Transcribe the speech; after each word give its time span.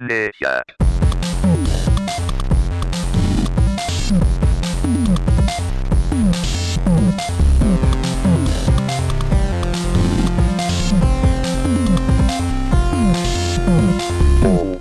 Amnesia. 0.00 0.64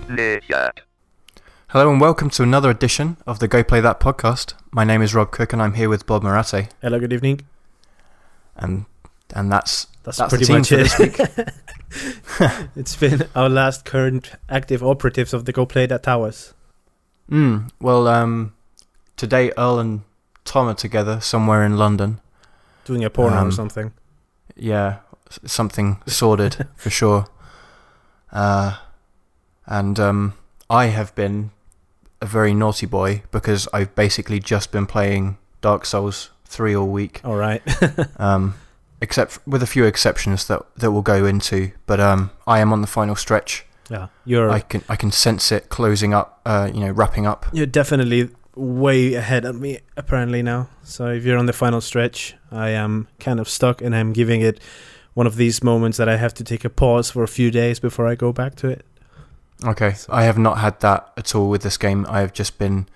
Amnesia. 0.08 0.72
Hello 1.68 1.92
and 1.92 2.00
welcome 2.00 2.30
to 2.30 2.44
another 2.44 2.70
edition 2.70 3.18
of 3.28 3.40
the 3.40 3.50
Go 3.50 3.62
Play 3.62 3.82
That 3.82 4.00
podcast. 4.00 4.54
My 4.72 4.86
name 4.86 5.02
is 5.02 5.14
Rob 5.14 5.32
Cook 5.32 5.52
and 5.52 5.62
I'm 5.62 5.74
here 5.74 5.90
with 5.90 6.06
Bob 6.06 6.24
Marate. 6.24 6.70
Hello, 6.82 6.98
good 6.98 7.12
evening. 7.12 7.42
And 8.56 8.86
and 9.36 9.52
that's 9.52 9.88
That's, 10.04 10.18
That's 10.18 10.32
the 10.32 10.38
pretty 10.38 10.46
team 10.46 10.60
much 10.60 10.96
for 10.96 11.42
it. 11.42 11.54
it's 12.76 12.96
been 12.96 13.28
our 13.36 13.50
last 13.50 13.86
current 13.86 14.32
active 14.50 14.84
operatives 14.84 15.34
of 15.34 15.46
the 15.46 15.52
Go 15.52 15.66
Play 15.66 15.86
That 15.88 16.04
Towers. 16.04 16.54
mm, 17.30 17.70
well 17.80 18.08
um 18.08 18.54
today 19.18 19.52
Earl 19.58 19.80
and 19.80 20.02
Tom 20.46 20.68
are 20.68 20.74
together 20.76 21.20
somewhere 21.22 21.64
in 21.64 21.78
London. 21.78 22.20
Doing 22.86 23.04
a 23.04 23.10
porno 23.10 23.36
or 23.38 23.40
Um, 23.40 23.52
something. 23.52 23.92
Yeah, 24.56 24.98
something 25.46 26.02
sordid 26.08 26.68
for 26.76 26.90
sure. 26.90 27.26
Uh 28.32 28.78
and 29.66 30.00
um 30.00 30.34
I 30.70 30.88
have 30.88 31.14
been 31.16 31.52
a 32.22 32.26
very 32.26 32.54
naughty 32.54 32.86
boy 32.86 33.24
because 33.32 33.68
I've 33.74 33.96
basically 33.96 34.40
just 34.40 34.72
been 34.72 34.86
playing 34.86 35.38
Dark 35.62 35.86
Souls 35.86 36.30
3 36.46 36.76
all 36.76 36.88
week. 36.88 37.22
All 37.24 37.36
right. 37.36 37.62
um, 38.20 38.56
except 39.02 39.40
with 39.48 39.64
a 39.64 39.68
few 39.68 39.86
exceptions 39.86 40.48
that 40.48 40.66
that 40.78 40.92
we'll 40.92 41.02
go 41.02 41.26
into. 41.26 41.72
But 41.86 42.00
um, 42.00 42.32
I 42.48 42.60
am 42.60 42.74
on 42.74 42.82
the 42.82 42.88
final 42.88 43.16
stretch. 43.16 43.66
yeah, 43.90 44.08
you're 44.26 44.50
I 44.50 44.60
can 44.60 44.84
I 44.90 44.96
can 44.96 45.12
sense 45.12 45.52
it 45.52 45.70
closing 45.70 46.14
up. 46.14 46.42
Uh, 46.46 46.70
you 46.74 46.82
know, 46.82 46.92
wrapping 46.92 47.26
up. 47.26 47.46
you're 47.54 47.66
definitely 47.66 48.30
way 48.56 49.14
ahead 49.14 49.46
of 49.46 49.60
me 49.60 49.80
apparently 49.96 50.42
now. 50.42 50.70
So 50.84 51.08
if 51.08 51.24
you're 51.24 51.38
on 51.38 51.46
the 51.46 51.54
final 51.54 51.82
stretch, 51.82 52.36
I 52.52 52.70
am 52.70 53.08
kind 53.20 53.40
of 53.40 53.48
stuck, 53.48 53.82
and 53.82 53.96
I'm 53.96 54.14
giving 54.14 54.42
it 54.42 54.60
one 55.14 55.28
of 55.28 55.36
these 55.36 55.64
moments 55.64 55.98
that 55.98 56.08
I 56.08 56.18
have 56.18 56.34
to 56.36 56.44
take 56.44 56.64
a 56.66 56.70
pause 56.70 57.12
for 57.12 57.24
a 57.24 57.28
few 57.28 57.52
days 57.52 57.80
before 57.80 58.08
I 58.08 58.16
go 58.16 58.32
back 58.32 58.56
to 58.56 58.68
it. 58.68 58.86
Okay, 59.64 59.96
I 60.10 60.24
have 60.24 60.38
not 60.38 60.60
had 60.60 60.80
that 60.80 61.12
at 61.18 61.36
all 61.36 61.50
with 61.50 61.62
this 61.62 61.78
game. 61.78 62.06
I 62.10 62.22
have 62.22 62.32
just 62.32 62.58
been 62.58 62.88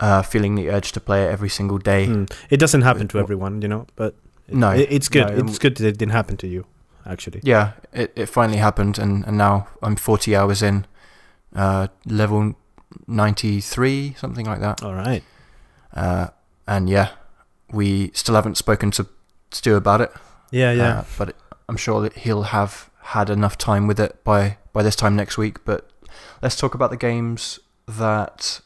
uh, 0.00 0.22
feeling 0.22 0.54
the 0.54 0.70
urge 0.70 0.92
to 0.92 1.00
play 1.00 1.24
it 1.24 1.30
every 1.30 1.50
single 1.50 1.78
day. 1.78 2.06
Mm. 2.06 2.32
It 2.48 2.58
doesn't 2.58 2.82
happen 2.82 3.08
to 3.08 3.18
everyone, 3.18 3.60
you 3.60 3.68
know, 3.68 3.86
but 3.96 4.14
No, 4.48 4.70
it- 4.70 4.88
it's 4.90 5.08
good. 5.08 5.28
no, 5.36 5.44
it's 5.44 5.58
good 5.58 5.76
that 5.76 5.86
it 5.86 5.98
didn't 5.98 6.12
happen 6.12 6.36
to 6.38 6.46
you, 6.46 6.66
actually. 7.04 7.40
Yeah, 7.44 7.72
it 7.92 8.12
it 8.16 8.26
finally 8.26 8.58
happened, 8.58 8.98
and 8.98 9.24
and 9.26 9.36
now 9.38 9.68
I'm 9.82 9.96
40 9.96 10.34
hours 10.36 10.62
in, 10.62 10.86
uh, 11.54 11.88
level 12.06 12.54
93, 13.06 14.14
something 14.18 14.46
like 14.46 14.60
that. 14.60 14.82
All 14.82 14.94
right. 14.94 15.22
Uh, 15.94 16.28
and 16.66 16.88
yeah, 16.90 17.10
we 17.70 18.10
still 18.14 18.34
haven't 18.34 18.56
spoken 18.56 18.90
to 18.92 19.06
Stu 19.50 19.76
about 19.76 20.00
it. 20.00 20.12
Yeah, 20.50 20.72
yeah. 20.72 20.98
Uh, 21.00 21.04
but 21.18 21.28
it, 21.30 21.36
I'm 21.68 21.76
sure 21.76 22.00
that 22.02 22.12
he'll 22.18 22.44
have 22.44 22.90
had 23.00 23.30
enough 23.30 23.56
time 23.58 23.86
with 23.86 23.98
it 24.00 24.22
by, 24.24 24.58
by 24.72 24.82
this 24.82 24.96
time 24.96 25.16
next 25.16 25.38
week. 25.38 25.64
But 25.64 25.88
let's 26.42 26.56
talk 26.56 26.74
about 26.74 26.90
the 26.90 26.96
games 26.96 27.58
that, 27.88 28.60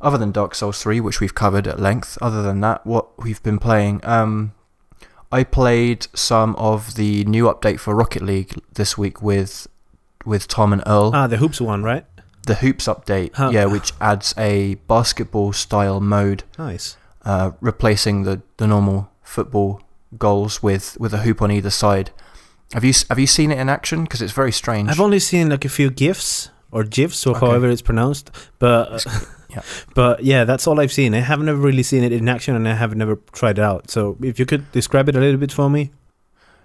other 0.00 0.18
than 0.18 0.32
Dark 0.32 0.54
Souls 0.54 0.82
3, 0.82 1.00
which 1.00 1.20
we've 1.20 1.34
covered 1.34 1.66
at 1.66 1.78
length, 1.80 2.18
other 2.20 2.42
than 2.42 2.60
that, 2.60 2.86
what 2.86 3.22
we've 3.22 3.42
been 3.42 3.58
playing. 3.58 4.00
Um, 4.04 4.52
I 5.30 5.44
played 5.44 6.06
some 6.14 6.54
of 6.56 6.94
the 6.94 7.24
new 7.24 7.44
update 7.44 7.80
for 7.80 7.94
Rocket 7.94 8.22
League 8.22 8.54
this 8.74 8.96
week 8.96 9.22
with 9.22 9.66
with 10.24 10.48
Tom 10.48 10.72
and 10.72 10.82
Earl. 10.86 11.12
ah, 11.14 11.26
the 11.26 11.36
hoops 11.38 11.60
one, 11.60 11.82
right? 11.82 12.04
the 12.46 12.54
Hoops 12.56 12.86
update, 12.86 13.34
Huh. 13.34 13.50
yeah, 13.52 13.66
which 13.66 13.92
adds 14.00 14.34
a 14.38 14.76
basketball 14.86 15.52
style 15.52 16.00
mode 16.00 16.44
Nice. 16.58 16.96
uh, 17.26 17.50
replacing 17.60 18.22
the, 18.22 18.40
the 18.56 18.66
normal 18.66 19.10
football 19.22 19.82
goals 20.18 20.62
with, 20.62 20.96
with 20.98 21.12
a 21.12 21.18
hoop 21.18 21.42
on 21.42 21.50
either 21.52 21.68
side. 21.68 22.10
Have 22.72 22.84
you 22.84 22.94
have 23.10 23.18
you 23.18 23.26
seen 23.26 23.50
it 23.50 23.58
in 23.58 23.68
action? 23.68 24.04
Because 24.04 24.22
it's 24.22 24.32
very 24.32 24.52
strange. 24.52 24.88
I've 24.88 24.98
only 25.00 25.18
seen 25.18 25.50
like 25.50 25.66
a 25.66 25.68
few 25.68 25.90
gifs 25.90 26.48
or 26.72 26.84
gifs 26.84 27.26
or 27.26 27.36
Okay. 27.36 27.46
however 27.46 27.68
it's 27.68 27.82
pronounced, 27.82 28.30
but 28.58 29.04
yeah. 29.48 29.62
but 29.94 30.22
yeah, 30.22 30.44
that's 30.44 30.66
all 30.66 30.80
I've 30.80 30.92
seen. 30.92 31.14
I 31.14 31.20
have 31.20 31.40
never 31.40 31.58
really 31.58 31.82
seen 31.82 32.04
it 32.04 32.12
in 32.12 32.28
action, 32.28 32.54
and 32.54 32.68
I 32.68 32.74
have 32.74 32.94
never 32.94 33.16
tried 33.32 33.58
it 33.58 33.64
out. 33.64 33.90
So 33.90 34.16
if 34.22 34.38
you 34.38 34.46
could 34.46 34.70
describe 34.72 35.08
it 35.08 35.16
a 35.16 35.20
little 35.20 35.38
bit 35.38 35.52
for 35.52 35.70
me, 35.70 35.90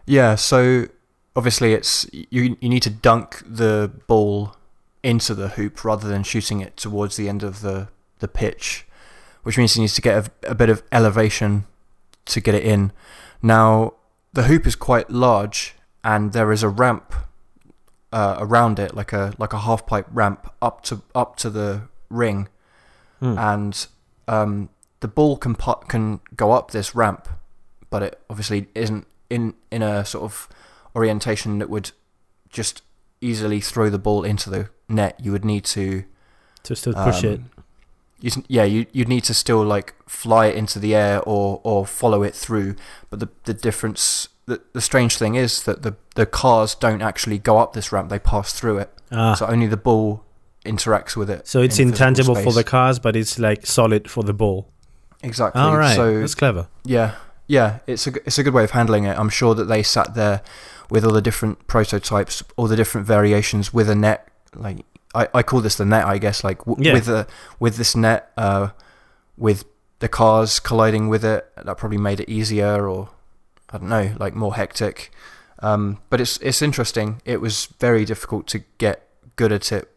yeah, 0.05 0.35
so 0.35 0.87
obviously 1.35 1.73
it's 1.73 2.05
you 2.11 2.57
you 2.59 2.69
need 2.69 2.83
to 2.83 2.89
dunk 2.89 3.41
the 3.45 3.91
ball 4.07 4.55
into 5.01 5.35
the 5.35 5.49
hoop 5.49 5.83
rather 5.83 6.07
than 6.07 6.23
shooting 6.23 6.61
it 6.61 6.77
towards 6.77 7.17
the 7.17 7.27
end 7.27 7.43
of 7.43 7.61
the, 7.61 7.89
the 8.19 8.27
pitch, 8.27 8.85
which 9.43 9.57
means 9.57 9.75
you 9.75 9.81
need 9.81 9.89
to 9.89 10.01
get 10.01 10.27
a, 10.43 10.51
a 10.51 10.55
bit 10.55 10.69
of 10.69 10.81
elevation 10.91 11.65
to 12.25 12.39
get 12.39 12.55
it 12.55 12.63
in. 12.63 12.91
Now 13.41 13.95
the 14.31 14.43
hoop 14.43 14.65
is 14.65 14.75
quite 14.75 15.09
large, 15.09 15.75
and 16.03 16.33
there 16.33 16.51
is 16.51 16.63
a 16.63 16.69
ramp 16.69 17.13
uh, 18.11 18.37
around 18.39 18.79
it, 18.79 18.95
like 18.95 19.13
a 19.13 19.33
like 19.37 19.53
a 19.53 19.59
half 19.59 19.85
pipe 19.85 20.07
ramp 20.11 20.51
up 20.61 20.83
to 20.83 21.01
up 21.13 21.35
to 21.37 21.49
the 21.49 21.83
ring, 22.09 22.47
Hmm. 23.23 23.37
and 23.39 23.87
um, 24.27 24.69
the 24.99 25.07
ball 25.07 25.37
can 25.37 25.55
can 25.87 26.19
go 26.35 26.51
up 26.51 26.71
this 26.71 26.93
ramp, 26.93 27.29
but 27.89 28.03
it 28.03 28.19
obviously 28.29 28.67
isn't 28.75 29.07
in 29.29 29.53
in 29.71 29.81
a 29.81 30.03
sort 30.03 30.25
of 30.25 30.49
orientation 30.93 31.59
that 31.59 31.69
would 31.69 31.91
just 32.49 32.81
easily 33.21 33.61
throw 33.61 33.89
the 33.89 33.97
ball 33.97 34.25
into 34.25 34.49
the 34.49 34.69
net. 34.89 35.17
You 35.23 35.31
would 35.31 35.45
need 35.45 35.63
to 35.65 36.03
to 36.63 36.93
push 37.05 37.23
it. 37.23 37.39
um, 37.39 37.49
you, 38.19 38.31
yeah, 38.49 38.63
you 38.65 38.85
you'd 38.91 39.07
need 39.07 39.23
to 39.25 39.33
still 39.33 39.63
like 39.63 39.95
fly 40.07 40.47
it 40.47 40.55
into 40.55 40.77
the 40.79 40.93
air 40.93 41.21
or 41.21 41.61
or 41.63 41.85
follow 41.85 42.23
it 42.23 42.35
through. 42.35 42.75
But 43.09 43.19
the 43.21 43.29
the 43.45 43.53
difference, 43.53 44.27
the 44.47 44.61
the 44.73 44.81
strange 44.81 45.17
thing 45.17 45.35
is 45.35 45.63
that 45.63 45.83
the 45.83 45.95
the 46.15 46.25
cars 46.25 46.75
don't 46.75 47.01
actually 47.01 47.39
go 47.39 47.57
up 47.57 47.71
this 47.73 47.91
ramp; 47.93 48.09
they 48.09 48.19
pass 48.19 48.53
through 48.53 48.79
it. 48.79 48.89
Ah, 49.11 49.33
So 49.35 49.45
only 49.47 49.67
the 49.67 49.77
ball 49.77 50.23
interacts 50.65 51.15
with 51.15 51.29
it. 51.29 51.47
so 51.47 51.61
it's 51.61 51.79
in 51.79 51.89
intangible 51.89 52.35
for 52.35 52.51
the 52.53 52.63
cars, 52.63 52.99
but 52.99 53.15
it's 53.15 53.37
like 53.39 53.65
solid 53.65 54.09
for 54.09 54.23
the 54.23 54.33
ball. 54.33 54.69
exactly. 55.21 55.61
All 55.61 55.77
right, 55.77 55.95
So 55.95 56.19
that's 56.19 56.35
clever. 56.35 56.67
Yeah, 56.83 57.15
yeah, 57.47 57.79
it's 57.87 58.07
a 58.07 58.11
it's 58.25 58.37
a 58.37 58.43
good 58.43 58.53
way 58.53 58.63
of 58.63 58.71
handling 58.71 59.03
it. 59.05 59.17
I'm 59.17 59.29
sure 59.29 59.55
that 59.55 59.65
they 59.65 59.83
sat 59.83 60.13
there 60.15 60.41
with 60.89 61.03
all 61.05 61.11
the 61.13 61.21
different 61.21 61.67
prototypes, 61.67 62.43
all 62.55 62.67
the 62.67 62.75
different 62.75 63.07
variations 63.07 63.73
with 63.73 63.89
a 63.89 63.95
net. 63.95 64.27
Like 64.55 64.85
I, 65.15 65.27
I 65.33 65.43
call 65.43 65.61
this 65.61 65.75
the 65.75 65.85
net, 65.85 66.05
I 66.05 66.17
guess. 66.17 66.43
Like 66.43 66.59
w- 66.65 66.77
Yeah. 66.87 66.93
with 66.93 67.05
the 67.05 67.27
with 67.59 67.75
this 67.77 67.95
net, 67.95 68.31
uh, 68.37 68.69
with 69.37 69.65
the 69.99 70.07
cars 70.09 70.59
colliding 70.59 71.07
with 71.09 71.23
it, 71.25 71.49
that 71.63 71.77
probably 71.77 71.97
made 71.97 72.19
it 72.19 72.29
easier, 72.29 72.87
or 72.87 73.09
I 73.69 73.77
don't 73.79 73.89
know, 73.89 74.13
like 74.19 74.33
more 74.35 74.55
hectic. 74.55 75.11
Um, 75.59 75.99
but 76.09 76.19
it's 76.21 76.37
it's 76.37 76.61
interesting. 76.61 77.21
It 77.25 77.39
was 77.41 77.67
very 77.79 78.05
difficult 78.05 78.47
to 78.47 78.59
get 78.77 79.07
good 79.35 79.51
at 79.51 79.71
it. 79.71 79.89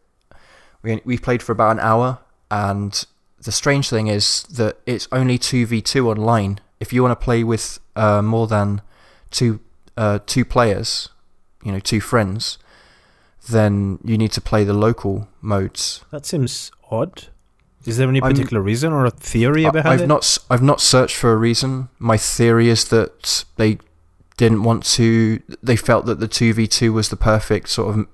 We 0.83 1.01
we 1.05 1.17
played 1.17 1.41
for 1.43 1.51
about 1.51 1.71
an 1.71 1.79
hour, 1.79 2.19
and 2.51 3.05
the 3.41 3.51
strange 3.51 3.89
thing 3.89 4.07
is 4.07 4.43
that 4.43 4.77
it's 4.85 5.07
only 5.11 5.37
two 5.37 5.65
v 5.65 5.81
two 5.81 6.09
online. 6.09 6.59
If 6.79 6.93
you 6.93 7.01
want 7.03 7.19
to 7.19 7.23
play 7.23 7.43
with 7.43 7.79
uh, 7.95 8.21
more 8.21 8.47
than 8.47 8.81
two 9.31 9.59
uh, 9.97 10.19
two 10.25 10.45
players, 10.45 11.09
you 11.63 11.71
know, 11.71 11.79
two 11.79 11.99
friends, 11.99 12.57
then 13.49 13.99
you 14.03 14.17
need 14.17 14.31
to 14.33 14.41
play 14.41 14.63
the 14.63 14.73
local 14.73 15.27
modes. 15.41 16.03
That 16.11 16.25
seems 16.25 16.71
odd. 16.91 17.27
Is 17.85 17.97
there 17.97 18.09
any 18.09 18.21
I'm- 18.21 18.31
particular 18.31 18.61
reason 18.61 18.91
or 18.93 19.05
a 19.05 19.11
theory 19.11 19.65
I- 19.65 19.71
behind 19.71 19.93
I've 19.93 20.01
it? 20.01 20.07
not 20.07 20.37
I've 20.49 20.61
not 20.63 20.81
searched 20.81 21.15
for 21.15 21.31
a 21.31 21.37
reason. 21.37 21.89
My 21.99 22.17
theory 22.17 22.69
is 22.69 22.85
that 22.89 23.45
they 23.55 23.79
didn't 24.37 24.63
want 24.63 24.83
to. 24.97 25.41
They 25.63 25.75
felt 25.75 26.05
that 26.05 26.19
the 26.19 26.27
two 26.27 26.53
v 26.53 26.67
two 26.67 26.93
was 26.93 27.09
the 27.09 27.15
perfect 27.17 27.69
sort 27.69 27.97
of 27.97 28.07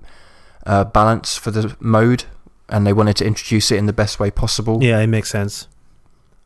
uh, 0.66 0.84
balance 0.84 1.36
for 1.36 1.50
the 1.50 1.76
mode, 1.80 2.24
and 2.68 2.86
they 2.86 2.92
wanted 2.92 3.16
to 3.16 3.26
introduce 3.26 3.70
it 3.70 3.76
in 3.76 3.86
the 3.86 3.92
best 3.92 4.18
way 4.18 4.30
possible. 4.30 4.82
Yeah, 4.82 5.00
it 5.00 5.06
makes 5.06 5.30
sense. 5.30 5.68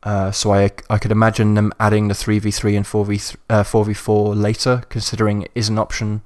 Uh, 0.03 0.31
so 0.31 0.53
I 0.53 0.71
I 0.89 0.97
could 0.97 1.11
imagine 1.11 1.55
them 1.55 1.73
adding 1.79 2.07
the 2.07 2.13
three 2.13 2.39
v 2.39 2.51
three 2.51 2.75
and 2.75 2.87
four 2.87 3.05
v 3.05 3.19
uh, 3.49 3.63
four 3.63 3.85
v 3.85 3.93
four 3.93 4.35
later, 4.35 4.83
considering 4.89 5.43
it 5.43 5.51
is 5.55 5.69
an 5.69 5.77
option 5.77 6.21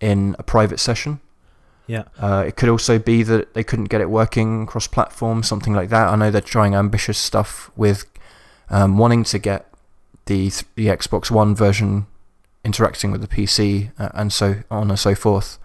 in 0.00 0.36
a 0.38 0.42
private 0.42 0.78
session. 0.78 1.20
Yeah. 1.88 2.04
Uh, 2.18 2.44
it 2.46 2.56
could 2.56 2.68
also 2.68 2.98
be 2.98 3.22
that 3.22 3.54
they 3.54 3.64
couldn't 3.64 3.86
get 3.86 4.00
it 4.00 4.10
working 4.10 4.66
cross 4.66 4.86
platform, 4.86 5.42
something 5.42 5.72
like 5.72 5.88
that. 5.88 6.08
I 6.08 6.16
know 6.16 6.30
they're 6.30 6.40
trying 6.40 6.74
ambitious 6.74 7.18
stuff 7.18 7.70
with 7.76 8.04
um, 8.70 8.98
wanting 8.98 9.24
to 9.24 9.38
get 9.38 9.66
the 10.26 10.50
th- 10.50 10.64
the 10.76 10.86
Xbox 10.86 11.30
One 11.30 11.54
version 11.54 12.06
interacting 12.64 13.10
with 13.10 13.22
the 13.22 13.28
PC 13.28 13.90
uh, 13.98 14.10
and 14.14 14.32
so 14.32 14.62
on 14.70 14.90
and 14.90 14.98
so 14.98 15.14
forth. 15.14 15.58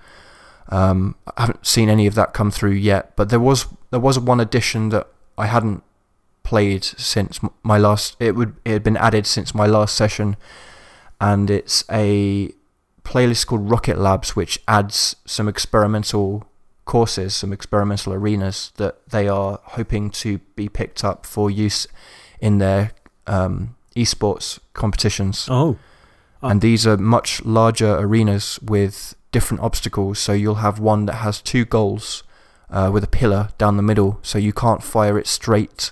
Um, 0.70 1.16
I 1.38 1.42
haven't 1.42 1.66
seen 1.66 1.90
any 1.90 2.08
of 2.08 2.16
that 2.16 2.34
come 2.34 2.52
through 2.52 2.72
yet, 2.72 3.16
but 3.16 3.30
there 3.30 3.40
was 3.40 3.68
there 3.92 4.00
was 4.00 4.18
one 4.20 4.40
addition 4.40 4.90
that 4.90 5.08
I 5.38 5.48
hadn't 5.48 5.84
played 6.44 6.84
since 6.84 7.40
my 7.64 7.78
last. 7.78 8.16
It 8.20 8.36
would 8.36 8.56
it 8.66 8.72
had 8.72 8.84
been 8.84 8.98
added 8.98 9.26
since 9.26 9.54
my 9.54 9.66
last 9.66 9.96
session, 9.96 10.36
and 11.20 11.50
it's 11.50 11.84
a 11.92 12.52
playlist 13.04 13.48
called 13.48 13.70
Rocket 13.70 13.98
Labs, 13.98 14.36
which 14.36 14.60
adds 14.68 15.16
some 15.26 15.48
experimental 15.48 16.46
courses, 16.86 17.36
some 17.36 17.54
experimental 17.54 18.14
arenas 18.14 18.72
that 18.78 19.08
they 19.10 19.28
are 19.28 19.60
hoping 19.64 20.10
to 20.10 20.40
be 20.56 20.70
picked 20.70 21.04
up 21.04 21.26
for 21.26 21.50
use 21.50 21.88
in 22.40 22.58
their 22.60 22.92
um, 23.28 23.76
esports 23.96 24.60
competitions. 24.74 25.48
Oh, 25.50 25.78
Oh. 26.44 26.50
And 26.50 26.60
these 26.60 26.86
are 26.86 26.98
much 26.98 27.44
larger 27.46 27.96
arenas 27.98 28.60
with 28.62 29.16
different 29.34 29.62
obstacles. 29.62 30.18
So 30.20 30.32
you'll 30.32 30.64
have 30.68 30.80
one 30.80 31.06
that 31.08 31.16
has 31.16 31.42
two 31.42 31.66
goals 31.66 32.24
uh, 32.70 32.90
with 32.94 33.04
a 33.04 33.08
pillar 33.08 33.50
down 33.58 33.76
the 33.76 33.84
middle. 33.84 34.20
So 34.22 34.38
you 34.38 34.54
can't 34.54 34.82
fire 34.82 35.20
it 35.20 35.28
straight 35.28 35.92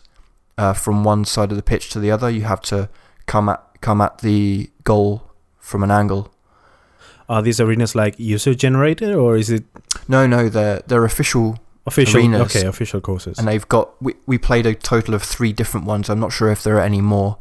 uh, 0.58 0.72
from 0.74 1.04
one 1.04 1.26
side 1.26 1.52
of 1.52 1.58
the 1.58 1.64
pitch 1.64 1.90
to 1.90 2.00
the 2.00 2.10
other. 2.12 2.30
You 2.30 2.44
have 2.44 2.62
to 2.62 2.88
come 3.26 3.50
at 3.50 3.62
come 3.82 4.00
at 4.00 4.20
the 4.20 4.70
goal 4.86 5.24
from 5.60 5.84
an 5.84 5.92
angle. 5.92 6.32
are 7.28 7.42
these 7.42 7.60
arenas 7.60 7.96
like 7.96 8.16
user 8.20 8.54
generated 8.54 9.14
or 9.16 9.36
is 9.38 9.50
it 9.50 9.64
No, 10.08 10.28
no, 10.28 10.50
they're 10.50 10.82
they're 10.88 11.06
official, 11.06 11.58
official? 11.86 12.20
Arenas. 12.20 12.56
Okay, 12.56 12.66
official 12.68 13.02
courses. 13.02 13.38
and 13.40 13.48
they've 13.48 13.68
got. 13.68 13.86
We 14.02 14.14
we 14.26 14.38
played 14.38 14.66
a 14.66 14.74
total 14.76 15.14
of 15.16 15.24
three 15.24 15.54
different 15.54 15.86
ones. 15.88 16.10
I'm 16.10 16.20
not 16.20 16.32
sure 16.32 16.52
if 16.52 16.62
there 16.64 16.76
are 16.78 16.86
any 16.86 17.02
more. 17.02 17.38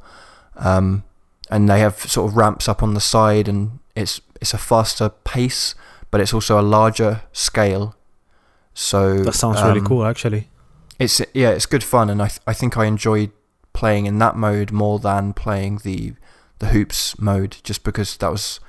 Um, 0.57 1.05
and 1.51 1.69
they 1.69 1.81
have 1.81 1.97
sort 1.99 2.31
of 2.31 2.37
ramps 2.37 2.69
up 2.69 2.83
on 2.83 2.95
the 2.95 3.01
side, 3.01 3.49
and 3.49 3.81
it's 3.97 4.21
it's 4.41 4.55
a 4.55 4.59
faster 4.59 5.09
pace, 5.25 5.75
but 6.11 6.21
it's 6.21 6.35
also 6.35 6.61
a 6.61 6.63
larger 6.63 7.23
scale. 7.33 7.95
So 8.75 9.19
that 9.25 9.35
sounds 9.35 9.63
really 9.63 9.81
um, 9.81 9.87
cool, 9.87 10.05
actually. 10.05 10.49
It's 10.99 11.21
yeah, 11.35 11.51
it's 11.51 11.67
good 11.67 11.85
fun, 11.85 12.11
and 12.11 12.23
I 12.23 12.29
th- 12.29 12.41
I 12.47 12.53
think 12.53 12.77
I 12.77 12.87
enjoyed 12.87 13.31
playing 13.73 14.07
in 14.07 14.19
that 14.19 14.37
mode 14.37 14.73
more 14.73 14.99
than 14.99 15.33
playing 15.33 15.79
the 15.83 16.15
the 16.59 16.69
hoops 16.69 17.19
mode, 17.19 17.57
just 17.63 17.85
because 17.85 18.17
that 18.19 18.31
was 18.31 18.61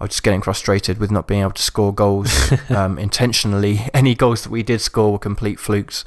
I 0.00 0.04
was 0.04 0.10
just 0.10 0.22
getting 0.22 0.42
frustrated 0.42 0.98
with 0.98 1.10
not 1.10 1.26
being 1.26 1.40
able 1.40 1.52
to 1.52 1.62
score 1.62 1.92
goals 1.94 2.52
um, 2.70 2.98
intentionally. 2.98 3.80
Any 3.94 4.14
goals 4.14 4.42
that 4.42 4.50
we 4.50 4.62
did 4.62 4.80
score 4.80 5.12
were 5.12 5.18
complete 5.18 5.58
flukes. 5.60 6.04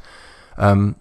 Um, 0.57 0.95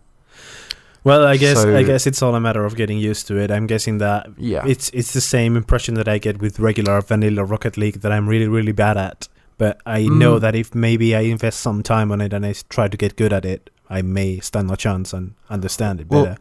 Well, 1.05 1.25
I 1.25 1.37
guess 1.37 1.65
I 1.65 1.83
guess 1.85 2.07
it's 2.07 2.21
all 2.23 2.35
a 2.35 2.41
matter 2.41 2.65
of 2.65 2.75
getting 2.75 2.99
used 2.99 3.29
to 3.29 3.39
it. 3.39 3.51
I'm 3.51 3.67
guessing 3.67 3.99
that 3.99 4.27
yeah, 4.37 4.65
it's 4.67 4.91
it's 4.91 5.13
the 5.13 5.21
same 5.21 5.57
impression 5.57 5.95
that 5.95 6.09
I 6.09 6.19
get 6.19 6.41
with 6.41 6.59
regular 6.59 7.01
vanilla 7.01 7.45
Rocket 7.45 7.77
League 7.77 8.01
that 8.01 8.11
I'm 8.11 8.29
really 8.29 8.49
really 8.49 8.73
bad 8.73 8.97
at. 8.97 9.29
But 9.59 9.79
I 9.87 10.03
know 10.09 10.37
Mm. 10.37 10.41
that 10.41 10.55
if 10.55 10.75
maybe 10.75 11.15
I 11.17 11.21
invest 11.21 11.61
some 11.61 11.83
time 11.83 12.13
on 12.13 12.21
it 12.21 12.33
and 12.33 12.45
I 12.45 12.55
try 12.69 12.89
to 12.89 12.97
get 12.97 13.17
good 13.17 13.33
at 13.33 13.45
it, 13.45 13.71
I 13.89 14.03
may 14.03 14.41
stand 14.41 14.71
a 14.71 14.77
chance 14.77 15.13
and 15.17 15.35
understand 15.49 16.01
it 16.01 16.09
better. 16.09 16.37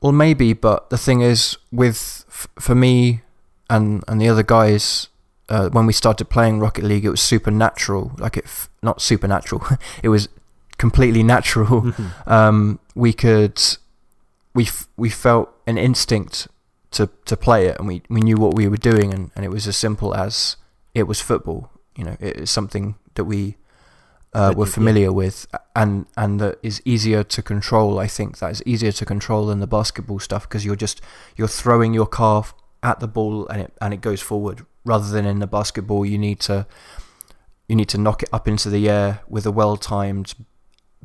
Well, 0.00 0.12
maybe, 0.12 0.54
but 0.54 0.90
the 0.90 0.98
thing 0.98 1.20
is, 1.20 1.58
with 1.70 2.24
f- 2.28 2.48
for 2.58 2.74
me 2.74 3.20
and 3.68 4.02
and 4.08 4.20
the 4.20 4.28
other 4.28 4.42
guys, 4.42 5.08
uh, 5.48 5.68
when 5.68 5.86
we 5.86 5.92
started 5.92 6.24
playing 6.30 6.58
Rocket 6.60 6.84
League, 6.84 7.04
it 7.04 7.10
was 7.10 7.20
supernatural. 7.20 8.12
Like 8.18 8.36
it, 8.38 8.44
f- 8.46 8.68
not 8.82 9.00
supernatural. 9.02 9.62
it 10.02 10.08
was 10.08 10.28
completely 10.78 11.22
natural. 11.22 11.82
Mhm. 11.82 12.10
Um, 12.26 12.78
we 12.94 13.12
could, 13.12 13.60
we 14.54 14.64
f- 14.64 14.88
we 14.96 15.10
felt 15.10 15.50
an 15.66 15.76
instinct 15.78 16.48
to 16.92 17.08
to 17.26 17.36
play 17.36 17.66
it, 17.66 17.78
and 17.78 17.86
we 17.86 18.02
we 18.08 18.20
knew 18.20 18.36
what 18.36 18.54
we 18.54 18.66
were 18.68 18.78
doing, 18.92 19.12
and, 19.14 19.30
and 19.36 19.44
it 19.44 19.50
was 19.50 19.68
as 19.68 19.76
simple 19.76 20.14
as 20.16 20.56
it 20.94 21.06
was 21.06 21.20
football. 21.20 21.68
You 22.00 22.06
know, 22.06 22.16
it 22.18 22.36
is 22.44 22.50
something 22.50 22.94
that 23.14 23.24
we 23.24 23.56
uh, 24.32 24.54
were 24.56 24.64
you- 24.64 24.70
yeah. 24.70 24.74
familiar 24.74 25.12
with, 25.12 25.46
and 25.76 26.06
and 26.16 26.40
that 26.40 26.58
is 26.62 26.80
easier 26.86 27.22
to 27.24 27.42
control. 27.42 27.98
I 27.98 28.06
think 28.06 28.38
that 28.38 28.50
is 28.52 28.62
easier 28.64 28.92
to 28.92 29.04
control 29.04 29.46
than 29.46 29.60
the 29.60 29.66
basketball 29.66 30.18
stuff 30.18 30.48
because 30.48 30.64
you're 30.64 30.76
just 30.86 31.02
you're 31.36 31.46
throwing 31.62 31.92
your 31.94 32.06
calf 32.06 32.54
at 32.82 33.00
the 33.00 33.06
ball 33.06 33.46
and 33.48 33.60
it 33.60 33.72
and 33.82 33.92
it 33.92 34.00
goes 34.00 34.22
forward. 34.22 34.64
Rather 34.84 35.08
than 35.12 35.26
in 35.26 35.40
the 35.40 35.46
basketball, 35.46 36.06
you 36.06 36.16
need 36.18 36.40
to 36.40 36.66
you 37.68 37.76
need 37.76 37.88
to 37.90 37.98
knock 37.98 38.22
it 38.22 38.30
up 38.32 38.48
into 38.48 38.70
the 38.70 38.88
air 38.88 39.20
with 39.28 39.44
a 39.46 39.52
well 39.52 39.76
timed 39.76 40.34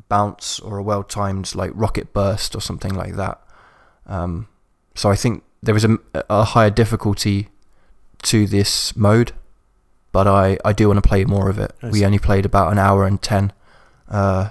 bounce 0.08 0.58
or 0.60 0.78
a 0.78 0.82
well 0.82 1.02
timed 1.02 1.54
like 1.54 1.70
rocket 1.74 2.12
burst 2.14 2.54
or 2.56 2.60
something 2.60 2.94
like 2.94 3.16
that. 3.16 3.38
Um, 4.06 4.48
so 4.94 5.10
I 5.10 5.16
think 5.16 5.42
there 5.62 5.76
is 5.76 5.84
a, 5.84 5.98
a 6.30 6.44
higher 6.44 6.70
difficulty 6.70 7.48
to 8.22 8.46
this 8.46 8.96
mode, 8.96 9.32
but 10.16 10.26
I, 10.26 10.56
I 10.64 10.72
do 10.72 10.88
want 10.88 10.96
to 11.02 11.06
play 11.06 11.26
more 11.26 11.50
of 11.50 11.58
it. 11.58 11.72
We 11.92 12.02
only 12.06 12.18
played 12.18 12.46
about 12.46 12.72
an 12.72 12.78
hour 12.78 13.04
and 13.04 13.20
ten 13.20 13.52
uh, 14.08 14.48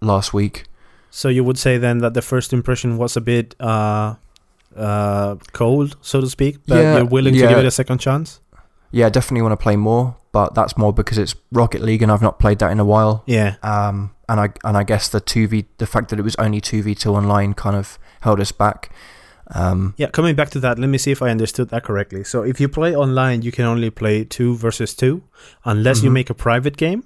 last 0.00 0.32
week. 0.32 0.66
So 1.10 1.28
you 1.28 1.42
would 1.42 1.58
say 1.58 1.76
then 1.76 1.98
that 1.98 2.14
the 2.14 2.22
first 2.22 2.52
impression 2.52 2.96
was 2.98 3.16
a 3.16 3.20
bit 3.20 3.56
uh, 3.58 4.14
uh, 4.76 5.34
cold, 5.52 5.96
so 6.02 6.20
to 6.20 6.28
speak, 6.28 6.58
but 6.68 6.76
Yeah, 6.78 6.96
you're 6.98 7.06
willing 7.06 7.34
to 7.34 7.40
give 7.48 7.58
it 7.58 7.66
a 7.66 7.70
second 7.72 7.98
chance. 7.98 8.40
Yeah, 8.92 9.10
definitely 9.10 9.42
want 9.42 9.58
to 9.58 9.62
play 9.62 9.74
more, 9.74 10.14
but 10.30 10.54
that's 10.54 10.76
more 10.76 10.92
because 10.92 11.18
it's 11.18 11.34
Rocket 11.50 11.82
League 11.82 12.02
and 12.02 12.12
I've 12.12 12.22
not 12.22 12.38
played 12.38 12.60
that 12.60 12.70
in 12.70 12.78
a 12.78 12.84
while. 12.84 13.24
Yeah, 13.26 13.56
Um, 13.64 14.14
and 14.28 14.38
I 14.38 14.50
and 14.62 14.76
I 14.76 14.84
guess 14.84 15.08
the 15.08 15.20
two 15.20 15.48
v 15.48 15.64
the 15.78 15.86
fact 15.86 16.10
that 16.10 16.18
it 16.20 16.22
was 16.22 16.36
only 16.36 16.60
two 16.60 16.80
v 16.84 16.94
two 16.94 17.12
online 17.12 17.54
kind 17.54 17.74
of 17.74 17.98
held 18.20 18.38
us 18.40 18.52
back. 18.52 18.92
Um, 19.54 19.94
yeah. 19.98 20.08
Coming 20.10 20.34
back 20.34 20.50
to 20.50 20.60
that, 20.60 20.78
let 20.78 20.88
me 20.88 20.98
see 20.98 21.10
if 21.12 21.20
I 21.22 21.30
understood 21.30 21.68
that 21.70 21.84
correctly. 21.84 22.24
So 22.24 22.42
if 22.42 22.58
you 22.60 22.68
play 22.68 22.96
online, 22.96 23.42
you 23.42 23.52
can 23.52 23.64
only 23.66 23.90
play 23.90 24.24
two 24.24 24.56
versus 24.56 24.94
two, 24.94 25.22
unless 25.64 26.02
you 26.02 26.10
Mhm. 26.10 26.14
make 26.14 26.30
a 26.30 26.34
private 26.34 26.76
game. 26.76 27.04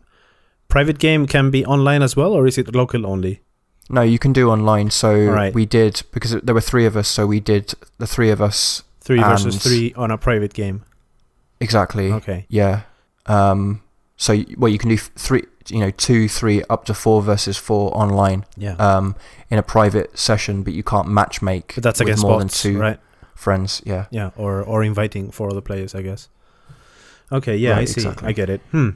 Private 0.68 0.98
game 0.98 1.26
can 1.26 1.50
be 1.50 1.64
online 1.66 2.02
as 2.02 2.16
well, 2.16 2.32
or 2.32 2.46
is 2.46 2.58
it 2.58 2.74
local 2.74 3.06
only? 3.06 3.40
no, 3.88 4.02
you 4.02 4.18
can 4.18 4.32
do 4.32 4.50
online. 4.50 4.90
So 4.90 5.10
Alright. 5.28 5.54
we 5.54 5.64
did 5.64 6.02
because 6.12 6.32
there 6.42 6.54
were 6.54 6.60
three 6.60 6.86
of 6.86 6.96
us. 6.96 7.06
So 7.06 7.24
we 7.26 7.38
did 7.38 7.72
the 7.98 8.06
three 8.06 8.30
of 8.30 8.40
us 8.42 8.82
Three 9.00 9.20
versus 9.20 9.58
three 9.62 9.92
on 9.96 10.10
a 10.10 10.18
private 10.18 10.52
game. 10.54 10.82
exactly. 11.60 12.12
Okay. 12.12 12.46
Yeah. 12.48 12.80
Um, 13.26 13.82
so 14.16 14.42
well, 14.56 14.72
you 14.72 14.78
can 14.78 14.88
do 14.90 14.96
three, 14.96 15.44
you 15.70 15.80
know, 15.80 15.90
two, 15.90 16.28
three, 16.28 16.62
up 16.70 16.84
to 16.86 16.94
four 16.94 17.22
versus 17.22 17.56
four 17.56 17.96
online 17.96 18.44
Yeah. 18.56 18.74
um, 18.78 19.14
in 19.50 19.58
a 19.58 19.62
private 19.62 20.18
session, 20.18 20.62
but 20.62 20.72
you 20.72 20.82
can't 20.82 21.08
match 21.08 21.42
make 21.42 21.74
but 21.74 21.82
that's 21.84 22.00
against 22.00 22.22
more 22.22 22.38
bots, 22.40 22.62
than 22.62 22.72
two 22.74 22.78
right? 22.80 22.98
friends. 23.34 23.82
Yeah. 23.84 24.06
Yeah, 24.10 24.30
or 24.36 24.62
or 24.62 24.82
inviting 24.84 25.30
four 25.30 25.50
other 25.50 25.60
players, 25.62 25.94
I 25.94 26.02
guess. 26.02 26.28
Okay, 27.32 27.56
yeah, 27.56 27.76
I 27.78 27.84
see. 27.86 28.00
exactly. 28.00 28.28
I 28.28 28.32
get 28.32 28.48
it. 28.50 28.60
Hmm. 28.70 28.90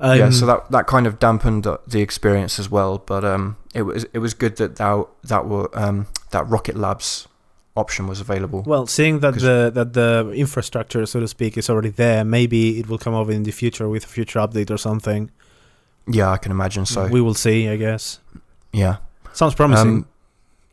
Um, 0.00 0.18
yeah, 0.18 0.30
so 0.30 0.46
that 0.46 0.70
that 0.70 0.86
kind 0.88 1.06
of 1.06 1.18
dampened 1.18 1.62
the- 1.64 2.00
experience 2.00 2.58
as 2.58 2.68
well. 2.68 2.98
But 2.98 3.24
um, 3.24 3.56
it 3.74 3.82
was 3.82 4.04
it 4.12 4.18
was 4.18 4.34
good 4.34 4.56
that 4.56 4.76
that 4.76 5.06
that 5.24 5.46
were 5.46 5.68
um, 5.74 6.06
that 6.30 6.48
Rocket 6.48 6.76
Labs 6.76 7.28
option 7.76 8.08
was 8.08 8.20
available. 8.20 8.62
Well, 8.66 8.86
seeing 8.86 9.20
that 9.20 9.34
the 9.34 9.70
that 9.72 9.92
the 9.92 10.32
infrastructure, 10.34 11.06
so 11.06 11.20
to 11.20 11.28
speak, 11.28 11.56
is 11.56 11.70
already 11.70 11.90
there, 11.90 12.24
maybe 12.24 12.80
it 12.80 12.88
will 12.88 12.98
come 12.98 13.14
over 13.14 13.30
in 13.32 13.44
the 13.44 13.52
future 13.52 13.88
with 13.88 14.04
a 14.04 14.08
future 14.08 14.40
update 14.40 14.70
or 14.70 14.76
something. 14.78 15.30
Yeah, 16.06 16.30
I 16.30 16.36
can 16.38 16.52
imagine 16.52 16.86
so. 16.86 17.06
we 17.06 17.20
will 17.20 17.34
see. 17.34 17.68
I 17.68 17.76
guess 17.76 18.18
yeah, 18.72 18.96
sounds 19.32 19.54
promising. 19.54 19.88
Um, 19.88 20.08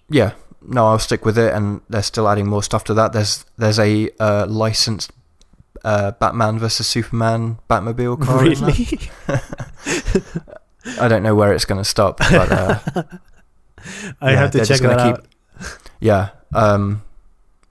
yeah. 0.09 0.33
No, 0.62 0.88
I'll 0.88 1.00
stick 1.00 1.24
with 1.25 1.38
it, 1.38 1.53
and 1.53 1.79
they're 1.89 2.03
still 2.03 2.27
adding 2.27 2.45
more 2.48 2.62
stuff 2.62 2.83
to 2.86 2.93
that. 2.95 3.13
There's 3.13 3.45
there's 3.57 3.79
a 3.79 4.09
uh, 4.19 4.45
licensed 4.48 5.12
uh, 5.86 6.12
Batman 6.12 6.59
versus 6.59 6.86
Superman 6.88 7.59
Batmobile 7.69 8.21
car. 8.21 8.43
really? 8.43 9.00
I 11.00 11.07
don't 11.07 11.24
know 11.24 11.36
where 11.36 11.53
it's 11.53 11.65
going 11.65 11.81
to 11.81 11.86
stop, 11.86 12.17
but 12.17 12.51
uh, 12.51 12.79
I 14.21 14.31
yeah, 14.31 14.38
have 14.38 14.51
to 14.51 14.65
check 14.65 14.79
that 14.81 14.98
keep- 14.98 15.25
out. 15.62 15.77
yeah, 16.00 16.29
um, 16.53 17.03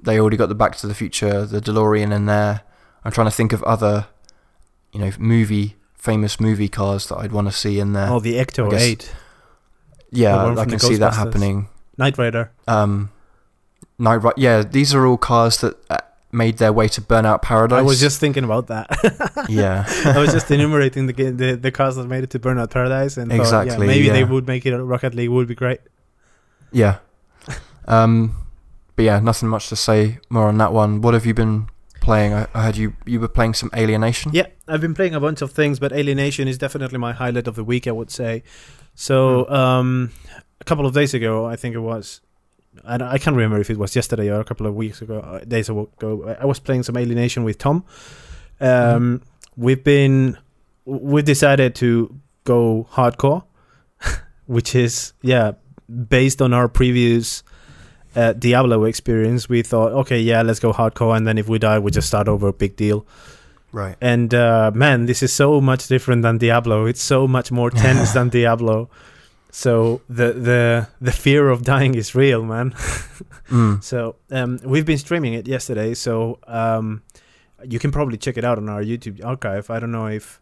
they 0.00 0.19
already 0.19 0.37
got 0.37 0.49
the 0.49 0.55
Back 0.55 0.77
to 0.77 0.87
the 0.87 0.95
Future, 0.95 1.45
the 1.45 1.61
DeLorean 1.61 2.15
in 2.15 2.27
there. 2.27 2.62
I'm 3.05 3.12
trying 3.12 3.27
to 3.27 3.35
think 3.35 3.53
of 3.53 3.62
other, 3.65 4.07
you 4.93 5.00
know, 5.00 5.11
movie 5.19 5.77
famous 5.99 6.40
movie 6.40 6.69
cars 6.69 7.07
that 7.09 7.17
I'd 7.17 7.33
want 7.33 7.49
to 7.49 7.52
see 7.52 7.78
in 7.78 7.93
there. 7.93 8.09
Oh, 8.09 8.21
the 8.21 8.35
Ecto 8.37 8.71
guess- 8.71 8.83
Eight, 8.83 9.14
yeah, 10.11 10.55
I 10.57 10.64
can 10.64 10.78
see 10.78 10.97
that 10.97 11.14
happening. 11.14 11.69
Knight 11.99 12.17
Rider. 12.17 12.50
Um, 12.67 13.11
Night 13.99 14.23
Ri- 14.23 14.33
yeah, 14.37 14.62
these 14.62 14.95
are 14.95 15.05
all 15.07 15.19
cars 15.19 15.59
that 15.59 15.76
uh, 15.90 15.99
made 16.31 16.59
their 16.59 16.73
way 16.73 16.87
to 16.88 17.00
Burnout 17.00 17.43
Paradise. 17.43 17.81
I 17.81 17.83
was 17.83 18.00
just 18.00 18.21
thinking 18.21 18.45
about 18.45 18.69
that. 18.69 19.47
yeah, 19.49 19.85
I 20.05 20.19
was 20.19 20.33
just 20.33 20.50
enumerating 20.50 21.07
the, 21.09 21.12
the 21.12 21.57
the 21.57 21.73
cars 21.73 21.97
that 21.97 22.07
made 22.07 22.23
it 22.25 22.31
to 22.31 22.38
Burnout 22.38 22.71
Paradise, 22.71 23.17
and 23.17 23.31
thought, 23.31 23.37
yeah, 23.37 23.43
Exactly, 23.43 23.87
maybe 23.87 24.09
they 24.09 24.25
would 24.25 24.47
make 24.47 24.64
it 24.64 24.76
Rocket 24.76 25.14
League 25.14 25.31
would 25.31 25.49
be 25.49 25.55
great. 25.55 25.81
yeah. 26.73 26.99
Um, 27.88 28.37
but 28.97 29.07
yeah, 29.07 29.19
nothing 29.19 29.49
much 29.49 29.71
to 29.71 29.76
say 29.76 30.19
more 30.28 30.49
on 30.49 30.59
that 30.59 30.75
one. 30.75 31.00
What 31.00 31.14
have 31.14 31.25
you 31.25 31.33
been 31.33 31.71
playing? 32.09 32.33
I, 32.41 32.43
I 32.55 32.61
heard 32.65 32.77
you 32.83 32.88
you 33.12 33.19
were 33.21 33.33
playing 33.38 33.55
some 33.61 33.71
Alienation. 33.81 34.33
Yeah, 34.41 34.47
I've 34.73 34.81
been 34.87 34.95
playing 35.00 35.15
a 35.15 35.21
bunch 35.27 35.41
of 35.43 35.50
things, 35.61 35.79
but 35.83 35.91
Alienation 35.93 36.49
is 36.53 36.57
definitely 36.59 36.99
my 36.99 37.12
highlight 37.23 37.47
of 37.49 37.55
the 37.61 37.65
week, 37.73 37.87
I 37.87 37.93
would 38.00 38.11
say. 38.11 38.43
So, 38.95 39.17
Hmm. 39.45 39.55
um, 39.62 40.11
a 40.61 40.65
couple 40.65 40.87
of 40.87 40.93
days 40.95 41.15
ago, 41.15 41.33
I 41.55 41.57
think 41.57 41.75
it 41.75 41.85
was. 41.93 42.21
I, 42.93 42.95
I 43.15 43.19
can't 43.23 43.37
remember 43.37 43.59
if 43.61 43.71
it 43.71 43.79
was 43.79 43.95
yesterday 43.97 44.29
or 44.35 44.41
a 44.41 44.45
couple 44.50 44.67
of 44.67 44.75
weeks 44.75 45.03
ago, 45.03 45.17
uh, 45.21 45.38
days 45.55 45.69
ago. 45.69 45.88
I 46.41 46.47
was 46.53 46.59
playing 46.61 46.83
some 46.85 46.97
Alienation 46.97 47.45
with 47.45 47.59
Tom. 47.59 47.77
Um, 48.61 48.69
Mm-hmm. 48.69 49.17
We've 49.67 49.83
been, 49.83 50.38
we've 50.85 51.25
decided 51.35 51.75
to 51.83 51.88
go 52.45 52.87
hardcore, 52.93 53.43
which 54.47 54.71
is 54.77 55.12
yeah, 55.23 55.53
based 55.88 56.41
on 56.41 56.53
our 56.59 56.69
previous 56.69 57.43
uh, 58.19 58.33
Diablo 58.33 58.85
experience. 58.85 59.49
We 59.49 59.63
thought, 59.63 59.93
okay, 59.93 60.19
yeah, 60.21 60.43
let's 60.43 60.61
go 60.61 60.73
hardcore, 60.73 61.17
and 61.17 61.27
then 61.27 61.39
if 61.39 61.49
we 61.49 61.59
die, 61.59 61.79
we 61.79 61.91
just 61.91 62.09
start 62.09 62.29
over. 62.29 62.53
Big 62.53 62.77
deal. 62.77 63.07
Right. 63.73 63.97
And 64.01 64.33
uh, 64.35 64.71
man, 64.75 65.07
this 65.07 65.23
is 65.23 65.33
so 65.33 65.61
much 65.61 65.89
different 65.89 66.23
than 66.23 66.39
Diablo. 66.39 66.87
It's 66.87 67.03
so 67.03 67.29
much 67.29 67.53
more 67.53 67.71
tense 67.71 68.13
than 68.17 68.29
Diablo. 68.31 68.89
So 69.51 70.01
the 70.09 70.33
the 70.33 70.89
the 71.01 71.13
fear 71.13 71.49
of 71.49 71.63
dying 71.63 71.95
is 71.95 72.15
real, 72.15 72.43
man. 72.45 72.75
Mm. 73.51 73.83
So 73.83 74.17
um, 74.31 74.59
we've 74.63 74.85
been 74.85 74.99
streaming 74.99 75.33
it 75.33 75.49
yesterday, 75.49 75.95
so 75.95 76.39
um, 76.47 77.03
you 77.65 77.79
can 77.79 77.91
probably 77.91 78.19
check 78.19 78.37
it 78.37 78.45
out 78.45 78.59
on 78.59 78.69
our 78.69 78.83
YouTube 78.85 79.25
archive. 79.25 79.71
I 79.71 79.79
don't 79.81 79.91
know 79.91 80.07
if 80.07 80.41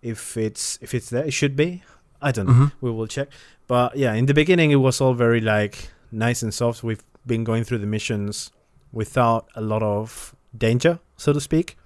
if 0.00 0.36
it's 0.36 0.78
if 0.80 0.94
it's 0.94 1.10
there. 1.10 1.26
It 1.26 1.32
should 1.34 1.54
be. 1.56 1.82
I 2.22 2.32
don't 2.32 2.46
know. 2.46 2.54
hmm 2.54 2.66
We 2.80 2.90
will 2.90 3.06
check. 3.06 3.28
But 3.66 3.96
yeah, 3.96 4.14
in 4.14 4.26
the 4.26 4.34
beginning, 4.34 4.70
it 4.70 4.80
was 4.80 5.00
all 5.00 5.12
very 5.14 5.42
like 5.42 5.90
nice 6.10 6.42
and 6.42 6.52
soft. 6.54 6.82
We've 6.82 7.02
been 7.28 7.44
going 7.44 7.62
through 7.62 7.78
the 7.78 7.86
missions 7.86 8.50
without 8.92 9.46
a 9.54 9.60
lot 9.60 9.82
of 9.82 10.34
danger, 10.56 10.98
so 11.16 11.32
to 11.32 11.40
speak. 11.40 11.76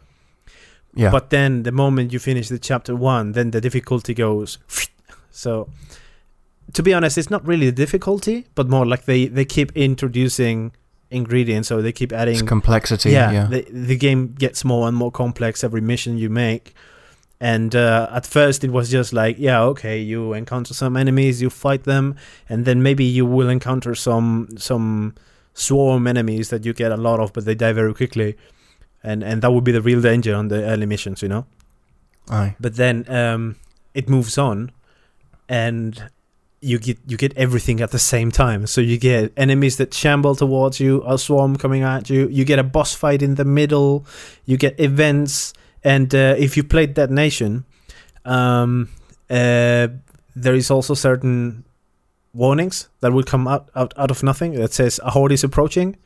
Yeah. 0.94 1.10
But 1.10 1.30
then 1.30 1.62
the 1.64 1.72
moment 1.72 2.12
you 2.12 2.18
finish 2.18 2.48
the 2.48 2.58
chapter 2.58 2.94
one, 2.94 3.32
then 3.32 3.50
the 3.50 3.60
difficulty 3.60 4.14
goes. 4.14 4.58
So, 5.34 5.70
to 6.74 6.82
be 6.82 6.92
honest, 6.92 7.16
it's 7.16 7.30
not 7.30 7.46
really 7.46 7.64
the 7.64 7.72
difficulty, 7.86 8.46
but 8.54 8.68
more 8.68 8.84
like 8.84 9.06
they 9.06 9.28
they 9.28 9.46
keep 9.46 9.72
introducing 9.74 10.72
ingredients, 11.10 11.68
so 11.68 11.80
they 11.80 11.90
keep 11.92 12.12
adding 12.12 12.34
it's 12.34 12.42
complexity. 12.42 13.12
yeah, 13.12 13.30
Yeah. 13.32 13.46
The, 13.46 13.66
the 13.70 13.96
game 13.96 14.34
gets 14.38 14.62
more 14.62 14.86
and 14.88 14.94
more 14.94 15.10
complex 15.10 15.64
every 15.64 15.80
mission 15.80 16.18
you 16.18 16.28
make. 16.28 16.74
And 17.40 17.74
uh, 17.74 18.08
at 18.12 18.24
first, 18.24 18.62
it 18.62 18.70
was 18.70 18.90
just 18.90 19.12
like, 19.12 19.36
yeah, 19.38 19.62
okay, 19.62 19.98
you 19.98 20.32
encounter 20.32 20.74
some 20.74 20.96
enemies, 20.96 21.42
you 21.42 21.50
fight 21.50 21.84
them, 21.84 22.14
and 22.48 22.64
then 22.64 22.82
maybe 22.82 23.04
you 23.04 23.26
will 23.26 23.48
encounter 23.48 23.94
some 23.94 24.48
some 24.56 25.14
swarm 25.54 26.06
enemies 26.06 26.48
that 26.50 26.64
you 26.64 26.72
get 26.72 26.92
a 26.92 26.96
lot 26.96 27.20
of, 27.20 27.32
but 27.32 27.44
they 27.44 27.54
die 27.54 27.72
very 27.72 27.94
quickly, 27.94 28.36
and 29.02 29.22
and 29.22 29.42
that 29.42 29.52
would 29.52 29.64
be 29.64 29.72
the 29.72 29.82
real 29.82 30.00
danger 30.00 30.34
on 30.34 30.48
the 30.48 30.64
early 30.64 30.86
missions, 30.86 31.22
you 31.22 31.28
know. 31.28 31.46
Aye. 32.30 32.56
But 32.60 32.76
then 32.76 33.04
um, 33.08 33.56
it 33.94 34.08
moves 34.08 34.38
on, 34.38 34.70
and 35.48 36.10
you 36.60 36.78
get 36.78 36.98
you 37.06 37.16
get 37.16 37.36
everything 37.36 37.80
at 37.80 37.90
the 37.90 37.98
same 37.98 38.30
time. 38.30 38.66
So 38.66 38.80
you 38.80 38.96
get 38.98 39.32
enemies 39.36 39.76
that 39.76 39.92
shamble 39.92 40.36
towards 40.36 40.80
you, 40.80 41.02
a 41.06 41.18
swarm 41.18 41.56
coming 41.56 41.82
at 41.82 42.08
you. 42.08 42.28
You 42.28 42.44
get 42.44 42.58
a 42.58 42.64
boss 42.64 42.94
fight 42.94 43.22
in 43.22 43.34
the 43.34 43.44
middle. 43.44 44.06
You 44.44 44.56
get 44.56 44.78
events, 44.78 45.52
and 45.82 46.14
uh, 46.14 46.36
if 46.38 46.56
you 46.56 46.64
played 46.64 46.94
Dead 46.94 47.10
Nation, 47.10 47.64
um, 48.24 48.88
uh, 49.28 49.88
there 50.36 50.54
is 50.54 50.70
also 50.70 50.94
certain 50.94 51.64
warnings 52.34 52.88
that 53.00 53.12
will 53.12 53.22
come 53.22 53.46
out, 53.46 53.68
out 53.74 53.92
out 53.96 54.10
of 54.10 54.22
nothing 54.22 54.54
that 54.54 54.72
says 54.72 55.00
a 55.02 55.10
horde 55.10 55.32
is 55.32 55.44
approaching. 55.44 55.96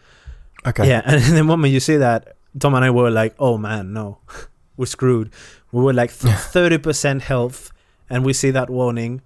Okay. 0.66 0.88
Yeah, 0.88 1.02
and 1.04 1.22
the 1.36 1.44
moment 1.44 1.72
you 1.72 1.80
see 1.80 1.96
that, 1.96 2.36
Tom 2.58 2.74
and 2.74 2.84
I 2.84 2.90
were 2.90 3.10
like, 3.10 3.34
"Oh 3.38 3.58
man, 3.58 3.92
no, 3.92 4.18
we're 4.76 4.86
screwed." 4.86 5.30
We 5.72 5.82
were 5.82 5.92
like 5.92 6.10
thirty 6.54 6.78
percent 6.78 7.22
health, 7.22 7.72
and 8.10 8.24
we 8.24 8.32
see 8.32 8.50
that 8.50 8.70
warning. 8.70 9.22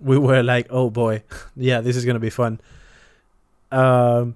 We 0.00 0.18
were 0.18 0.42
like, 0.42 0.66
"Oh 0.70 0.90
boy, 0.90 1.22
yeah, 1.56 1.80
this 1.80 1.96
is 1.96 2.04
gonna 2.04 2.20
be 2.20 2.30
fun." 2.30 2.60
Um, 3.72 4.34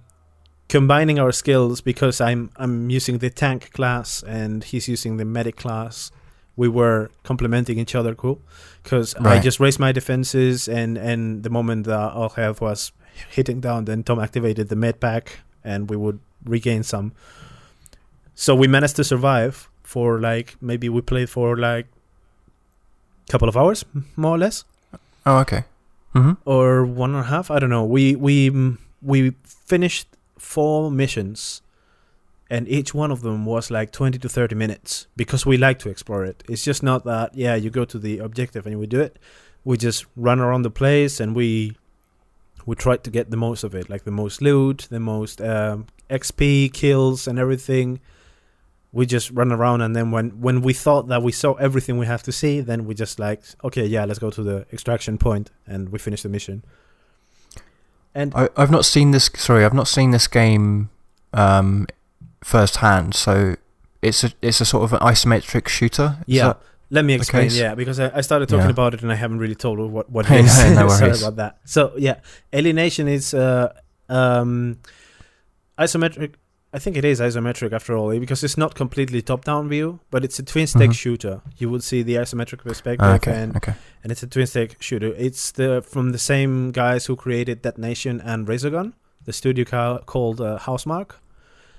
combining 0.68 1.18
our 1.18 1.32
skills 1.32 1.80
because 1.80 2.20
I'm 2.20 2.50
I'm 2.56 2.90
using 2.90 3.18
the 3.18 3.30
tank 3.30 3.72
class 3.72 4.22
and 4.22 4.64
he's 4.64 4.88
using 4.88 5.16
the 5.16 5.24
medic 5.24 5.56
class. 5.56 6.10
We 6.56 6.68
were 6.68 7.10
complementing 7.24 7.78
each 7.78 7.94
other, 7.94 8.14
cool. 8.14 8.40
Because 8.82 9.14
I 9.16 9.38
just 9.40 9.58
raised 9.60 9.78
my 9.80 9.92
defenses, 9.92 10.68
and 10.68 10.96
and 10.98 11.42
the 11.42 11.50
moment 11.50 11.86
that 11.86 12.12
all 12.12 12.28
health 12.30 12.60
was 12.60 12.92
hitting 13.30 13.60
down, 13.60 13.84
then 13.86 14.02
Tom 14.02 14.18
activated 14.20 14.68
the 14.68 14.76
med 14.76 15.00
pack, 15.00 15.40
and 15.64 15.88
we 15.90 15.96
would 15.96 16.18
regain 16.44 16.82
some. 16.82 17.12
So 18.34 18.54
we 18.54 18.66
managed 18.68 18.96
to 18.96 19.04
survive 19.04 19.68
for 19.82 20.20
like 20.20 20.56
maybe 20.60 20.88
we 20.88 21.00
played 21.00 21.30
for 21.30 21.56
like 21.56 21.86
a 23.28 23.32
couple 23.32 23.48
of 23.48 23.56
hours, 23.56 23.84
more 24.16 24.34
or 24.36 24.38
less, 24.38 24.64
Oh, 25.26 25.38
okay. 25.38 25.64
hmm 26.12 26.32
or 26.44 26.84
one 26.84 27.14
and 27.14 27.24
a 27.24 27.28
half. 27.28 27.50
I 27.50 27.58
don't 27.58 27.70
know. 27.70 27.84
We 27.84 28.14
we 28.16 28.50
mm, 28.50 28.78
we 29.02 29.32
finished 29.44 30.06
four 30.38 30.90
missions, 30.90 31.62
and 32.54 32.68
each 32.68 32.94
one 32.94 33.10
of 33.10 33.22
them 33.22 33.44
was 33.44 33.68
like 33.68 33.90
twenty 33.90 34.16
to 34.16 34.28
thirty 34.28 34.54
minutes 34.54 35.08
because 35.16 35.44
we 35.44 35.56
like 35.56 35.80
to 35.80 35.88
explore 35.88 36.24
it. 36.24 36.44
It's 36.48 36.62
just 36.62 36.84
not 36.84 37.04
that 37.04 37.34
yeah, 37.34 37.56
you 37.56 37.68
go 37.68 37.84
to 37.84 37.98
the 37.98 38.20
objective 38.20 38.64
and 38.64 38.78
we 38.78 38.86
do 38.86 39.00
it. 39.00 39.18
We 39.64 39.76
just 39.76 40.06
run 40.14 40.38
around 40.38 40.62
the 40.62 40.70
place 40.70 41.18
and 41.18 41.34
we 41.34 41.76
we 42.64 42.76
try 42.76 42.96
to 42.96 43.10
get 43.10 43.32
the 43.32 43.36
most 43.36 43.64
of 43.64 43.74
it, 43.74 43.90
like 43.90 44.04
the 44.04 44.12
most 44.12 44.40
loot, 44.40 44.86
the 44.88 45.00
most 45.00 45.40
um, 45.40 45.86
XP 46.08 46.72
kills, 46.72 47.26
and 47.26 47.40
everything. 47.40 48.00
We 48.92 49.04
just 49.04 49.32
run 49.32 49.50
around, 49.50 49.80
and 49.80 49.96
then 49.96 50.12
when 50.12 50.40
when 50.40 50.60
we 50.62 50.74
thought 50.74 51.08
that 51.08 51.24
we 51.24 51.32
saw 51.32 51.54
everything 51.54 51.98
we 51.98 52.06
have 52.06 52.22
to 52.22 52.30
see, 52.30 52.60
then 52.60 52.84
we 52.84 52.94
just 52.94 53.18
like 53.18 53.42
okay, 53.64 53.84
yeah, 53.84 54.04
let's 54.04 54.20
go 54.20 54.30
to 54.30 54.42
the 54.44 54.64
extraction 54.72 55.18
point, 55.18 55.50
and 55.66 55.88
we 55.88 55.98
finish 55.98 56.22
the 56.22 56.28
mission. 56.28 56.62
And 58.14 58.32
I, 58.32 58.48
I've 58.56 58.70
not 58.70 58.84
seen 58.84 59.10
this. 59.10 59.28
Sorry, 59.34 59.64
I've 59.64 59.74
not 59.74 59.88
seen 59.88 60.12
this 60.12 60.28
game 60.28 60.90
um, 61.32 61.88
firsthand. 62.44 63.14
So 63.14 63.56
it's 64.02 64.22
a 64.24 64.30
it's 64.42 64.60
a 64.60 64.64
sort 64.64 64.84
of 64.84 64.92
an 64.92 65.00
isometric 65.00 65.68
shooter. 65.68 66.18
Is 66.28 66.36
Yeah. 66.36 66.54
Let 66.90 67.04
me 67.04 67.14
explain. 67.14 67.50
Yeah, 67.50 67.74
because 67.74 67.98
I, 67.98 68.10
I 68.18 68.20
started 68.20 68.48
talking 68.48 68.66
Yeah. 68.66 68.70
about 68.78 68.94
it 68.94 69.02
and 69.02 69.10
I 69.10 69.16
haven't 69.16 69.38
really 69.40 69.54
told 69.56 69.78
what 69.90 70.06
what 70.10 70.24
it 70.30 70.44
is. 70.44 70.58
no, 70.76 70.86
no 70.86 70.88
Sorry 71.00 71.18
about 71.18 71.36
that. 71.36 71.52
So 71.64 71.92
yeah, 71.96 72.16
Alienation 72.54 73.08
is 73.08 73.34
uh, 73.34 73.72
um, 74.08 74.78
isometric. 75.78 76.34
I 76.72 76.80
think 76.80 76.96
it 76.96 77.04
is 77.04 77.20
isometric 77.20 77.72
after 77.72 77.96
all, 77.96 78.10
eh, 78.10 78.18
because 78.18 78.42
it's 78.42 78.58
not 78.58 78.74
completely 78.74 79.22
top-down 79.22 79.68
view, 79.68 80.00
but 80.10 80.24
it's 80.24 80.40
a 80.40 80.42
twin-stick 80.42 80.90
Mhm. 80.90 80.94
shooter. 81.02 81.40
You 81.56 81.70
would 81.70 81.84
see 81.84 82.02
the 82.02 82.16
isometric 82.16 82.64
perspective, 82.64 83.06
okay. 83.18 83.32
and 83.42 83.56
okay. 83.56 83.74
and 84.02 84.10
it's 84.12 84.24
a 84.24 84.26
twin-stick 84.26 84.76
shooter. 84.80 85.14
It's 85.16 85.52
the 85.52 85.82
from 85.82 86.10
the 86.12 86.18
same 86.18 86.72
guys 86.72 87.06
who 87.06 87.14
created 87.16 87.62
Dead 87.62 87.78
Nation 87.78 88.20
and 88.20 88.46
Resogun, 88.48 88.92
the 89.24 89.32
studio 89.32 89.64
ca- 89.64 89.98
called 90.12 90.40
uh, 90.40 90.58
Housemarque 90.66 91.14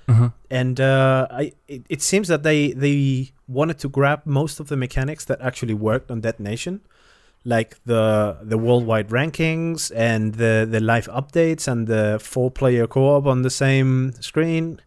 hmm 0.08 0.26
and 0.50 0.80
uh, 0.80 1.26
I 1.30 1.52
it, 1.68 1.82
it 1.88 2.02
seems 2.02 2.28
that 2.28 2.42
they 2.42 2.72
they 2.72 3.32
wanted 3.48 3.78
to 3.80 3.88
grab 3.88 4.20
most 4.24 4.60
of 4.60 4.68
the 4.68 4.76
mechanics 4.76 5.24
that 5.24 5.40
actually 5.40 5.74
worked 5.74 6.10
on 6.10 6.20
Dead 6.20 6.38
Nation, 6.38 6.80
like 7.44 7.76
the 7.84 8.36
the 8.42 8.56
worldwide 8.58 9.08
rankings 9.08 9.90
and 9.94 10.34
the 10.34 10.66
the 10.70 10.80
live 10.80 11.08
updates 11.08 11.66
and 11.68 11.86
the 11.88 12.18
four 12.20 12.50
player 12.50 12.86
co-op 12.86 13.26
on 13.26 13.42
the 13.42 13.50
same 13.50 14.12
screen, 14.20 14.80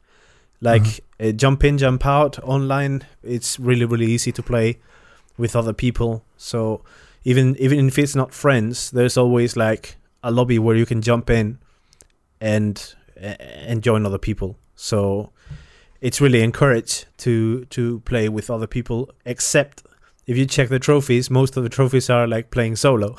like 0.61 0.83
Mhm. 0.83 0.99
uh, 1.29 1.31
jump 1.33 1.63
in 1.63 1.77
jump 1.77 2.05
out 2.05 2.39
online. 2.43 3.01
It's 3.23 3.59
really 3.59 3.85
really 3.85 4.07
easy 4.11 4.31
to 4.31 4.41
play 4.43 4.77
with 5.37 5.55
other 5.55 5.73
people. 5.73 6.23
So 6.37 6.81
even 7.25 7.55
even 7.59 7.87
if 7.87 7.97
it's 7.97 8.15
not 8.15 8.33
friends, 8.33 8.91
there's 8.91 9.17
always 9.17 9.55
like 9.57 9.97
a 10.23 10.31
lobby 10.31 10.59
where 10.59 10.77
you 10.77 10.85
can 10.85 11.01
jump 11.01 11.29
in 11.29 11.57
and 12.41 12.95
and 13.67 13.83
join 13.83 14.05
other 14.05 14.17
people. 14.17 14.55
So 14.81 15.31
it's 16.01 16.21
really 16.21 16.41
encouraged 16.41 17.05
to 17.19 17.65
to 17.65 17.99
play 18.05 18.29
with 18.29 18.49
other 18.49 18.67
people. 18.67 19.09
Except 19.25 19.83
if 20.25 20.37
you 20.37 20.45
check 20.45 20.69
the 20.69 20.79
trophies, 20.79 21.29
most 21.29 21.57
of 21.57 21.63
the 21.63 21.69
trophies 21.69 22.09
are 22.09 22.25
like 22.27 22.49
playing 22.51 22.77
solo. 22.77 23.15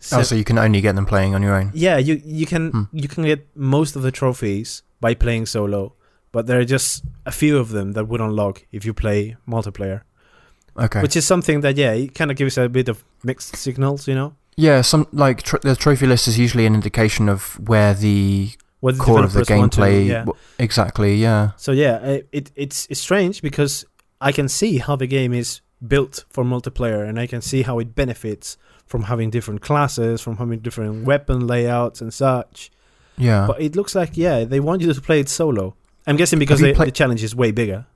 So- 0.00 0.18
oh, 0.18 0.22
so 0.22 0.34
you 0.34 0.44
can 0.44 0.58
only 0.58 0.80
get 0.80 0.94
them 0.94 1.06
playing 1.06 1.34
on 1.34 1.42
your 1.42 1.54
own. 1.54 1.70
yeah, 1.74 1.98
you 1.98 2.20
you 2.24 2.46
can 2.46 2.70
Hmm. 2.70 2.82
you 2.92 3.08
can 3.08 3.24
get 3.24 3.46
most 3.54 3.96
of 3.96 4.02
the 4.02 4.10
trophies 4.10 4.82
by 5.00 5.14
playing 5.14 5.46
solo, 5.46 5.92
but 6.32 6.46
there 6.46 6.58
are 6.58 6.64
just 6.72 7.04
a 7.26 7.30
few 7.30 7.58
of 7.58 7.68
them 7.70 7.92
that 7.92 8.04
would 8.08 8.20
unlock 8.20 8.64
if 8.72 8.84
you 8.86 8.94
play 8.94 9.36
multiplayer, 9.46 10.00
Okay. 10.76 11.02
which 11.02 11.16
is 11.16 11.26
something 11.26 11.60
that 11.62 11.76
yeah, 11.76 11.92
it 11.92 12.14
kind 12.14 12.30
of 12.30 12.36
gives 12.36 12.56
a 12.58 12.68
bit 12.68 12.88
of 12.88 13.04
mixed 13.24 13.56
signals, 13.56 14.08
you 14.08 14.14
know. 14.14 14.32
yeah, 14.56 14.82
some 14.82 15.06
like 15.12 15.42
tr- 15.42 15.62
the 15.62 15.74
trophy 15.76 16.06
list 16.06 16.28
is 16.28 16.38
usually 16.38 16.66
an 16.66 16.74
indication 16.74 17.28
of 17.28 17.58
where 17.68 17.94
the 17.94 18.50
What 18.82 18.98
core 18.98 19.22
of 19.24 19.32
the 19.32 19.46
want 19.56 19.72
to- 19.74 19.80
gameplay. 19.80 20.06
yeah. 20.08 20.24
exactly. 20.58 21.14
Yeah. 21.16 21.52
So 21.56 21.70
yeah, 21.72 21.94
uh, 22.02 22.18
it 22.32 22.50
it's 22.54 22.86
it's 22.90 23.00
strange 23.00 23.40
because 23.40 23.86
I 24.20 24.32
can 24.32 24.48
see 24.48 24.78
how 24.78 24.96
the 24.96 25.06
game 25.06 25.32
is 25.32 25.60
built 25.86 26.24
for 26.28 26.44
multiplayer, 26.44 27.08
and 27.08 27.18
I 27.18 27.26
can 27.28 27.40
see 27.42 27.62
how 27.62 27.78
it 27.78 27.94
benefits 27.94 28.58
from 28.86 29.02
having 29.04 29.30
different 29.30 29.60
classes, 29.62 30.20
from 30.20 30.36
having 30.36 30.58
different 30.58 31.04
weapon 31.06 31.46
layouts 31.46 32.00
and 32.02 32.12
such. 32.12 32.70
Yeah. 33.16 33.46
But 33.46 33.60
it 33.60 33.76
looks 33.76 33.94
like 33.94 34.16
yeah, 34.16 34.44
they 34.44 34.58
want 34.60 34.82
you 34.82 34.92
to 34.92 35.00
play 35.00 35.20
it 35.20 35.28
solo. 35.28 35.74
I'm 36.06 36.16
guessing 36.16 36.38
because 36.40 36.60
the, 36.60 36.74
play- 36.74 36.86
the 36.86 36.90
challenge 36.92 37.22
is 37.22 37.34
way 37.36 37.52
bigger. 37.52 37.86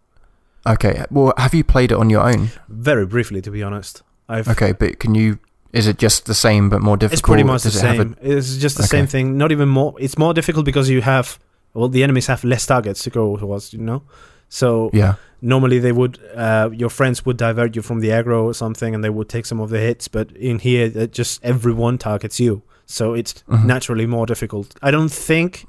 okay. 0.66 1.04
Well, 1.10 1.32
have 1.36 1.52
you 1.54 1.64
played 1.64 1.90
it 1.90 1.98
on 1.98 2.10
your 2.10 2.22
own? 2.22 2.50
Very 2.68 3.06
briefly, 3.06 3.42
to 3.42 3.50
be 3.50 3.62
honest, 3.64 4.02
I've 4.28 4.48
Okay, 4.48 4.70
but 4.72 5.00
can 5.00 5.14
you? 5.16 5.38
Is 5.76 5.86
it 5.86 5.98
just 5.98 6.24
the 6.26 6.34
same 6.34 6.68
but 6.70 6.80
more 6.82 6.96
difficult? 6.96 7.12
It's 7.20 7.28
pretty 7.28 7.42
much 7.44 7.62
the 7.62 7.68
it 7.68 7.82
have 7.82 7.94
a- 8.00 8.02
same. 8.02 8.16
It's 8.38 8.56
just 8.56 8.76
the 8.76 8.82
Okay. 8.84 8.96
same 8.98 9.06
thing. 9.06 9.36
Not 9.38 9.50
even 9.52 9.68
more. 9.68 9.94
It's 9.98 10.16
more 10.18 10.34
difficult 10.34 10.64
because 10.64 10.88
you 10.90 11.02
have 11.02 11.38
well, 11.74 11.88
the 11.90 12.02
enemies 12.02 12.26
have 12.26 12.42
less 12.44 12.64
targets 12.66 13.02
to 13.04 13.10
go 13.10 13.36
towards. 13.36 13.72
You 13.74 13.80
know, 13.80 14.02
so 14.48 14.90
yeah. 14.94 15.14
normally 15.42 15.78
they 15.78 15.92
would 15.92 16.18
uh, 16.34 16.70
your 16.72 16.90
friends 16.90 17.24
would 17.26 17.36
divert 17.36 17.76
you 17.76 17.82
from 17.82 18.00
the 18.00 18.08
aggro 18.08 18.44
or 18.44 18.54
something, 18.54 18.94
and 18.94 19.02
they 19.04 19.10
would 19.10 19.28
take 19.28 19.44
some 19.46 19.60
of 19.60 19.68
the 19.70 19.78
hits. 19.78 20.08
But 20.08 20.30
in 20.36 20.58
here, 20.58 20.90
it 20.94 21.12
just 21.12 21.44
everyone 21.44 21.98
targets 21.98 22.40
you, 22.40 22.62
so 22.86 23.14
it's 23.14 23.34
Mhm. 23.48 23.64
naturally 23.66 24.06
more 24.06 24.26
difficult. 24.26 24.74
I 24.82 24.90
don't 24.90 25.12
think 25.12 25.66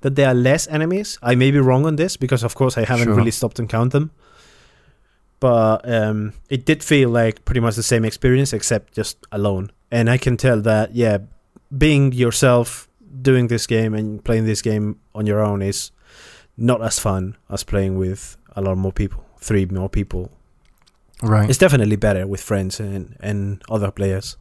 that 0.00 0.14
there 0.16 0.28
are 0.28 0.34
less 0.34 0.66
enemies. 0.68 1.18
I 1.22 1.34
may 1.34 1.50
be 1.50 1.58
wrong 1.58 1.84
on 1.86 1.96
this 1.96 2.16
because, 2.16 2.42
of 2.46 2.54
course, 2.54 2.78
I 2.80 2.84
haven't 2.86 3.04
Sure. 3.08 3.16
really 3.16 3.30
stopped 3.30 3.58
and 3.58 3.68
count 3.68 3.92
them. 3.92 4.10
But 5.40 5.88
um, 5.90 6.34
it 6.48 6.64
did 6.66 6.84
feel 6.84 7.08
like 7.08 7.44
pretty 7.44 7.60
much 7.60 7.74
the 7.74 7.82
same 7.82 8.04
experience 8.04 8.52
except 8.52 8.94
just 8.94 9.18
alone. 9.32 9.72
And 9.90 10.08
I 10.08 10.18
can 10.18 10.36
tell 10.36 10.60
that 10.60 10.94
yeah, 10.94 11.18
being 11.76 12.12
yourself, 12.12 12.88
doing 13.22 13.48
this 13.48 13.66
game 13.66 13.94
and 13.94 14.24
playing 14.24 14.44
this 14.44 14.62
game 14.62 15.00
on 15.14 15.26
your 15.26 15.40
own 15.40 15.62
is 15.62 15.90
not 16.56 16.82
as 16.82 16.98
fun 16.98 17.36
as 17.48 17.64
playing 17.64 17.98
with 17.98 18.36
a 18.54 18.60
lot 18.60 18.76
more 18.76 18.92
people, 18.92 19.24
three 19.38 19.64
more 19.66 19.88
people. 19.88 20.30
Right. 21.22 21.48
It's 21.48 21.58
definitely 21.58 21.96
better 21.96 22.26
with 22.26 22.40
friends 22.40 22.80
and 22.80 23.16
and 23.20 23.62
other 23.68 23.90
players. 23.90 24.36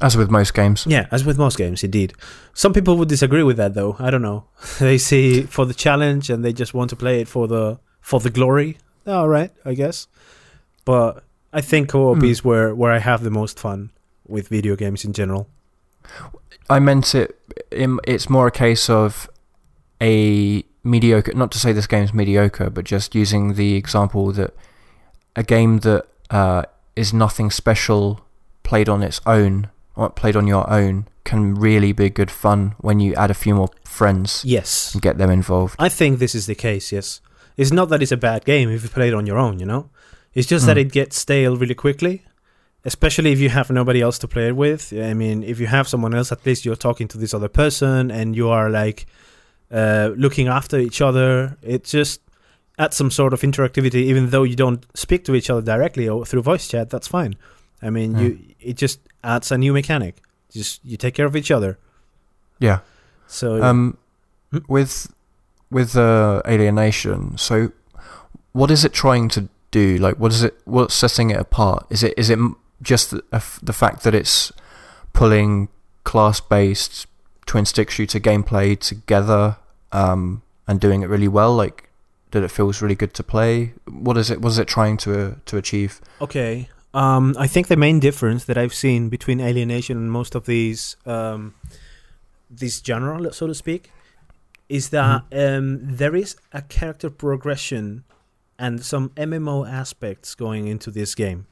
As 0.00 0.16
with 0.16 0.30
most 0.30 0.52
games. 0.52 0.84
Yeah, 0.88 1.06
as 1.12 1.24
with 1.24 1.38
most 1.38 1.56
games, 1.56 1.84
indeed. 1.84 2.14
Some 2.54 2.72
people 2.72 2.96
would 2.96 3.08
disagree 3.08 3.44
with 3.44 3.56
that, 3.58 3.74
though. 3.74 3.94
I 4.00 4.10
don't 4.10 4.22
know. 4.22 4.46
they 4.80 4.98
see 4.98 5.42
for 5.42 5.64
the 5.64 5.74
challenge 5.74 6.28
and 6.28 6.44
they 6.44 6.52
just 6.52 6.74
want 6.74 6.90
to 6.90 6.96
play 6.96 7.20
it 7.20 7.28
for 7.28 7.46
the 7.46 7.78
for 8.00 8.18
the 8.18 8.30
glory. 8.30 8.78
All 9.06 9.28
right, 9.28 9.50
I 9.64 9.74
guess. 9.74 10.06
But 10.84 11.22
I 11.52 11.60
think 11.60 11.88
co-op 11.90 12.18
Hmm. 12.18 12.24
is 12.24 12.44
where 12.44 12.74
where 12.74 12.92
I 12.92 12.98
have 12.98 13.22
the 13.22 13.30
most 13.30 13.58
fun 13.58 13.90
with 14.26 14.48
video 14.48 14.76
games 14.76 15.04
in 15.04 15.12
general. 15.12 15.48
I 16.70 16.78
meant 16.78 17.14
it. 17.14 17.38
It's 17.70 18.28
more 18.30 18.46
a 18.46 18.50
case 18.50 18.88
of 18.90 19.28
a 20.00 20.64
mediocre. 20.84 21.32
Not 21.34 21.50
to 21.52 21.58
say 21.58 21.72
this 21.72 21.86
game's 21.86 22.12
mediocre, 22.14 22.70
but 22.70 22.84
just 22.84 23.14
using 23.14 23.54
the 23.54 23.74
example 23.76 24.32
that 24.32 24.54
a 25.36 25.42
game 25.42 25.78
that 25.80 26.06
uh, 26.30 26.62
is 26.96 27.12
nothing 27.12 27.50
special, 27.50 28.20
played 28.62 28.88
on 28.88 29.02
its 29.02 29.20
own, 29.26 29.68
or 29.96 30.10
played 30.10 30.36
on 30.36 30.46
your 30.46 30.68
own, 30.70 31.06
can 31.24 31.54
really 31.54 31.92
be 31.92 32.10
good 32.10 32.30
fun 32.30 32.74
when 32.78 33.00
you 33.00 33.14
add 33.14 33.30
a 33.30 33.34
few 33.34 33.54
more 33.54 33.68
friends 33.84 34.42
Yes, 34.44 34.92
and 34.94 35.02
get 35.02 35.18
them 35.18 35.30
involved. 35.30 35.76
I 35.78 35.88
think 35.88 36.18
this 36.18 36.34
is 36.34 36.46
the 36.46 36.54
case. 36.54 36.90
Yes, 36.92 37.20
it's 37.56 37.72
not 37.72 37.88
that 37.90 38.02
it's 38.02 38.12
a 38.12 38.16
bad 38.16 38.44
game 38.44 38.70
if 38.70 38.82
you 38.82 38.88
play 38.88 39.08
it 39.08 39.14
on 39.14 39.26
your 39.26 39.38
own. 39.38 39.58
You 39.58 39.66
know, 39.66 39.90
it's 40.34 40.46
just 40.48 40.66
that 40.66 40.76
Mm. 40.76 40.80
it 40.80 40.92
gets 40.92 41.18
stale 41.18 41.56
really 41.56 41.74
quickly. 41.74 42.22
Especially 42.84 43.30
if 43.30 43.38
you 43.38 43.48
have 43.48 43.70
nobody 43.70 44.00
else 44.00 44.18
to 44.18 44.26
play 44.26 44.48
it 44.48 44.56
with. 44.56 44.92
I 44.92 45.14
mean, 45.14 45.44
if 45.44 45.60
you 45.60 45.68
have 45.68 45.86
someone 45.86 46.14
else, 46.14 46.32
at 46.32 46.44
least 46.44 46.64
you're 46.64 46.74
talking 46.88 47.06
to 47.08 47.18
this 47.18 47.32
other 47.32 47.48
person 47.48 48.10
and 48.10 48.34
you 48.34 48.48
are 48.48 48.68
like 48.70 49.06
uh, 49.70 50.10
looking 50.16 50.48
after 50.48 50.78
each 50.80 51.00
other. 51.00 51.56
It 51.62 51.84
just 51.84 52.20
adds 52.80 52.96
some 52.96 53.10
sort 53.12 53.32
of 53.32 53.40
interactivity, 53.42 54.02
even 54.10 54.30
though 54.30 54.42
you 54.42 54.56
don't 54.56 54.84
speak 54.96 55.24
to 55.26 55.34
each 55.36 55.48
other 55.48 55.62
directly 55.62 56.08
or 56.08 56.26
through 56.26 56.42
voice 56.42 56.66
chat. 56.66 56.90
That's 56.90 57.06
fine. 57.06 57.36
I 57.80 57.90
mean, 57.90 58.18
you 58.18 58.38
it 58.58 58.76
just 58.76 58.98
adds 59.22 59.52
a 59.52 59.58
new 59.58 59.72
mechanic. 59.72 60.16
Just 60.52 60.80
you 60.84 60.96
take 60.96 61.14
care 61.14 61.26
of 61.26 61.36
each 61.36 61.52
other. 61.52 61.78
Yeah. 62.58 62.80
So 63.28 63.62
Um, 63.62 63.96
Hmm? 64.50 64.58
with 64.68 65.08
with 65.72 65.96
uh, 65.96 66.42
Alienation, 66.46 67.36
so 67.38 67.72
what 68.52 68.70
is 68.70 68.84
it 68.84 68.92
trying 68.92 69.28
to 69.30 69.48
do? 69.70 69.98
Like, 69.98 70.16
what 70.18 70.32
is 70.32 70.42
it? 70.42 70.54
What's 70.64 70.94
setting 70.94 71.30
it 71.30 71.38
apart? 71.38 71.86
Is 71.90 72.02
it 72.02 72.14
is 72.16 72.30
it 72.30 72.38
just 72.82 73.10
the, 73.10 73.22
the 73.62 73.72
fact 73.72 74.04
that 74.04 74.14
it's 74.14 74.52
pulling 75.12 75.68
class-based 76.04 77.06
twin 77.46 77.64
stick 77.64 77.90
shooter 77.90 78.20
gameplay 78.20 78.78
together 78.78 79.56
um, 79.90 80.42
and 80.66 80.80
doing 80.80 81.02
it 81.02 81.08
really 81.08 81.28
well? 81.28 81.54
Like, 81.54 81.88
that 82.32 82.42
it 82.42 82.50
feels 82.50 82.82
really 82.82 82.94
good 82.94 83.14
to 83.14 83.22
play. 83.22 83.72
What 83.88 84.16
is 84.16 84.30
it? 84.30 84.40
What 84.40 84.50
is 84.50 84.58
it 84.58 84.68
trying 84.68 84.96
to 84.98 85.10
uh, 85.20 85.34
to 85.46 85.56
achieve? 85.56 86.00
Okay. 86.20 86.68
Um, 86.94 87.34
I 87.38 87.46
think 87.46 87.68
the 87.68 87.76
main 87.76 88.00
difference 88.00 88.44
that 88.44 88.58
I've 88.58 88.74
seen 88.74 89.08
between 89.08 89.40
Alienation 89.40 89.96
and 89.96 90.12
most 90.12 90.34
of 90.34 90.44
these 90.44 90.96
um, 91.06 91.54
this 92.50 92.82
genre, 92.84 93.32
so 93.32 93.46
to 93.46 93.54
speak, 93.54 93.90
is 94.72 94.88
that 94.88 95.22
um, 95.32 95.80
there 95.82 96.16
is 96.16 96.34
a 96.50 96.62
character 96.62 97.10
progression 97.10 98.04
and 98.58 98.82
some 98.82 99.10
MMO 99.10 99.70
aspects 99.70 100.34
going 100.34 100.66
into 100.66 100.90
this 100.90 101.14
game. 101.14 101.46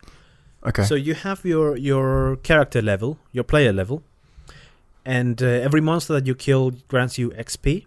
Okay. 0.66 0.84
So 0.84 0.94
you 0.94 1.12
have 1.12 1.44
your 1.44 1.76
your 1.76 2.36
character 2.36 2.80
level, 2.80 3.18
your 3.30 3.44
player 3.44 3.74
level, 3.74 4.02
and 5.04 5.42
uh, 5.42 5.46
every 5.46 5.82
monster 5.82 6.14
that 6.14 6.26
you 6.26 6.34
kill 6.34 6.70
grants 6.88 7.18
you 7.18 7.28
XP, 7.30 7.84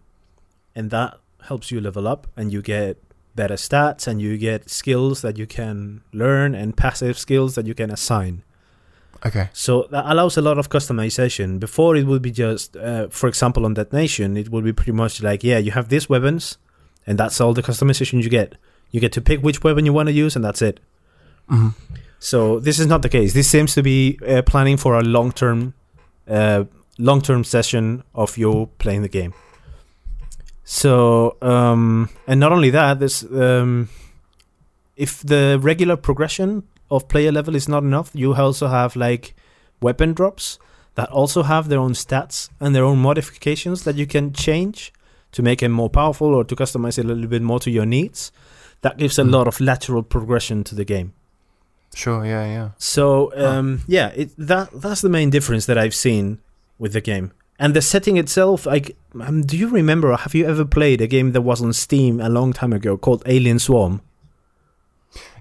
and 0.76 0.92
that 0.92 1.18
helps 1.48 1.72
you 1.72 1.82
level 1.82 2.08
up, 2.08 2.28
and 2.38 2.54
you 2.54 2.62
get 2.62 2.98
better 3.34 3.56
stats, 3.56 4.06
and 4.06 4.22
you 4.22 4.38
get 4.38 4.70
skills 4.70 5.24
that 5.24 5.40
you 5.40 5.48
can 5.48 6.02
learn, 6.12 6.54
and 6.54 6.78
passive 6.78 7.18
skills 7.18 7.56
that 7.56 7.66
you 7.66 7.74
can 7.74 7.90
assign. 7.90 8.44
Okay. 9.26 9.50
So 9.54 9.88
that 9.92 10.06
allows 10.06 10.38
a 10.38 10.42
lot 10.42 10.58
of 10.58 10.70
customization. 10.70 11.60
Before 11.60 11.96
it 11.96 12.06
would 12.06 12.22
be 12.22 12.32
just, 12.32 12.76
uh, 12.76 13.08
for 13.08 13.28
example, 13.28 13.66
on 13.66 13.74
Dead 13.74 13.94
Nation, 13.94 14.36
it 14.36 14.50
would 14.50 14.64
be 14.66 14.74
pretty 14.74 14.92
much 14.92 15.24
like, 15.24 15.44
yeah, 15.44 15.58
you 15.58 15.72
have 15.72 15.90
these 15.90 16.10
weapons, 16.10 16.58
and 17.08 17.18
that's 17.18 17.40
all 17.40 17.54
the 17.54 17.64
customization 17.64 18.22
you 18.22 18.30
get. 18.30 18.56
You 18.92 19.00
get 19.00 19.14
to 19.14 19.22
pick 19.22 19.42
which 19.42 19.64
weapon 19.64 19.86
you 19.86 19.94
want 19.94 20.08
to 20.08 20.14
use, 20.14 20.36
and 20.36 20.44
that's 20.44 20.62
it. 20.62 20.80
hmm 21.48 21.70
So 22.20 22.60
this 22.60 22.80
is 22.80 22.88
not 22.88 23.02
the 23.02 23.10
case. 23.10 23.34
This 23.34 23.50
seems 23.50 23.74
to 23.76 23.82
be 23.82 24.20
uh, 24.28 24.42
planning 24.42 24.78
for 24.78 25.00
a 25.00 25.04
long-term, 25.04 25.74
uh, 26.28 26.66
long-term 26.98 27.44
session 27.44 28.04
of 28.14 28.38
you 28.38 28.70
playing 28.78 29.04
the 29.04 29.10
game. 29.10 29.34
So, 30.66 31.38
um, 31.42 32.10
and 32.28 32.40
not 32.40 32.52
only 32.52 32.70
that, 32.72 33.00
this 33.00 33.24
um, 33.24 33.90
if 34.96 35.22
the 35.22 35.60
regular 35.62 35.98
progression 35.98 36.64
of 36.90 37.08
player 37.08 37.32
level 37.32 37.56
is 37.56 37.68
not 37.68 37.84
enough, 37.84 38.12
you 38.14 38.34
also 38.36 38.68
have 38.68 38.96
like 38.96 39.36
weapon 39.82 40.14
drops 40.14 40.60
that 40.96 41.10
also 41.10 41.44
have 41.44 41.70
their 41.70 41.80
own 41.80 41.94
stats 41.94 42.50
and 42.60 42.76
their 42.76 42.84
own 42.84 43.00
modifications 43.00 43.84
that 43.84 43.96
you 43.96 44.06
can 44.06 44.32
change 44.34 44.94
to 45.32 45.42
make 45.42 45.60
them 45.62 45.72
more 45.72 45.90
powerful 45.90 46.36
or 46.36 46.44
to 46.44 46.56
customize 46.56 47.00
it 47.00 47.06
a 47.06 47.08
little 47.08 47.28
bit 47.28 47.42
more 47.42 47.60
to 47.60 47.72
your 47.72 47.86
needs. 47.86 48.32
That 48.82 48.98
gives 48.98 49.18
a 49.18 49.24
Mm. 49.24 49.32
lot 49.32 49.48
of 49.48 49.60
lateral 49.60 50.04
progression 50.04 50.64
to 50.66 50.76
the 50.76 50.86
game. 50.86 51.14
Sure. 51.96 52.26
Yeah. 52.26 52.46
Yeah. 52.46 52.70
So 52.78 53.32
um, 53.36 53.82
yeah, 53.88 54.10
it, 54.16 54.32
that 54.38 54.70
that's 54.74 55.02
the 55.02 55.10
main 55.10 55.30
difference 55.30 55.66
that 55.68 55.78
I've 55.78 55.96
seen 55.96 56.40
with 56.78 56.94
the 56.94 57.02
game. 57.02 57.32
And 57.60 57.74
the 57.76 57.82
setting 57.82 58.18
itself, 58.18 58.66
like, 58.66 58.98
um, 59.22 59.44
do 59.44 59.56
you 59.56 59.70
remember? 59.70 60.16
Have 60.18 60.34
you 60.36 60.46
ever 60.48 60.66
played 60.66 61.02
a 61.02 61.08
game 61.08 61.32
that 61.34 61.42
was 61.44 61.62
on 61.62 61.72
Steam 61.74 62.20
a 62.20 62.28
long 62.28 62.52
time 62.52 62.74
ago 62.74 62.98
called 62.98 63.24
Alien 63.28 63.60
Swarm? 63.60 64.02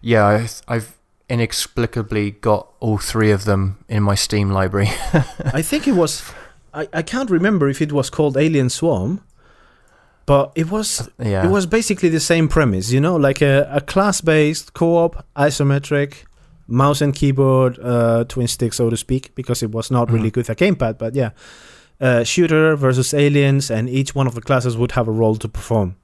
Yeah. 0.03 0.25
I, 0.27 0.49
I've 0.69 0.97
inexplicably 1.29 2.33
got 2.33 2.69
all 2.81 2.99
three 2.99 3.31
of 3.31 3.45
them 3.45 3.79
in 3.89 4.03
my 4.03 4.15
Steam 4.15 4.51
library. 4.51 4.89
I 5.55 5.63
think 5.63 5.87
it 5.89 5.93
was. 5.95 6.23
I, 6.75 6.89
I 6.93 7.03
can't 7.03 7.31
remember 7.31 7.69
if 7.69 7.81
it 7.83 7.93
was 7.93 8.11
called 8.11 8.37
Alien 8.37 8.71
Swarm, 8.71 9.21
but 10.27 10.53
it 10.55 10.71
was 10.71 11.09
yeah. 11.19 11.45
it 11.45 11.51
was 11.51 11.67
basically 11.67 12.09
the 12.09 12.21
same 12.21 12.49
premise. 12.49 12.93
You 12.93 13.01
know, 13.01 13.17
like 13.17 13.43
a, 13.43 13.69
a 13.73 13.81
class-based 13.81 14.73
co-op, 14.75 15.25
isometric, 15.37 16.25
mouse 16.67 17.01
and 17.01 17.15
keyboard, 17.15 17.79
uh, 17.83 18.25
twin 18.25 18.49
stick, 18.49 18.73
so 18.73 18.91
to 18.91 18.97
speak, 18.97 19.35
because 19.35 19.63
it 19.63 19.71
was 19.73 19.91
not 19.91 20.11
really 20.11 20.31
Mhm. 20.31 20.35
good 20.35 20.51
at 20.51 20.59
gamepad. 20.59 20.99
But 20.99 21.15
yeah, 21.15 21.31
uh, 22.01 22.25
shooter 22.25 22.77
versus 22.77 23.13
aliens, 23.15 23.71
and 23.71 23.89
each 23.89 24.15
one 24.15 24.27
of 24.27 24.35
the 24.35 24.41
classes 24.41 24.77
would 24.77 24.93
have 24.93 25.09
a 25.09 25.13
role 25.13 25.37
to 25.37 25.49
perform. 25.49 25.97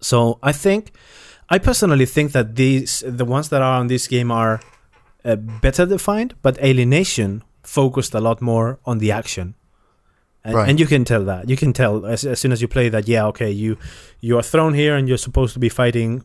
So 0.00 0.38
I 0.42 0.52
think, 0.52 0.92
I 1.50 1.58
personally 1.58 2.06
think 2.06 2.32
that 2.32 2.56
these 2.56 3.02
the 3.06 3.24
ones 3.24 3.48
that 3.50 3.60
are 3.62 3.78
on 3.80 3.88
this 3.88 4.06
game 4.08 4.30
are 4.30 4.60
uh, 5.24 5.36
better 5.36 5.86
defined, 5.86 6.34
but 6.42 6.58
Alienation 6.62 7.42
focused 7.62 8.14
a 8.14 8.20
lot 8.20 8.40
more 8.40 8.78
on 8.84 8.98
the 8.98 9.12
action. 9.12 9.54
And, 10.44 10.54
Right. 10.56 10.68
and 10.68 10.80
you 10.80 10.86
can 10.86 11.04
tell 11.04 11.24
that. 11.24 11.48
You 11.48 11.56
can 11.56 11.72
tell 11.72 12.04
as, 12.04 12.24
as 12.24 12.40
soon 12.40 12.50
as 12.52 12.60
you 12.60 12.66
play 12.68 12.88
that. 12.88 13.06
Yeah, 13.06 13.26
okay, 13.26 13.50
you 13.50 13.76
you 14.20 14.36
are 14.38 14.42
thrown 14.42 14.74
here 14.74 14.96
and 14.96 15.08
you're 15.08 15.18
supposed 15.18 15.52
to 15.54 15.60
be 15.60 15.68
fighting 15.68 16.24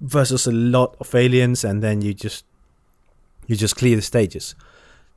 versus 0.00 0.46
a 0.46 0.52
lot 0.52 0.96
of 1.00 1.12
aliens, 1.14 1.64
and 1.64 1.82
then 1.82 2.02
you 2.02 2.14
just 2.14 2.44
you 3.48 3.56
just 3.56 3.76
clear 3.76 3.96
the 3.96 4.02
stages. 4.02 4.54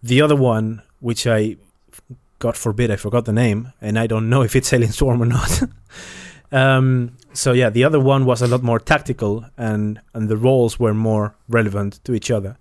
The 0.01 0.21
other 0.21 0.35
one, 0.35 0.81
which 1.01 1.27
I 1.27 1.57
God 2.39 2.57
forbid 2.57 2.89
I 2.91 2.95
forgot 2.95 3.25
the 3.25 3.33
name, 3.33 3.73
and 3.81 3.99
I 3.99 4.07
don't 4.07 4.27
know 4.29 4.41
if 4.43 4.55
it's 4.55 4.73
Alien 4.73 4.91
Swarm 4.91 5.21
or 5.21 5.25
not. 5.27 5.61
um, 6.51 7.17
so 7.37 7.53
yeah, 7.53 7.69
the 7.69 7.83
other 7.83 7.99
one 7.99 8.25
was 8.25 8.41
a 8.41 8.47
lot 8.47 8.63
more 8.63 8.79
tactical, 8.79 9.45
and 9.57 9.99
and 10.13 10.29
the 10.29 10.37
roles 10.37 10.79
were 10.79 10.93
more 10.93 11.35
relevant 11.47 11.99
to 12.03 12.13
each 12.13 12.31
other. 12.31 12.57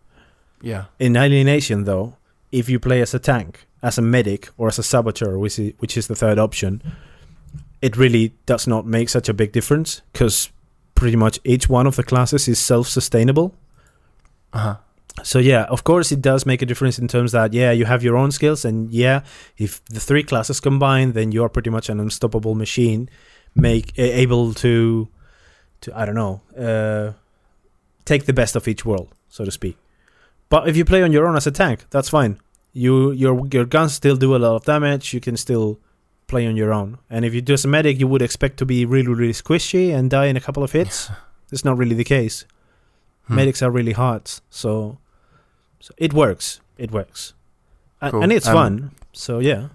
yeah. 0.63 0.85
In 0.99 1.17
Alienation, 1.17 1.85
though, 1.85 2.17
if 2.51 2.69
you 2.69 2.79
play 2.79 3.03
as 3.03 3.15
a 3.15 3.19
tank, 3.19 3.67
as 3.83 3.99
a 3.99 4.03
medic, 4.03 4.49
or 4.57 4.69
as 4.69 4.79
a 4.79 4.83
saboteur, 4.83 5.39
which 5.39 5.59
is, 5.59 5.73
which 5.79 5.97
is 5.97 6.07
the 6.07 6.15
third 6.15 6.39
option, 6.39 6.81
it 7.81 7.97
really 7.97 8.33
does 8.47 8.67
not 8.67 8.87
make 8.87 9.09
such 9.09 9.29
a 9.29 9.35
big 9.35 9.53
difference 9.53 10.03
because 10.13 10.51
pretty 10.95 11.17
much 11.17 11.39
each 11.45 11.69
one 11.69 11.87
of 11.87 11.97
the 11.97 12.03
classes 12.05 12.49
is 12.49 12.59
self-sustainable. 12.59 13.55
Uh 14.53 14.59
huh. 14.59 14.77
So 15.23 15.39
yeah, 15.39 15.65
of 15.65 15.85
course 15.85 16.11
it 16.11 16.21
does 16.21 16.45
make 16.47 16.63
a 16.63 16.67
difference 16.67 16.99
in 16.99 17.09
terms 17.09 17.33
that 17.33 17.53
yeah, 17.53 17.71
you 17.73 17.85
have 17.85 18.03
your 18.03 18.17
own 18.17 18.33
skills, 18.33 18.65
and 18.65 18.91
yeah, 18.91 19.21
if 19.59 19.85
the 19.85 20.01
three 20.01 20.23
classes 20.25 20.61
combine, 20.61 21.13
then 21.13 21.31
you 21.33 21.45
are 21.45 21.49
pretty 21.49 21.71
much 21.71 21.89
an 21.89 22.01
unstoppable 22.01 22.55
machine, 22.55 23.09
make 23.55 23.93
able 23.99 24.53
to, 24.55 25.09
to 25.83 25.97
I 25.99 26.05
don't 26.05 26.15
know, 26.15 26.41
uh, 26.59 27.13
take 28.05 28.27
the 28.27 28.33
best 28.33 28.57
of 28.57 28.67
each 28.69 28.85
world, 28.85 29.09
so 29.29 29.45
to 29.45 29.51
speak. 29.51 29.77
But 30.49 30.69
if 30.69 30.77
you 30.77 30.85
play 30.85 31.03
on 31.03 31.13
your 31.13 31.27
own 31.27 31.37
as 31.37 31.47
a 31.47 31.51
tank, 31.51 31.87
that's 31.91 32.09
fine. 32.09 32.39
You 32.73 33.13
your 33.13 33.47
your 33.53 33.65
guns 33.65 33.95
still 33.95 34.17
do 34.17 34.35
a 34.35 34.39
lot 34.39 34.57
of 34.57 34.65
damage. 34.65 35.15
You 35.15 35.21
can 35.21 35.37
still 35.37 35.79
play 36.27 36.47
on 36.47 36.57
your 36.57 36.73
own. 36.73 36.99
And 37.09 37.25
if 37.25 37.35
you 37.35 37.41
do 37.41 37.53
as 37.55 37.65
a 37.65 37.69
medic, 37.69 38.01
you 38.01 38.09
would 38.09 38.23
expect 38.23 38.57
to 38.59 38.67
be 38.67 38.85
really 38.85 39.09
really 39.15 39.33
squishy 39.33 39.95
and 39.95 40.11
die 40.11 40.27
in 40.27 40.37
a 40.37 40.41
couple 40.41 40.63
of 40.63 40.73
hits. 40.73 41.11
That's 41.51 41.65
not 41.65 41.77
really 41.79 41.95
the 41.95 42.05
case. 42.05 42.47
Hmm. 43.27 43.37
medics 43.37 43.63
are 43.63 43.71
really 43.71 43.93
hard. 43.93 44.31
So, 44.51 44.99
so 45.81 45.95
it 45.97 46.13
works. 46.13 46.61
It 46.77 46.91
works, 46.91 47.33
Cool. 48.11 48.23
and 48.23 48.33
it's 48.33 48.47
Um, 48.49 48.55
fun. 48.55 48.91
So 49.13 49.39
yeah, 49.39 49.69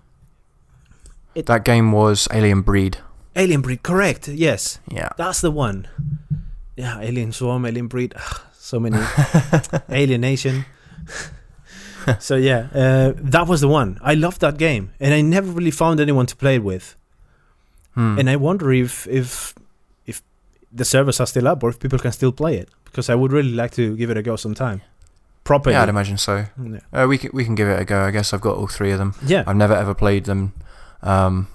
That 1.33 1.63
game 1.63 1.91
was 1.91 2.27
Alien 2.31 2.61
Breed. 2.61 2.97
Alien 3.35 3.61
Breed, 3.61 3.83
correct? 3.83 4.27
Yes, 4.27 4.79
Yeah. 4.91 5.09
that's 5.17 5.41
the 5.41 5.51
one. 5.51 5.87
Yeah, 6.75 6.99
Alien 7.01 7.31
Swarm, 7.31 7.65
Alien 7.65 7.87
Breed, 7.87 8.13
so 8.53 8.79
many 8.79 8.97
Alienation. 9.89 10.65
so 12.19 12.35
yeah, 12.35 12.67
uh, 12.73 13.13
that 13.15 13.47
was 13.47 13.61
the 13.61 13.67
one. 13.67 13.97
I 14.01 14.13
loved 14.15 14.41
that 14.41 14.57
game, 14.57 14.91
and 14.99 15.13
I 15.13 15.21
never 15.21 15.51
really 15.51 15.71
found 15.71 15.99
anyone 15.99 16.25
to 16.27 16.35
play 16.35 16.55
it 16.55 16.63
with. 16.63 16.95
Hmm. 17.95 18.17
And 18.19 18.29
I 18.29 18.35
wonder 18.35 18.71
if 18.71 19.07
if 19.07 19.53
if 20.05 20.21
the 20.71 20.85
servers 20.85 21.19
are 21.19 21.27
still 21.27 21.47
up 21.47 21.63
or 21.63 21.69
if 21.69 21.79
people 21.79 21.99
can 21.99 22.11
still 22.11 22.31
play 22.31 22.57
it 22.57 22.69
because 22.85 23.09
I 23.09 23.15
would 23.15 23.31
really 23.31 23.51
like 23.53 23.71
to 23.71 23.95
give 23.97 24.09
it 24.09 24.17
a 24.17 24.21
go 24.21 24.35
sometime. 24.35 24.81
Properly. 25.43 25.73
yeah, 25.73 25.83
I'd 25.83 25.89
imagine 25.89 26.17
so. 26.17 26.45
yeah. 26.63 26.79
Uh, 26.93 27.07
we 27.07 27.17
can 27.17 27.31
we 27.33 27.43
can 27.43 27.55
give 27.55 27.67
it 27.67 27.79
a 27.79 27.85
go. 27.85 28.01
I 28.01 28.11
guess 28.11 28.33
I've 28.33 28.41
got 28.41 28.57
all 28.57 28.67
three 28.67 28.91
of 28.91 28.99
them. 28.99 29.13
Yeah. 29.25 29.43
I've 29.47 29.55
never 29.57 29.73
ever 29.75 29.93
played 29.93 30.25
them. 30.25 30.53
Um, 31.01 31.47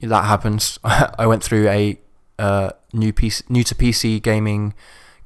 that 0.00 0.24
happens. 0.24 0.78
I 0.84 1.26
went 1.26 1.42
through 1.42 1.68
a 1.68 1.98
uh, 2.38 2.70
new 2.92 3.12
PC, 3.12 3.48
new 3.50 3.64
to 3.64 3.74
PC 3.74 4.22
gaming, 4.22 4.74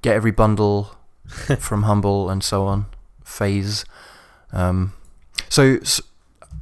get 0.03 0.15
every 0.15 0.31
bundle 0.31 0.97
from 1.59 1.83
Humble 1.85 2.31
and 2.31 2.43
so 2.43 2.67
on 2.67 2.87
phase. 3.25 3.85
Um, 4.53 4.93
so, 5.49 5.79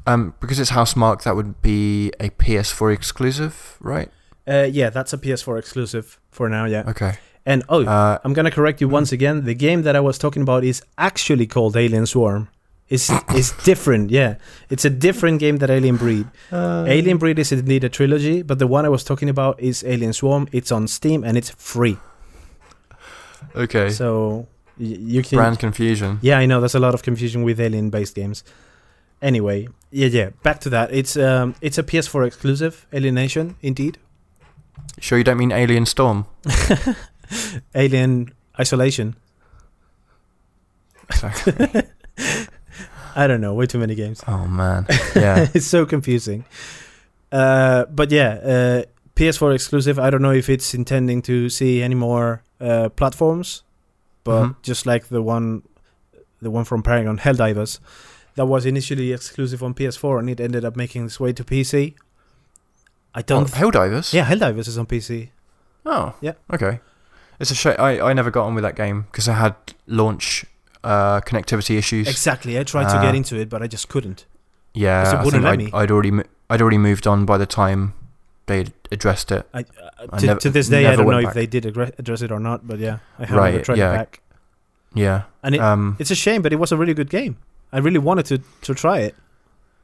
um, 0.07 0.35
because 0.41 0.59
it's 0.61 0.71
Housemarque, 0.71 1.23
that 1.25 1.35
would 1.37 1.61
be 1.63 2.13
a 2.21 2.31
PS4 2.31 2.93
exclusive, 2.95 3.77
right? 3.81 4.11
Uh, 4.47 4.67
yeah, 4.71 4.91
that's 4.91 5.13
a 5.13 5.19
PS4 5.19 5.59
exclusive 5.59 6.19
for 6.31 6.49
now. 6.49 6.65
Yeah. 6.67 6.85
Okay. 6.89 7.15
And 7.45 7.63
oh, 7.69 7.85
Uh, 7.85 8.19
I'm 8.25 8.33
gonna 8.35 8.51
correct 8.51 8.81
you 8.81 8.89
Mhm. 8.89 8.93
once 8.93 9.13
again. 9.13 9.45
The 9.45 9.55
game 9.55 9.83
that 9.83 9.97
I 9.97 10.01
was 10.01 10.19
talking 10.19 10.43
about 10.43 10.65
is 10.65 10.83
actually 10.99 11.47
called 11.47 11.77
Alien 11.77 12.07
Swarm. 12.07 12.49
It's 12.89 13.11
it's 13.35 13.53
different. 13.65 14.11
Yeah, 14.11 14.37
it's 14.71 14.85
a 14.87 14.91
different 14.91 15.41
game 15.41 15.59
than 15.59 15.71
Alien 15.71 15.97
Breed. 15.97 16.27
Alien 16.53 17.19
Breed 17.19 17.39
is 17.39 17.53
indeed 17.53 17.85
a 17.85 17.89
trilogy, 17.91 18.43
but 18.43 18.59
the 18.59 18.67
one 18.67 18.87
I 18.87 18.89
was 18.89 19.05
talking 19.05 19.29
about 19.29 19.61
is 19.61 19.85
Alien 19.85 20.13
Swarm. 20.15 20.49
It's 20.53 20.73
on 20.73 20.89
Steam 20.89 21.23
and 21.25 21.37
it's 21.37 21.51
free. 21.51 21.99
okay. 23.55 23.91
So 23.91 24.47
y- 24.79 24.97
you 24.99 25.23
can. 25.23 25.37
Brand 25.37 25.59
confusion. 25.59 26.19
Yeah, 26.23 26.39
I 26.39 26.47
know. 26.47 26.61
There's 26.61 26.75
a 26.75 26.81
lot 26.81 26.95
of 26.95 27.03
confusion 27.03 27.43
with 27.45 27.61
Alien-based 27.61 28.15
games. 28.15 28.43
Anyway, 29.21 29.69
yeah, 29.91 30.07
yeah. 30.09 30.31
Back 30.43 30.61
to 30.61 30.71
that. 30.71 30.91
It's 30.93 31.17
um, 31.17 31.55
it's 31.61 31.77
a 31.77 31.83
PS4 31.83 32.27
exclusive. 32.27 32.87
Alienation, 32.95 33.57
indeed. 33.61 33.99
Sure, 35.01 35.19
you 35.19 35.25
don't 35.25 35.39
mean 35.39 35.53
Alien 35.53 35.85
Storm? 35.87 36.25
Alien 37.75 38.33
Isolation. 38.59 39.15
Exactly. 41.11 41.83
I 43.19 43.27
don't 43.27 43.41
know. 43.41 43.53
Way 43.55 43.67
too 43.67 43.79
many 43.79 43.95
games. 43.95 44.23
oh 44.29 44.47
man. 44.47 44.87
Yeah. 45.17 45.49
it's 45.55 45.67
so 45.67 45.85
confusing. 45.87 46.45
Uh, 47.33 47.85
but 47.91 48.11
yeah, 48.11 48.31
uh, 48.55 48.83
PS4 49.17 49.55
exclusive. 49.55 49.99
I 49.99 50.11
don't 50.11 50.23
know 50.23 50.33
if 50.33 50.49
it's 50.49 50.75
intending 50.75 51.23
to 51.23 51.49
see 51.49 51.83
any 51.83 51.95
more 51.97 52.43
uh, 52.61 52.89
platforms, 53.01 53.63
but 54.25 54.43
Mhm. 54.43 54.55
just 54.63 54.87
like 54.87 55.09
the 55.09 55.21
one, 55.23 55.63
the 56.41 56.51
one 56.51 56.65
from 56.65 56.83
Paragon, 56.83 57.19
Helldivers, 57.19 57.81
that 58.37 58.47
was 58.47 58.65
initially 58.67 59.13
exclusive 59.13 59.63
on 59.63 59.75
PS4 59.75 60.19
and 60.21 60.31
it 60.31 60.41
ended 60.41 60.65
up 60.65 60.77
making 60.77 61.05
its 61.07 61.19
way 61.21 61.33
to 61.33 61.45
PC. 61.45 61.95
I 63.15 63.21
Oh, 63.21 63.23
don't. 63.27 63.51
Helldivers. 63.51 64.13
yeah, 64.13 64.25
Helldivers 64.31 64.69
is 64.69 64.79
on 64.79 64.87
PC. 64.87 65.31
Oh. 65.85 66.15
Yeah. 66.21 66.35
Okay. 66.53 66.81
It's 67.41 67.51
a 67.51 67.55
shame. 67.55 67.77
I, 67.79 68.01
I 68.01 68.13
never 68.15 68.31
got 68.31 68.47
on 68.47 68.55
with 68.55 68.63
that 68.65 68.77
game 68.77 69.03
because 69.11 69.29
I 69.29 69.35
had 69.35 69.55
launch 69.87 70.45
uh, 70.85 71.21
connectivity 71.23 71.77
issues. 71.77 72.09
Exactly. 72.09 72.59
I 72.59 72.63
tried 72.65 72.89
to 72.89 72.97
Uh, 72.99 73.03
get 73.03 73.15
into 73.15 73.37
it, 73.37 73.49
but 73.49 73.63
I 73.63 73.67
just 73.67 73.89
couldn't. 73.89 74.27
Yeah, 74.75 75.03
it 75.03 75.15
I 75.15 75.25
wouldn't 75.25 75.33
think 75.33 75.45
let 75.45 75.53
I'd, 75.53 75.59
me. 75.59 75.71
I'd 75.73 75.91
already 75.91 76.13
I'd 76.51 76.63
already 76.63 76.79
moved 76.79 77.07
on 77.07 77.25
by 77.27 77.37
the 77.39 77.47
time 77.47 77.95
they 78.47 78.67
addressed 78.93 79.31
it. 79.33 79.47
I, 79.53 79.61
uh, 79.61 79.65
I 80.13 80.19
to, 80.19 80.27
never- 80.27 80.41
to 80.41 80.51
this 80.51 80.69
day, 80.69 80.87
I 80.87 80.97
don't 80.97 81.07
know 81.07 81.17
went 81.17 81.29
if 81.29 81.35
they 81.35 81.47
did 81.47 81.67
address, 81.67 81.91
address 81.99 82.23
it 82.23 82.31
or 82.31 82.39
not. 82.41 82.67
But 82.67 82.79
yeah, 82.79 82.99
I 83.19 83.25
haven't 83.27 83.37
Right, 83.37 83.65
tried 83.65 83.79
yeah. 83.79 83.93
it 83.93 83.97
back. 83.97 84.21
Yeah. 84.95 85.23
And 85.43 85.55
it, 85.55 85.61
um. 85.61 85.97
It's 85.99 86.11
a 86.11 86.15
shame, 86.15 86.43
but 86.43 86.53
it 86.53 86.57
was 86.57 86.73
a 86.73 86.77
really 86.77 86.95
good 86.95 87.11
game. 87.11 87.37
I 87.73 87.79
really 87.79 87.99
wanted 87.99 88.25
to 88.27 88.39
to 88.63 88.75
try 88.75 89.01
it. 89.01 89.15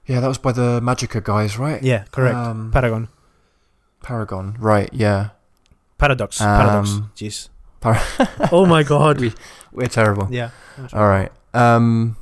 Yeah, 0.07 0.21
that 0.21 0.29
was 0.29 0.39
by 0.39 0.53
the 0.53 0.81
Magicka 0.81 1.23
guys, 1.25 1.59
right? 1.59 1.83
Yeah, 1.83 2.05
correct. 2.11 2.37
Um, 2.37 2.71
Paragon, 2.71 3.09
Paragon. 4.03 4.57
Right. 4.61 4.91
Yeah. 4.93 5.31
Paradox, 5.99 6.41
um, 6.41 6.47
Paradox. 6.47 6.91
Jeez. 7.17 7.49
Par- 7.85 8.49
oh 8.53 8.67
my 8.67 8.83
god. 8.83 9.21
We- 9.21 9.33
We're 9.73 9.89
terrible. 9.89 10.29
yeah. 10.31 10.51
All 10.93 11.07
right. 11.09 11.31
Um. 11.53 12.17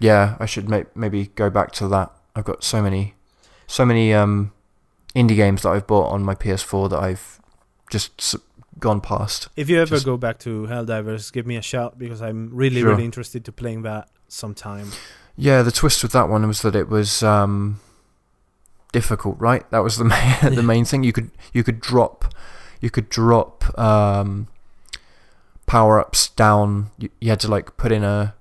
Yeah, 0.00 0.36
I 0.40 0.46
should 0.46 0.68
may- 0.68 0.86
maybe 0.94 1.26
go 1.36 1.48
back 1.50 1.70
to 1.72 1.88
that. 1.88 2.10
I've 2.34 2.44
got 2.44 2.64
so 2.64 2.82
many, 2.82 3.14
so 3.66 3.84
many 3.86 4.12
um, 4.12 4.52
indie 5.14 5.36
games 5.36 5.62
that 5.62 5.68
I've 5.70 5.86
bought 5.86 6.08
on 6.10 6.22
my 6.24 6.34
PS4 6.34 6.90
that 6.90 6.98
I've 6.98 7.38
just 7.90 8.10
s- 8.18 8.36
gone 8.80 9.00
past. 9.00 9.48
If 9.54 9.68
you 9.70 9.78
ever 9.80 9.94
Just- 9.96 10.04
go 10.06 10.16
back 10.16 10.38
to 10.40 10.66
Helldivers, 10.66 11.30
give 11.32 11.46
me 11.46 11.56
a 11.56 11.62
shout 11.62 11.98
because 11.98 12.20
I'm 12.22 12.50
really, 12.52 12.80
Sure. 12.80 12.90
really 12.90 13.04
interested 13.04 13.44
to 13.44 13.52
playing 13.52 13.82
that 13.82 14.08
sometime. 14.28 14.88
Yeah, 15.36 15.62
the 15.62 15.70
twist 15.70 16.02
with 16.02 16.12
that 16.12 16.28
one 16.28 16.46
was 16.48 16.62
that 16.62 16.74
it 16.74 16.88
was 16.88 17.22
um, 17.22 17.78
difficult, 18.92 19.36
right? 19.38 19.70
That 19.70 19.80
was 19.84 19.96
the 19.98 20.04
main, 20.42 20.54
the 20.54 20.62
main 20.62 20.84
thing. 20.84 21.04
You 21.04 21.12
could 21.12 21.30
you 21.52 21.62
could 21.62 21.80
drop 21.80 22.34
you 22.80 22.90
could 22.90 23.08
drop 23.08 23.78
um, 23.78 24.48
power 25.72 25.98
ups 26.00 26.28
down. 26.44 26.90
You, 26.98 27.08
you 27.20 27.30
had 27.30 27.40
to 27.40 27.48
like 27.56 27.76
put 27.76 27.90
in 27.92 28.04
a 28.04 28.34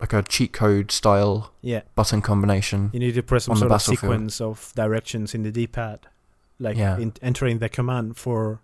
like 0.00 0.12
a 0.12 0.22
cheat 0.22 0.52
code 0.52 0.90
style 0.90 1.52
Yeah. 1.62 1.82
button 1.94 2.20
combination. 2.20 2.90
You 2.92 3.00
need 3.00 3.14
to 3.14 3.22
press 3.22 3.44
some 3.44 3.52
On 3.54 3.60
the 3.60 3.78
sort 3.78 3.94
of 3.94 4.00
sequence 4.00 4.40
of 4.40 4.72
directions 4.74 5.34
in 5.34 5.42
the 5.44 5.50
D-pad, 5.52 5.98
like 6.58 6.76
Yeah. 6.76 6.98
in, 6.98 7.12
entering 7.22 7.58
the 7.60 7.68
command 7.68 8.16
for. 8.16 8.60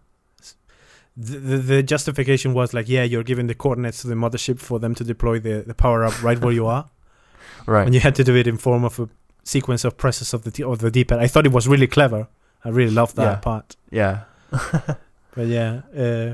The, 1.17 1.39
the, 1.39 1.57
the 1.59 1.83
justification 1.83 2.55
was 2.55 2.73
like, 2.73 2.89
yeah, 2.89 3.03
you're 3.05 3.25
giving 3.25 3.47
the 3.49 3.55
coordinates 3.55 4.01
to 4.03 4.09
the 4.09 4.15
mothership 4.15 4.59
for 4.59 4.79
them 4.79 4.95
to 4.95 5.05
deploy 5.05 5.39
the, 5.41 5.65
the 5.67 5.75
power 5.75 6.05
up 6.05 6.23
right 6.23 6.39
where 6.41 6.53
you 6.55 6.67
are, 6.67 6.85
Right. 7.67 7.85
and 7.87 7.95
you 7.95 8.01
had 8.01 8.15
to 8.17 8.25
do 8.25 8.35
it 8.37 8.47
in 8.47 8.57
form 8.57 8.85
of 8.85 8.99
a 9.01 9.09
sequence 9.45 9.85
of 9.85 9.97
presses 9.97 10.33
of 10.35 10.43
the 10.45 10.51
t- 10.51 10.63
of 10.65 10.79
the 10.79 10.91
D-pad. 10.91 11.19
I 11.19 11.27
thought 11.27 11.47
it 11.47 11.53
was 11.53 11.67
really 11.69 11.87
clever. 11.89 12.27
I 12.65 12.69
really 12.71 12.93
loved 12.93 13.17
that 13.17 13.23
Yeah. 13.33 13.37
part. 13.37 13.77
yeah. 13.91 14.15
But 15.37 15.47
yeah, 15.47 15.73
uh, 15.97 16.31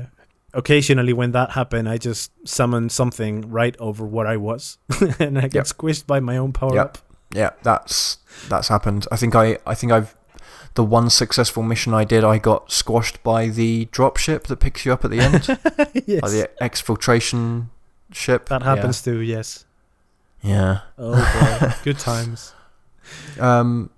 occasionally 0.57 1.13
when 1.13 1.31
that 1.31 1.51
happened, 1.51 1.87
I 1.87 1.97
just 1.97 2.31
summoned 2.45 2.91
something 2.91 3.49
right 3.49 3.75
over 3.79 4.05
where 4.05 4.27
I 4.27 4.37
was, 4.37 4.77
and 5.19 5.37
I 5.37 5.43
get 5.43 5.55
Yep. 5.55 5.65
squished 5.65 6.05
by 6.07 6.19
my 6.19 6.35
own 6.37 6.51
power 6.51 6.73
Yep. 6.75 6.85
up. 6.85 6.97
Yeah, 7.31 7.51
that's 7.63 8.17
that's 8.49 8.67
happened. 8.69 9.05
I 9.11 9.15
think 9.17 9.35
I 9.35 9.57
I 9.65 9.75
think 9.75 9.91
I've 9.91 10.15
the 10.73 10.83
one 10.83 11.09
successful 11.09 11.63
mission 11.63 11.93
I 11.93 12.03
did, 12.05 12.23
I 12.23 12.37
got 12.37 12.71
squashed 12.71 13.23
by 13.23 13.47
the 13.49 13.87
dropship 13.91 14.43
that 14.43 14.57
picks 14.59 14.85
you 14.85 14.93
up 14.93 15.03
at 15.05 15.11
the 15.11 15.19
end, 15.19 15.47
yes, 16.05 16.21
by 16.25 16.29
the 16.29 16.49
exfiltration 16.61 17.67
ship. 18.11 18.45
that 18.49 18.61
happens 18.63 19.01
too. 19.01 19.19
Yes. 19.19 19.65
Yeah. 20.43 20.81
Oh 20.97 21.15
boy, 21.61 21.73
good 21.83 21.99
times. 21.99 22.53
Um, 23.39 23.89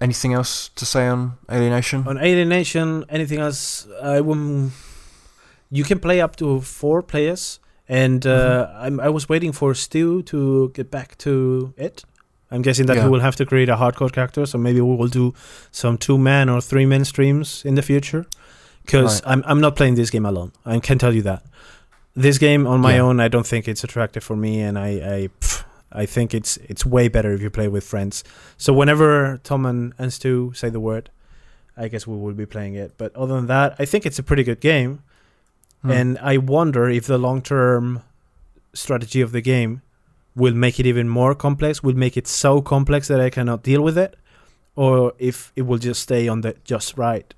anything 0.00 0.32
else 0.34 0.68
to 0.76 0.86
say 0.86 1.08
on 1.08 1.36
Alienation? 1.50 2.06
On 2.06 2.16
Alienation, 2.16 3.04
anything 3.08 3.40
else? 3.40 3.86
I 4.02 4.20
will. 4.20 4.70
You 5.70 5.84
can 5.84 5.98
play 5.98 6.20
up 6.20 6.36
to 6.36 6.60
four 6.60 7.02
players, 7.02 7.60
and 7.88 8.26
uh, 8.26 8.30
Mm-hmm. 8.30 8.84
I'm, 8.84 9.00
I 9.00 9.08
was 9.08 9.28
waiting 9.28 9.52
for 9.52 9.74
Stu 9.74 10.22
to 10.22 10.70
get 10.74 10.90
back 10.90 11.16
to 11.18 11.72
it. 11.76 12.04
I'm 12.50 12.62
guessing 12.62 12.86
that 12.86 12.96
Yeah. 12.96 13.02
he 13.04 13.08
will 13.10 13.20
have 13.20 13.36
to 13.36 13.44
create 13.44 13.68
a 13.68 13.76
hardcore 13.76 14.10
character, 14.12 14.46
so 14.46 14.58
maybe 14.58 14.80
we 14.80 14.96
will 14.96 15.08
do 15.10 15.34
some 15.70 15.98
two 15.98 16.16
man 16.18 16.48
or 16.48 16.60
three 16.62 16.86
man 16.86 17.04
streams 17.04 17.62
in 17.64 17.74
the 17.74 17.82
future. 17.82 18.24
Because 18.84 19.20
Right. 19.22 19.32
I'm 19.32 19.42
I'm 19.46 19.60
not 19.60 19.76
playing 19.76 19.96
this 19.96 20.10
game 20.10 20.24
alone. 20.28 20.50
I 20.64 20.78
can 20.80 20.98
tell 20.98 21.14
you 21.14 21.22
that. 21.22 21.42
This 22.14 22.38
game 22.38 22.66
on 22.66 22.80
my 22.80 22.94
Yeah. 22.94 23.02
own, 23.02 23.20
I 23.20 23.28
don't 23.28 23.46
think 23.46 23.68
it's 23.68 23.84
attractive 23.84 24.24
for 24.24 24.36
me, 24.36 24.62
and 24.68 24.78
I 24.78 24.88
I, 25.16 25.28
pff, 25.40 25.64
I 26.02 26.06
think 26.06 26.32
it's 26.32 26.56
it's 26.70 26.86
way 26.86 27.08
better 27.08 27.32
if 27.34 27.40
you 27.42 27.50
play 27.50 27.68
with 27.68 27.84
friends. 27.84 28.24
So 28.56 28.72
whenever 28.72 29.38
Tom 29.44 29.66
and, 29.66 29.92
and 29.98 30.10
Stu 30.12 30.52
say 30.54 30.70
the 30.70 30.80
word, 30.80 31.10
I 31.76 31.88
guess 31.88 32.06
we 32.06 32.16
will 32.16 32.34
be 32.34 32.46
playing 32.46 32.76
it. 32.76 32.92
But 32.96 33.14
other 33.14 33.34
than 33.34 33.46
that, 33.48 33.76
I 33.82 33.84
think 33.84 34.06
it's 34.06 34.18
a 34.18 34.22
pretty 34.22 34.42
good 34.42 34.60
game, 34.60 35.00
Hmm. 35.82 35.90
and 35.90 36.18
I 36.18 36.36
wonder 36.38 36.88
if 36.88 37.06
the 37.06 37.18
long 37.18 37.40
term 37.42 38.02
strategy 38.74 39.20
of 39.20 39.32
the 39.32 39.40
game 39.40 39.82
will 40.34 40.54
make 40.54 40.78
it 40.80 40.86
even 40.86 41.08
more 41.08 41.34
complex, 41.34 41.82
will 41.82 41.96
make 41.96 42.16
it 42.16 42.26
so 42.26 42.60
complex 42.60 43.08
that 43.08 43.20
I 43.20 43.30
cannot 43.30 43.62
deal 43.62 43.82
with 43.82 43.96
it, 43.98 44.16
or 44.76 45.12
if 45.18 45.52
it 45.56 45.62
will 45.62 45.78
just 45.78 46.02
stay 46.02 46.28
on 46.28 46.40
the 46.42 46.54
just 46.64 46.96
right 46.98 47.32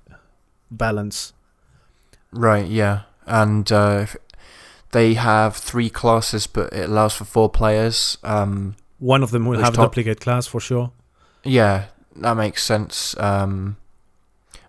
balance. 0.69 1.33
Right, 2.31 2.65
yeah. 2.67 3.01
And 3.25 3.71
uh, 3.71 3.99
if- 4.03 4.17
they 4.91 5.13
have 5.13 5.55
three 5.55 5.89
classes, 5.89 6.47
but 6.47 6.73
it 6.73 6.89
allows 6.89 7.13
for 7.13 7.23
four 7.25 7.49
players. 7.49 8.17
Um, 8.23 8.75
One 8.99 9.23
of 9.23 9.31
them 9.31 9.45
will 9.45 9.59
have 9.59 9.73
a 9.73 9.77
top- 9.77 9.91
duplicate 9.91 10.19
class 10.19 10.47
for 10.47 10.59
sure. 10.59 10.91
yeah, 11.43 11.85
that 12.17 12.35
makes 12.35 12.63
sense. 12.63 13.15
Um, 13.17 13.77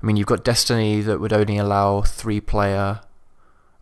I 0.01 0.07
mean, 0.07 0.17
you've 0.17 0.29
got 0.29 0.45
Destiny 0.45 1.01
that 1.03 1.19
would 1.21 1.33
only 1.33 1.59
allow 1.59 2.03
three 2.03 2.41
player 2.41 3.01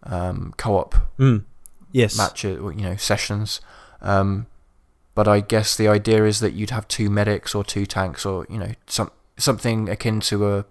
um, 0.05 0.55
co 0.57 0.77
op. 0.77 0.95
Mm. 1.19 1.45
Yes. 1.93 2.17
matches, 2.17 2.59
you 2.61 2.83
know, 2.83 2.97
sessions. 2.97 3.61
Um, 4.01 4.47
but 5.15 5.27
I 5.27 5.41
guess 5.41 5.77
the 5.77 5.89
idea 5.89 6.25
is 6.25 6.39
that 6.41 6.53
you'd 6.53 6.71
have 6.71 6.87
two 6.89 7.11
medics 7.11 7.55
or 7.55 7.65
two 7.65 7.85
tanks, 7.85 8.25
or 8.25 8.47
you 8.49 8.59
know, 8.59 8.73
some 8.87 9.11
something 9.37 9.89
akin 9.89 10.21
to 10.21 10.49
a 10.49 10.65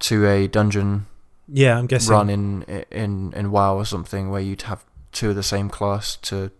to 0.00 0.26
a 0.26 0.48
dungeon 0.48 1.06
Yeah, 1.46 1.78
I'm 1.78 1.86
guessing. 1.86 2.10
run 2.12 2.28
in 2.30 2.62
in 2.90 3.32
in 3.34 3.50
WoW 3.52 3.76
or 3.76 3.84
something, 3.86 4.30
where 4.30 4.40
you'd 4.40 4.62
have 4.62 4.84
two 5.12 5.30
of 5.30 5.36
the 5.36 5.42
same 5.44 5.68
class 5.70 6.16
to 6.22 6.50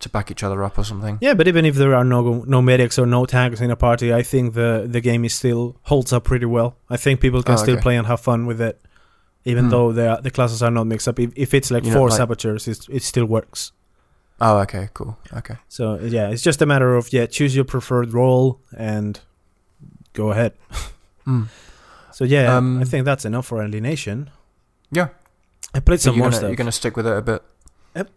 to 0.00 0.08
back 0.08 0.30
each 0.30 0.44
other 0.44 0.62
up 0.62 0.78
or 0.78 0.84
something. 0.84 1.18
Yeah, 1.20 1.34
but 1.34 1.48
even 1.48 1.64
if 1.64 1.74
there 1.74 1.94
are 1.94 2.04
no 2.04 2.44
no 2.46 2.60
medics 2.62 2.98
or 2.98 3.06
no 3.06 3.24
tanks 3.26 3.60
in 3.60 3.70
a 3.70 3.76
party, 3.76 4.12
I 4.12 4.22
think 4.22 4.54
the 4.54 4.86
the 4.88 5.00
game 5.00 5.24
is 5.24 5.32
still 5.34 5.76
holds 5.84 6.12
up 6.12 6.24
pretty 6.24 6.46
well. 6.46 6.76
I 6.90 6.96
think 6.98 7.20
people 7.20 7.42
can 7.42 7.54
Oh, 7.54 7.62
still 7.62 7.78
play 7.78 7.96
and 7.96 8.06
have 8.06 8.20
fun 8.20 8.46
with 8.46 8.60
it, 8.60 8.80
even 9.50 9.64
Hmm. 9.64 9.70
though 9.70 9.92
the 9.92 10.20
the 10.22 10.30
classes 10.30 10.62
are 10.62 10.70
not 10.70 10.86
mixed 10.86 11.08
up. 11.08 11.18
If, 11.18 11.30
if 11.36 11.54
it's 11.54 11.70
like 11.70 11.84
You 11.84 11.90
know, 11.92 11.98
four 11.98 12.08
like- 12.08 12.18
saboteurs, 12.18 12.68
it 12.68 12.86
it 12.90 13.02
still 13.02 13.26
works. 13.26 13.72
Oh, 14.40 14.58
okay, 14.64 14.88
cool. 14.94 15.16
Okay. 15.32 15.56
So 15.68 15.82
yeah, 16.16 16.30
it's 16.32 16.42
just 16.46 16.62
a 16.62 16.66
matter 16.66 16.94
of 16.98 17.12
yeah, 17.12 17.26
choose 17.26 17.56
your 17.56 17.64
preferred 17.64 18.12
role 18.12 18.60
and 18.76 19.20
go 20.12 20.30
ahead. 20.30 20.52
Mm. 21.26 21.46
So 22.10 22.24
yeah, 22.24 22.56
Um, 22.56 22.80
I 22.80 22.84
think 22.84 23.04
that's 23.04 23.24
enough 23.26 23.46
for 23.46 23.62
Alienation. 23.62 24.30
Yeah. 24.90 25.08
I 25.74 25.80
played 25.80 26.00
So 26.00 26.04
some 26.08 26.14
you're 26.14 26.22
more 26.24 26.30
gonna, 26.30 26.36
stuff. 26.38 26.48
You're 26.50 26.56
gonna 26.64 26.72
stick 26.72 26.96
with 26.96 27.06
it 27.06 27.16
a 27.16 27.20
bit. 27.20 27.42
Yep. 27.94 28.08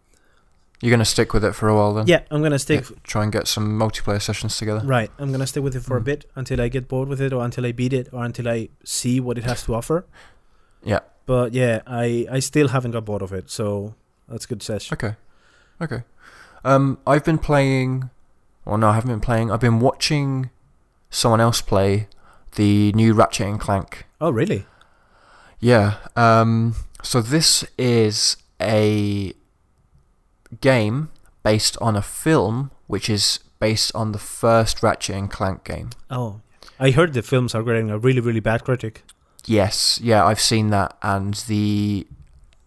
You're 0.81 0.91
gonna 0.95 1.03
stick 1.15 1.33
with 1.33 1.43
it 1.43 1.53
for 1.53 1.67
a 1.67 1.75
while 1.75 1.93
then. 1.93 2.07
yeah, 2.07 2.21
I'm 2.31 2.41
gonna 2.41 2.57
stick. 2.57 2.89
Yeah, 2.89 2.95
try 3.03 3.23
and 3.23 3.31
get 3.33 3.47
some 3.47 3.77
multiplayer 3.77 4.21
sessions 4.21 4.55
together. 4.57 4.81
Right, 4.87 5.11
I'm 5.19 5.31
gonna 5.33 5.45
stick 5.45 5.61
with 5.63 5.75
it 5.75 5.83
for 5.83 5.97
a 5.97 6.01
Mm. 6.01 6.05
bit 6.05 6.25
until 6.35 6.61
I 6.61 6.69
get 6.69 6.87
bored 6.87 7.09
with 7.09 7.19
it, 7.21 7.33
or 7.33 7.43
until 7.43 7.65
I 7.65 7.73
beat 7.73 7.91
it, 7.93 8.07
or 8.13 8.23
until 8.23 8.47
I 8.47 8.69
see 8.85 9.19
what 9.19 9.37
it 9.37 9.43
has 9.43 9.63
to 9.65 9.75
offer. 9.75 10.05
Yeah. 10.85 10.99
But 11.25 11.53
yeah, 11.53 11.81
I 11.85 12.27
I 12.31 12.39
still 12.39 12.69
haven't 12.69 12.91
got 12.91 13.05
bored 13.05 13.21
of 13.21 13.31
it, 13.31 13.49
so 13.49 13.95
that's 14.27 14.45
a 14.45 14.47
good 14.47 14.63
session. 14.63 14.93
Okay. 14.93 15.15
Okay. 15.81 16.03
Um, 16.63 16.99
I've 17.07 17.23
been 17.23 17.37
playing. 17.37 18.09
Well, 18.65 18.77
no, 18.77 18.89
I 18.89 18.93
haven't 18.95 19.09
been 19.09 19.21
playing. 19.21 19.51
I've 19.51 19.59
been 19.59 19.79
watching 19.79 20.49
someone 21.09 21.41
else 21.41 21.61
play 21.61 22.07
the 22.55 22.91
new 22.93 23.13
Ratchet 23.13 23.47
and 23.47 23.59
Clank. 23.59 24.05
Oh 24.19 24.29
really? 24.29 24.65
Yeah. 25.59 25.95
Um, 26.15 26.75
so 27.03 27.21
this 27.21 27.63
is 27.77 28.37
a 28.61 29.33
game 30.59 31.09
based 31.43 31.77
on 31.79 31.95
a 31.95 32.01
film, 32.01 32.71
which 32.87 33.09
is 33.09 33.39
based 33.59 33.91
on 33.95 34.11
the 34.11 34.19
first 34.19 34.83
Ratchet 34.83 35.15
and 35.15 35.31
Clank 35.31 35.63
game. 35.63 35.91
Oh, 36.09 36.41
I 36.79 36.91
heard 36.91 37.13
the 37.13 37.21
films 37.21 37.55
are 37.55 37.63
getting 37.63 37.89
a 37.89 37.97
really 37.97 38.21
really 38.21 38.39
bad 38.39 38.63
critic. 38.63 39.03
Yes, 39.45 39.99
yeah, 40.01 40.23
I've 40.25 40.39
seen 40.39 40.69
that, 40.69 40.97
and 41.01 41.33
the 41.47 42.07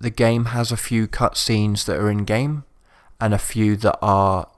the 0.00 0.10
game 0.10 0.46
has 0.46 0.72
a 0.72 0.76
few 0.76 1.06
cutscenes 1.06 1.84
that 1.86 1.96
are 1.96 2.10
in 2.10 2.24
game, 2.24 2.64
and 3.20 3.32
a 3.32 3.38
few 3.38 3.76
that 3.76 3.98
are, 4.02 4.48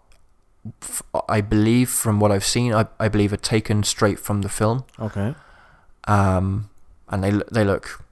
f- 0.83 1.02
I 1.29 1.40
believe, 1.40 1.90
from 1.90 2.18
what 2.20 2.33
I've 2.33 2.44
seen, 2.44 2.72
I, 2.72 2.87
I 2.98 3.09
believe 3.09 3.33
are 3.33 3.37
taken 3.37 3.83
straight 3.83 4.18
from 4.18 4.42
the 4.42 4.48
film. 4.48 4.85
Okay. 4.98 5.35
Um, 6.09 6.70
and 7.09 7.22
they 7.22 7.33
they 7.52 7.64
look 7.64 8.02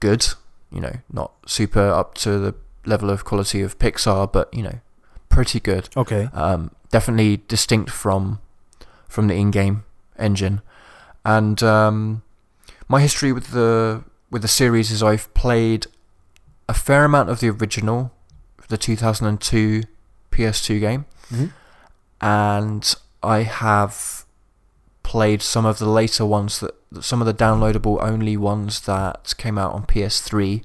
good, 0.00 0.26
you 0.70 0.80
know, 0.80 0.96
not 1.12 1.32
super 1.46 1.88
up 1.88 2.14
to 2.16 2.38
the 2.38 2.54
level 2.84 3.08
of 3.08 3.24
quality 3.24 3.62
of 3.62 3.78
Pixar, 3.78 4.30
but 4.30 4.52
you 4.52 4.62
know, 4.62 4.80
pretty 5.28 5.58
good. 5.60 5.88
Okay. 5.96 6.28
Um, 6.32 6.70
definitely 6.90 7.42
distinct 7.48 7.90
from 7.90 8.40
from 9.08 9.28
the 9.28 9.34
in-game 9.34 9.84
engine. 10.18 10.60
And 11.24 11.62
um, 11.62 12.22
my 12.88 13.00
history 13.00 13.32
with 13.32 13.50
the 13.52 14.04
with 14.30 14.42
the 14.42 14.48
series 14.48 14.90
is 14.90 15.02
I've 15.02 15.32
played 15.34 15.86
a 16.68 16.74
fair 16.74 17.04
amount 17.04 17.28
of 17.30 17.40
the 17.40 17.50
original, 17.50 18.12
the 18.68 18.76
2002 18.78 19.82
PS2 20.32 20.80
game, 20.80 21.04
Mhm. 21.32 21.52
and 22.20 22.94
I 23.22 23.42
have 23.42 24.24
played 25.02 25.42
some 25.42 25.64
of 25.66 25.78
the 25.78 25.88
later 25.88 26.24
ones 26.26 26.60
that 26.60 26.74
some 27.04 27.20
of 27.20 27.26
the 27.26 27.34
downloadable 27.34 27.98
only 28.02 28.36
ones 28.36 28.80
that 28.82 29.34
came 29.36 29.58
out 29.58 29.72
on 29.72 29.84
PS3. 29.86 30.62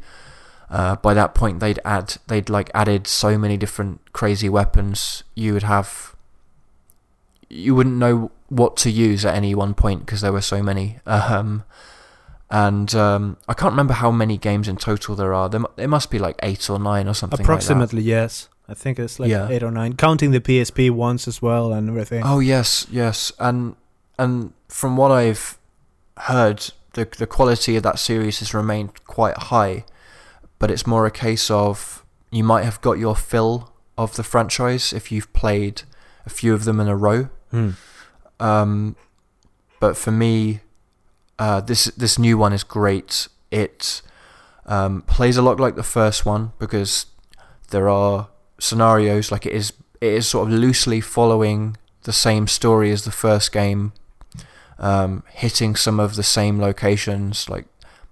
Uh, 0.70 0.96
by 0.98 1.14
that 1.16 1.34
point, 1.34 1.60
they'd 1.60 1.80
add 1.84 2.18
they'd 2.28 2.50
like 2.50 2.70
added 2.74 3.08
so 3.08 3.38
many 3.38 3.58
different 3.58 4.02
crazy 4.14 4.48
weapons. 4.50 5.24
You 5.36 5.54
would 5.54 5.64
have 5.64 6.16
you 7.50 7.74
wouldn't 7.74 7.96
know 7.96 8.32
what 8.50 8.78
to 8.78 8.92
use 8.92 9.26
at 9.26 9.34
any 9.36 9.56
one 9.56 9.74
point 9.74 10.06
because 10.06 10.22
there 10.22 10.32
were 10.34 10.42
so 10.42 10.62
many. 10.64 11.00
Um, 11.06 11.64
and 12.52 12.94
um, 12.96 13.38
I 13.48 13.54
can't 13.54 13.72
remember 13.74 13.94
how 13.94 14.12
many 14.12 14.38
games 14.38 14.68
in 14.68 14.78
total 14.78 15.16
there 15.16 15.34
are. 15.34 15.50
There, 15.50 15.62
there 15.76 15.88
must 15.88 16.10
be 16.10 16.20
like 16.20 16.36
eight 16.44 16.70
or 16.70 16.80
nine 16.80 17.08
or 17.08 17.14
something. 17.14 17.40
Approximately 17.42 18.02
yes. 18.02 18.50
I 18.68 18.74
think 18.76 19.00
it's 19.00 19.20
like 19.20 19.30
Yeah. 19.30 19.48
eight 19.50 19.64
or 19.64 19.72
nine, 19.72 19.94
counting 19.96 20.32
the 20.32 20.40
PSP 20.40 20.92
ones 20.92 21.28
as 21.28 21.42
well 21.42 21.74
and 21.74 21.90
everything. 21.90 22.22
Oh 22.24 22.40
yes, 22.40 22.86
yes, 22.92 23.32
and 23.40 23.76
and 24.20 24.54
from 24.68 24.96
what 24.98 25.12
I've 25.12 25.58
heard, 26.18 26.72
the 26.94 27.06
the 27.18 27.26
quality 27.26 27.76
of 27.78 27.84
that 27.84 27.98
series 28.00 28.40
has 28.40 28.54
remained 28.54 29.04
quite 29.06 29.38
high, 29.38 29.86
but 30.60 30.70
it's 30.70 30.86
more 30.86 31.08
a 31.08 31.12
case 31.12 31.50
of 31.50 32.04
you 32.32 32.44
might 32.44 32.64
have 32.64 32.80
got 32.82 33.00
your 33.00 33.16
fill 33.16 33.72
of 33.98 34.16
the 34.16 34.24
franchise 34.24 34.94
if 34.94 35.12
you've 35.12 35.32
played 35.34 35.82
a 36.26 36.30
few 36.30 36.54
of 36.54 36.64
them 36.66 36.80
in 36.80 36.88
a 36.88 36.96
row. 36.96 37.30
Hmm. 37.50 37.72
Um, 38.40 38.96
but 39.80 39.98
for 39.98 40.12
me, 40.12 40.60
uh, 41.40 41.62
this 41.62 41.86
this 41.86 42.20
new 42.20 42.38
one 42.38 42.54
is 42.54 42.64
great. 42.64 43.28
It 43.50 44.02
um, 44.66 45.02
plays 45.04 45.38
a 45.38 45.42
lot 45.42 45.60
like 45.60 45.76
the 45.76 45.84
first 45.84 46.26
one 46.26 46.52
because 46.60 47.06
there 47.72 47.90
are 47.90 48.28
scenarios 48.60 49.32
like 49.32 49.46
it 49.46 49.54
is 49.54 49.72
it 50.02 50.14
is 50.14 50.28
sort 50.28 50.48
of 50.48 50.54
loosely 50.54 51.00
following 51.00 51.78
the 52.04 52.14
same 52.14 52.48
story 52.48 52.92
as 52.92 53.04
the 53.04 53.12
first 53.12 53.52
game, 53.52 53.94
um, 54.78 55.24
hitting 55.34 55.76
some 55.76 56.00
of 56.00 56.16
the 56.16 56.24
same 56.24 56.60
locations, 56.60 57.50
like 57.50 57.66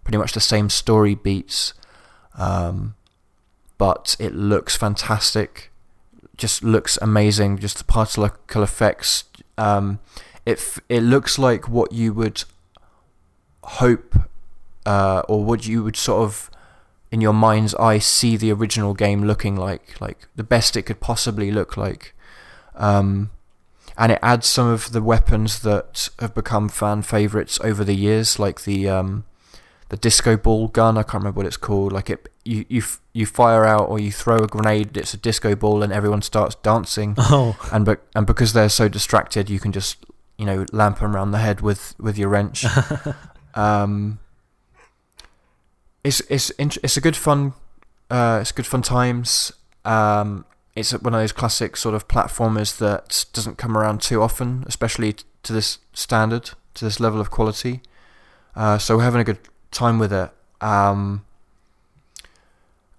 pretty 0.04 0.18
much 0.18 0.34
the 0.34 0.40
same 0.40 0.70
story 0.70 1.16
beats. 1.16 1.74
Um, 2.38 2.96
but 3.78 4.16
it 4.20 4.34
looks 4.34 4.76
fantastic. 4.76 5.72
Just 6.38 6.63
looks 6.63 6.98
amazing. 7.02 7.58
Just 7.60 7.78
the 7.78 7.84
particle 7.84 8.63
effects. 8.63 9.26
Um, 9.58 10.00
it 10.46 10.78
it 10.88 11.02
looks 11.02 11.38
like 11.38 11.68
what 11.68 11.92
you 11.92 12.13
would 12.13 12.44
hope, 13.63 14.15
uh, 14.86 15.22
or 15.28 15.43
what 15.43 15.67
you 15.67 15.84
would 15.84 15.96
sort 15.96 16.24
of 16.24 16.50
in 17.12 17.22
your 17.22 17.34
mind's 17.34 17.74
eye 17.76 18.00
see 18.00 18.36
the 18.36 18.52
original 18.52 18.93
game 18.93 19.24
looking 19.24 19.56
like, 19.56 20.00
like 20.02 20.28
the 20.36 20.43
best 20.43 20.76
it 20.76 20.82
could 20.84 21.00
possibly 21.00 21.52
look 21.52 21.78
like. 21.78 22.13
Um, 22.76 23.32
and 23.98 24.12
it 24.12 24.20
adds 24.22 24.46
some 24.46 24.67
of 24.67 24.91
the 24.91 25.02
weapons 25.02 25.60
that 25.62 26.10
have 26.20 26.36
become 26.36 26.70
fan 26.70 27.02
favorites 27.02 27.60
over 27.63 27.84
the 27.84 27.96
years, 27.96 28.38
like 28.38 28.63
the 28.65 28.88
um, 28.88 29.24
the 29.89 29.98
disco 29.98 30.38
ball 30.38 30.67
gun. 30.67 30.98
I 30.98 31.02
can't 31.04 31.15
remember 31.24 31.38
what 31.39 31.46
it's 31.48 31.58
called. 31.58 31.91
Like 31.93 32.10
it, 32.12 32.30
you 32.46 32.65
you 32.70 32.82
f- 32.82 33.02
you 33.13 33.26
fire 33.26 33.65
out 33.65 33.89
or 33.89 33.98
you 33.98 34.12
throw 34.12 34.38
a 34.38 34.48
grenade. 34.48 34.96
It's 34.98 35.15
a 35.15 35.17
disco 35.17 35.56
ball, 35.56 35.82
and 35.82 35.91
everyone 35.91 36.22
starts 36.22 36.56
dancing. 36.56 37.15
Oh, 37.20 37.58
And 37.72 37.86
be- 37.86 37.96
and 38.13 38.28
because 38.28 38.54
they're 38.54 38.70
so 38.70 38.88
distracted, 38.88 39.50
you 39.50 39.60
can 39.60 39.72
just 39.72 40.06
you 40.38 40.46
know 40.46 40.65
lamp 40.72 41.00
them 41.00 41.15
around 41.15 41.32
the 41.32 41.39
head 41.39 41.62
with 41.62 41.96
with 42.00 42.17
your 42.20 42.30
wrench. 42.30 42.65
um, 43.58 44.20
it's 46.04 46.22
it's 46.30 46.52
it's 46.58 46.96
a 46.96 47.02
good 47.02 47.15
fun. 47.15 47.54
Uh, 48.10 48.38
it's 48.39 48.52
good 48.52 48.67
fun 48.67 48.84
times. 48.84 49.52
Um, 49.84 50.46
it's 50.76 50.91
one 50.91 51.13
of 51.13 51.20
those 51.20 51.32
classic 51.32 51.76
sort 51.76 51.96
of 51.96 52.08
platformers 52.08 52.78
that 52.78 53.26
doesn't 53.34 53.58
come 53.58 53.76
around 53.76 54.02
too 54.02 54.22
often, 54.22 54.63
especially 54.67 55.15
to 55.41 55.54
this 55.54 55.80
standard, 55.91 56.52
to 56.76 56.86
this 56.86 57.00
level 57.00 57.20
of 57.20 57.32
quality. 57.32 57.82
Uh, 58.56 58.78
so 58.78 58.98
we're 58.98 59.04
having 59.04 59.22
a 59.22 59.24
good 59.24 59.39
time 59.72 59.98
with 59.98 60.13
it. 60.13 60.30
Um, 60.62 61.26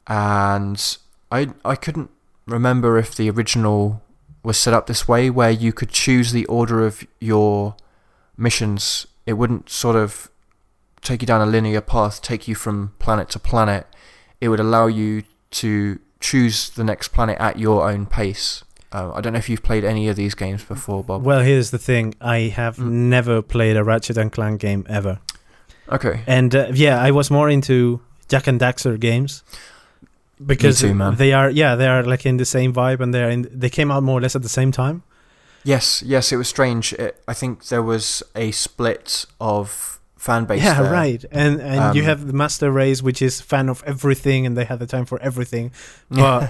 and 0.09 0.99
I 1.31 1.51
I 1.65 1.77
couldn't 1.77 2.11
remember 2.47 2.99
if 2.99 3.15
the 3.15 3.31
original 3.31 4.03
was 4.43 4.59
set 4.59 4.75
up 4.75 4.89
this 4.89 5.07
way, 5.07 5.31
where 5.31 5.51
you 5.53 5.73
could 5.73 5.91
choose 5.91 6.33
the 6.33 6.47
order 6.47 6.85
of 6.85 7.07
your 7.21 7.77
missions. 8.37 9.07
It 9.25 9.35
wouldn't 9.35 9.71
sort 9.71 9.95
of 9.95 10.31
take 11.03 11.23
you 11.23 11.27
down 11.27 11.41
a 11.41 11.47
linear 11.47 11.81
path, 11.81 12.21
take 12.23 12.49
you 12.49 12.55
from 12.55 12.93
planet 12.99 13.29
to 13.31 13.39
planet. 13.39 13.87
It 14.41 14.49
would 14.49 14.61
allow 14.61 14.87
you 14.87 15.23
to 15.53 15.99
choose 16.21 16.71
the 16.71 16.85
next 16.85 17.09
planet 17.09 17.37
at 17.41 17.59
your 17.59 17.89
own 17.91 18.07
pace. 18.07 18.63
Uh, 18.93 19.13
I 19.13 19.21
don't 19.21 19.33
know 19.35 19.39
if 19.39 19.49
you've 19.49 19.63
played 19.63 19.85
any 19.85 20.09
of 20.09 20.17
these 20.17 20.35
games 20.35 20.65
before, 20.65 21.05
Bob. 21.05 21.23
well, 21.23 21.41
here's 21.41 21.71
the 21.71 21.79
thing. 21.79 22.15
I 22.21 22.53
have 22.55 22.77
Mm. 22.77 22.91
never 23.11 23.43
played 23.43 23.77
a 23.77 23.85
Ratchet 23.85 24.17
and 24.17 24.33
Clank 24.33 24.61
game 24.61 24.87
ever, 24.89 25.19
Okay. 25.91 26.23
and 26.27 26.55
uh, 26.55 26.69
yeah, 26.73 26.99
I 27.01 27.11
was 27.11 27.31
more 27.31 27.51
into 27.51 28.01
Jak 28.29 28.47
and 28.47 28.59
Daxter 28.61 28.99
games 28.99 29.43
because 30.45 30.81
too, 30.81 30.95
man. 30.95 31.17
they 31.17 31.33
are 31.33 31.51
yeah 31.51 31.75
they 31.75 31.87
are 31.87 32.03
like 32.03 32.25
in 32.25 32.37
the 32.37 32.45
same 32.45 32.73
vibe 32.73 33.01
and 33.01 33.13
they're 33.13 33.31
in 33.31 33.49
they 33.53 33.69
came 33.71 33.91
out 33.91 34.03
more 34.03 34.19
or 34.19 34.23
less 34.23 34.37
at 34.37 34.43
the 34.43 34.49
same 34.49 34.71
time. 34.73 35.03
Yes, 35.65 36.03
yes, 36.07 36.33
it 36.33 36.37
was 36.37 36.49
strange. 36.49 36.93
It, 36.95 37.21
I 37.27 37.35
think 37.35 37.67
there 37.69 37.83
was 37.83 38.23
a 38.35 38.53
split 38.53 39.27
of 39.41 39.98
fan 40.29 40.45
base. 40.49 40.63
yeah, 40.65 40.83
there. 40.83 40.93
right. 41.03 41.23
And 41.43 41.55
and 41.73 41.95
you 41.97 42.03
Um, 42.03 42.09
have 42.11 42.21
the 42.31 42.37
Master 42.45 42.71
Race, 42.83 43.01
which 43.09 43.21
is 43.29 43.41
fan 43.53 43.69
of 43.75 43.83
everything, 43.93 44.47
and 44.47 44.53
they 44.57 44.65
have 44.71 44.79
the 44.85 44.87
time 44.95 45.07
for 45.07 45.19
everything. 45.29 45.67
But 46.11 46.43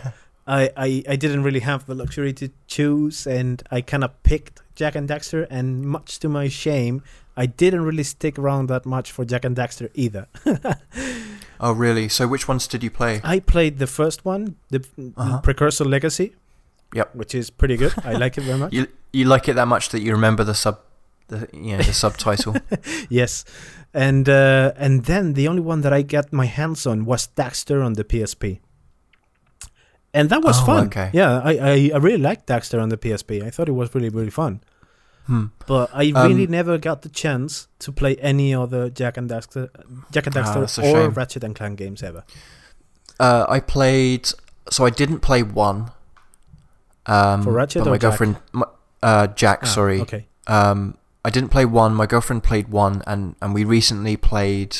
I, 0.59 0.61
I, 0.87 0.89
I 1.13 1.17
didn't 1.23 1.43
really 1.47 1.61
have 1.71 1.81
the 1.91 1.95
luxury 1.95 2.33
to 2.41 2.47
choose, 2.67 3.27
and 3.39 3.63
I 3.77 3.79
kind 3.83 4.03
of 4.05 4.11
picked 4.23 4.57
Jak 4.81 4.95
and 4.97 5.07
Daxter, 5.09 5.47
and 5.51 5.67
much 5.97 6.19
to 6.21 6.29
my 6.29 6.49
shame, 6.49 6.95
I 7.43 7.47
didn't 7.63 7.85
really 7.89 8.05
stick 8.05 8.39
around 8.39 8.69
that 8.71 8.85
much 8.87 9.13
for 9.13 9.25
Jak 9.27 9.45
and 9.45 9.55
Daxter 9.57 9.89
either. 9.95 10.27
oh, 11.61 11.73
really? 11.73 12.09
So 12.09 12.27
which 12.27 12.49
ones 12.49 12.67
did 12.67 12.83
you 12.83 12.91
play? 12.91 13.21
I 13.25 13.41
played 13.41 13.79
the 13.79 13.87
first 13.87 14.25
one, 14.25 14.57
the 14.71 14.81
Uh-huh. 15.17 15.41
Precursor 15.43 15.85
Legacy. 15.85 16.33
Yep. 16.95 17.15
Which 17.15 17.35
is 17.35 17.51
pretty 17.51 17.77
good. 17.77 17.93
I 18.05 18.15
like 18.15 18.39
it 18.39 18.45
very 18.45 18.59
much. 18.65 18.73
You 18.73 18.87
you 19.13 19.25
like 19.35 19.49
it 19.51 19.55
that 19.57 19.69
much 19.69 19.89
that 19.91 20.01
you 20.01 20.13
remember 20.13 20.45
the 20.45 20.55
sub, 20.55 20.79
the 21.29 21.49
you 21.53 21.77
know 21.77 21.83
the 21.83 21.93
subtitle. 21.93 22.57
yes, 23.09 23.45
and 23.95 24.29
uh, 24.29 24.73
and 24.77 25.05
then 25.05 25.35
the 25.35 25.49
only 25.49 25.63
one 25.63 25.81
that 25.83 25.93
I 25.93 26.03
got 26.03 26.33
my 26.33 26.47
hands 26.47 26.87
on 26.87 27.05
was 27.05 27.29
Daxter 27.37 27.85
on 27.85 27.95
the 27.95 28.05
PSP, 28.05 28.61
and 30.13 30.31
that 30.31 30.43
was 30.43 30.61
Oh, 30.63 30.67
fun. 30.67 30.87
okay. 30.87 31.11
Yeah, 31.13 31.41
I, 31.45 31.53
I 31.59 31.91
I 31.95 31.99
really 31.99 32.19
liked 32.23 32.47
Daxter 32.47 32.81
on 32.83 32.89
the 32.89 32.97
PSP. 32.97 33.43
I 33.47 33.51
thought 33.51 33.69
it 33.69 33.73
was 33.77 33.95
really 33.95 34.09
really 34.11 34.31
fun. 34.31 34.61
Hmm. 35.27 35.47
But 35.67 35.91
I 35.93 36.05
really 36.25 36.45
Um, 36.47 36.51
never 36.51 36.79
got 36.79 37.03
the 37.03 37.11
chance 37.11 37.69
to 37.81 37.93
play 37.93 38.17
any 38.17 38.55
other 38.55 38.89
Jak 38.89 39.19
and 39.19 39.29
Daxter, 39.29 39.69
Jak 40.11 40.27
and 40.27 40.37
Ah, 40.37 40.41
Daxter 40.43 40.63
or 40.63 40.69
shame. 40.69 41.11
Ratchet 41.13 41.45
and 41.45 41.55
Clank 41.55 41.79
games 41.79 42.03
ever. 42.03 42.25
Uh, 43.21 43.45
I 43.49 43.61
played. 43.61 44.29
So 44.71 44.87
I 44.87 44.91
didn't 44.91 45.21
play 45.21 45.43
one. 45.43 45.91
Um, 47.07 47.43
For 47.43 47.53
Ratchet 47.53 47.83
but 47.85 47.89
or 47.89 47.93
my 47.93 47.97
Jak? 47.99 48.01
girlfriend, 48.01 48.37
my, 48.53 48.67
uh, 49.03 49.27
Jak. 49.37 49.61
Ah, 49.63 49.67
sorry. 49.67 50.01
Okay. 50.01 50.27
Um, 50.47 50.97
I 51.29 51.31
didn't 51.31 51.51
play 51.51 51.67
one. 51.67 51.95
My 51.95 52.07
girlfriend 52.07 52.43
played 52.43 52.69
one, 52.69 53.03
and, 53.07 53.37
and 53.43 53.53
we 53.53 53.63
recently 53.63 54.17
played. 54.17 54.79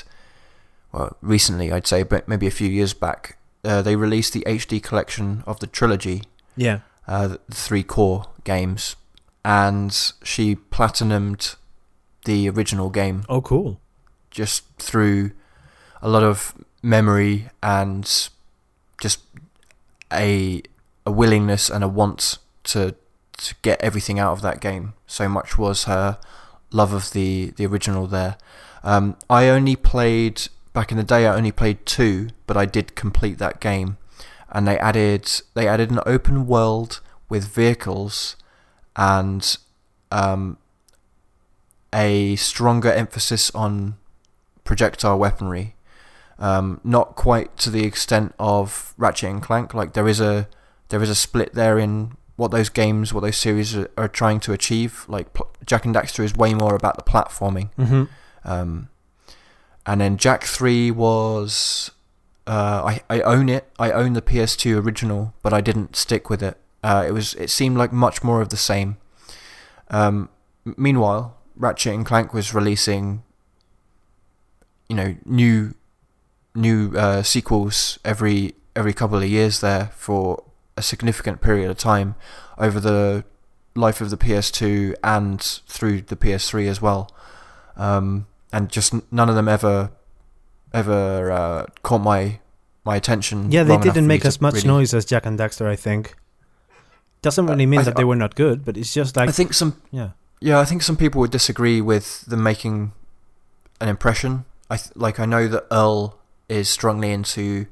Well, 0.93 1.15
recently, 1.21 1.71
I'd 1.71 1.87
say, 1.87 2.03
but 2.03 2.27
maybe 2.27 2.47
a 2.47 2.51
few 2.51 2.71
years 2.71 2.95
back, 2.95 3.37
uh, 3.63 3.83
they 3.83 3.97
released 3.97 4.33
the 4.33 4.43
HD 4.47 4.83
collection 4.83 5.45
of 5.47 5.61
the 5.61 5.67
trilogy, 5.67 6.23
Yeah. 6.57 6.79
uh, 7.07 7.29
the 7.29 7.55
three 7.55 7.83
core 7.83 8.25
games, 8.45 8.97
and 9.45 9.93
she 10.23 10.57
platinumed 10.57 11.57
the 12.25 12.49
original 12.49 12.89
game 12.89 13.25
Oh, 13.29 13.43
cool. 13.43 13.79
just 14.31 14.65
through 14.79 15.33
a 16.01 16.09
lot 16.09 16.23
of 16.23 16.55
memory 16.83 17.51
and 17.63 18.05
just 18.99 19.21
a 20.11 20.63
a 21.05 21.11
willingness 21.11 21.69
and 21.69 21.85
a 21.85 21.89
want 21.89 22.39
to 22.65 22.95
to 23.39 23.55
get 23.63 23.81
everything 23.81 24.19
out 24.19 24.33
of 24.33 24.43
that 24.43 24.61
game. 24.61 24.95
So 25.07 25.29
much 25.29 25.59
was 25.59 25.85
her 25.85 26.19
love 26.71 26.93
of 26.93 27.13
the 27.13 27.53
the 27.57 27.67
original 27.67 28.07
there. 28.07 28.37
Um, 28.83 29.17
I 29.29 29.49
only 29.49 29.77
played 29.77 30.49
back 30.73 30.91
in 30.93 30.99
the 30.99 31.05
day. 31.05 31.27
I 31.27 31.35
only 31.35 31.53
played 31.53 31.85
two, 31.87 32.29
but 32.47 32.57
I 32.57 32.67
did 32.67 32.95
complete 32.95 33.39
that 33.39 33.61
game, 33.61 33.97
and 34.51 34.67
they 34.67 34.79
added 34.79 35.31
they 35.55 35.67
added 35.67 35.91
an 35.91 36.01
open 36.07 36.47
world 36.47 37.01
with 37.29 37.49
vehicles 37.49 38.37
and 38.97 39.57
um, 40.11 40.59
a 41.93 42.37
stronger 42.37 42.93
emphasis 42.93 43.51
on 43.55 43.97
projectile 44.65 45.19
weaponry. 45.19 45.75
Um, 46.39 46.81
not 46.85 47.17
quite 47.17 47.57
to 47.59 47.71
the 47.71 47.85
extent 47.85 48.35
of 48.39 48.95
Ratchet 48.97 49.31
and 49.31 49.43
Clank. 49.43 49.75
Like 49.75 49.95
there 49.95 50.07
is 50.09 50.21
a 50.21 50.49
there 50.89 51.03
is 51.03 51.11
a 51.11 51.15
split 51.15 51.55
there 51.55 51.79
in 51.79 52.17
what 52.39 52.53
those 52.53 52.69
games, 52.69 53.13
what 53.13 53.23
those 53.25 53.37
series 53.37 53.77
are, 53.77 53.91
are 53.99 54.07
trying 54.07 54.39
to 54.39 54.53
achieve. 54.53 55.05
Like 55.09 55.35
pl- 55.35 55.51
Jak 55.67 55.85
and 55.85 55.93
Daxter 55.93 56.23
is 56.23 56.37
way 56.37 56.55
more 56.55 56.77
about 56.77 56.97
the 56.97 57.03
platforming. 57.03 57.71
Mm-hmm. 57.77 58.05
Um, 58.45 58.89
and 59.85 60.01
then 60.01 60.17
Jak 60.17 60.45
Three 60.45 60.93
was 60.93 61.91
uh, 62.47 62.83
I 62.87 63.01
I 63.11 63.21
own 63.23 63.49
it. 63.49 63.69
I 63.77 63.91
own 63.91 64.13
the 64.13 64.23
PS2 64.23 64.81
original, 64.81 65.35
but 65.43 65.53
I 65.53 65.61
didn't 65.61 65.97
stick 65.97 66.31
with 66.31 66.41
it. 66.41 66.57
Uh, 66.85 67.05
it 67.09 67.11
was 67.11 67.35
it 67.35 67.51
seemed 67.51 67.77
like 67.77 67.93
much 67.93 68.23
more 68.23 68.41
of 68.41 68.51
the 68.51 68.57
same. 68.57 68.99
Um, 69.91 70.29
meanwhile, 70.77 71.39
Ratchet 71.57 71.93
and 71.93 72.07
Clank 72.07 72.33
was 72.33 72.55
releasing, 72.55 73.25
you 74.89 74.95
know, 74.95 75.17
new 75.25 75.75
new 76.55 76.97
uh, 76.97 77.25
sequels 77.25 77.99
every 78.05 78.55
every 78.77 78.93
couple 78.93 79.19
of 79.19 79.29
years 79.29 79.61
there 79.61 79.91
for 79.97 80.45
a 80.79 80.83
significant 80.83 81.41
period 81.41 81.71
of 81.71 81.77
time 81.77 82.15
over 82.57 82.81
the 82.81 83.25
life 83.75 84.01
of 84.01 84.11
the 84.11 84.17
PS2 84.17 84.95
and 85.05 85.41
through 85.67 86.03
the 86.03 86.17
PS3 86.17 86.69
as 86.69 86.81
well. 86.81 87.11
Um, 87.77 88.27
and 88.53 88.69
just 88.71 88.95
none 89.13 89.29
of 89.29 89.35
them 89.35 89.49
ever 89.49 89.91
ever 90.73 91.31
uh, 91.31 91.67
caught 91.83 92.01
my 92.01 92.41
my 92.85 92.97
attention. 92.97 93.51
Yeah, 93.53 93.63
they 93.65 93.71
long 93.71 93.83
enough 93.83 93.93
for 93.93 93.95
didn't 93.95 94.09
make 94.09 94.25
as 94.25 94.41
much 94.41 94.55
really- 94.55 94.69
noise 94.69 94.95
as 94.95 95.05
Jak 95.05 95.27
and 95.27 95.39
Daxter, 95.39 95.67
I 95.67 95.77
think. 95.77 96.15
Doesn't 97.21 97.47
really 97.47 97.67
mean 97.67 97.81
I- 97.81 97.85
that 97.85 97.97
they 97.97 98.05
were 98.05 98.17
not 98.17 98.35
good, 98.35 98.65
but 98.65 98.77
it's 98.77 98.95
just 98.95 99.17
like 99.17 99.29
I 99.29 99.33
think 99.33 99.53
some 99.55 99.81
yeah. 99.91 100.11
Yeah, 100.41 100.61
I 100.61 100.65
think 100.65 100.83
some 100.83 100.97
people 100.97 101.21
would 101.21 101.33
disagree 101.33 101.81
with 101.81 102.23
them 102.27 102.43
making 102.45 102.93
an 103.81 103.89
impression. 103.89 104.45
I 104.71 104.77
th- 104.77 104.95
like 104.97 105.19
I 105.19 105.27
know 105.27 105.49
that 105.49 105.67
Earl 105.71 106.19
is 106.49 106.69
strongly 106.69 107.11
into 107.11 107.67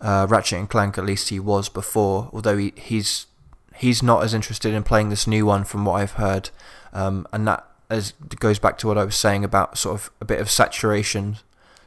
uh, 0.00 0.26
Ratchet 0.28 0.58
and 0.58 0.68
Clank. 0.68 0.98
At 0.98 1.04
least 1.04 1.28
he 1.28 1.40
was 1.40 1.68
before, 1.68 2.30
although 2.32 2.56
he, 2.56 2.72
he's 2.76 3.26
he's 3.74 4.02
not 4.02 4.22
as 4.22 4.34
interested 4.34 4.72
in 4.74 4.82
playing 4.82 5.08
this 5.08 5.26
new 5.26 5.46
one, 5.46 5.64
from 5.64 5.84
what 5.84 5.94
I've 5.94 6.12
heard. 6.12 6.50
Um, 6.92 7.26
and 7.32 7.46
that 7.46 7.66
as 7.88 8.12
goes 8.40 8.58
back 8.58 8.78
to 8.78 8.86
what 8.86 8.98
I 8.98 9.04
was 9.04 9.16
saying 9.16 9.44
about 9.44 9.78
sort 9.78 9.94
of 9.94 10.10
a 10.20 10.24
bit 10.24 10.40
of 10.40 10.50
saturation. 10.50 11.36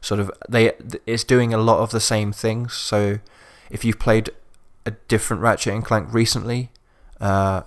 Sort 0.02 0.20
of 0.20 0.32
they 0.48 0.74
it's 1.06 1.24
doing 1.24 1.54
a 1.54 1.58
lot 1.58 1.80
of 1.80 1.92
the 1.92 2.00
same 2.00 2.32
things. 2.32 2.74
So 2.74 3.20
if 3.70 3.84
you've 3.84 4.00
played 4.00 4.30
a 4.86 4.92
different 4.92 5.42
Ratchet 5.42 5.74
and 5.74 5.84
Clank 5.84 6.14
recently, 6.14 6.72
uh, 7.20 7.64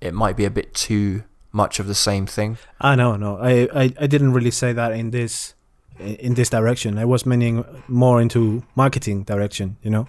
it 0.00 0.14
might 0.14 0.36
be 0.36 0.44
a 0.44 0.50
bit 0.50 0.72
too 0.74 1.24
much 1.52 1.80
of 1.80 1.86
the 1.86 1.94
same 1.94 2.26
thing. 2.26 2.58
I 2.80 2.94
know, 2.94 3.16
no. 3.16 3.38
I, 3.38 3.68
I, 3.74 3.92
I 4.00 4.06
didn't 4.06 4.32
really 4.32 4.50
say 4.50 4.72
that 4.72 4.92
in 4.92 5.10
this 5.10 5.54
in 6.00 6.34
this 6.34 6.50
direction. 6.50 6.98
I 6.98 7.04
was 7.04 7.24
meaning 7.26 7.64
more 7.88 8.20
into 8.22 8.62
marketing 8.74 9.24
direction, 9.24 9.76
you 9.82 9.90
know, 9.90 10.06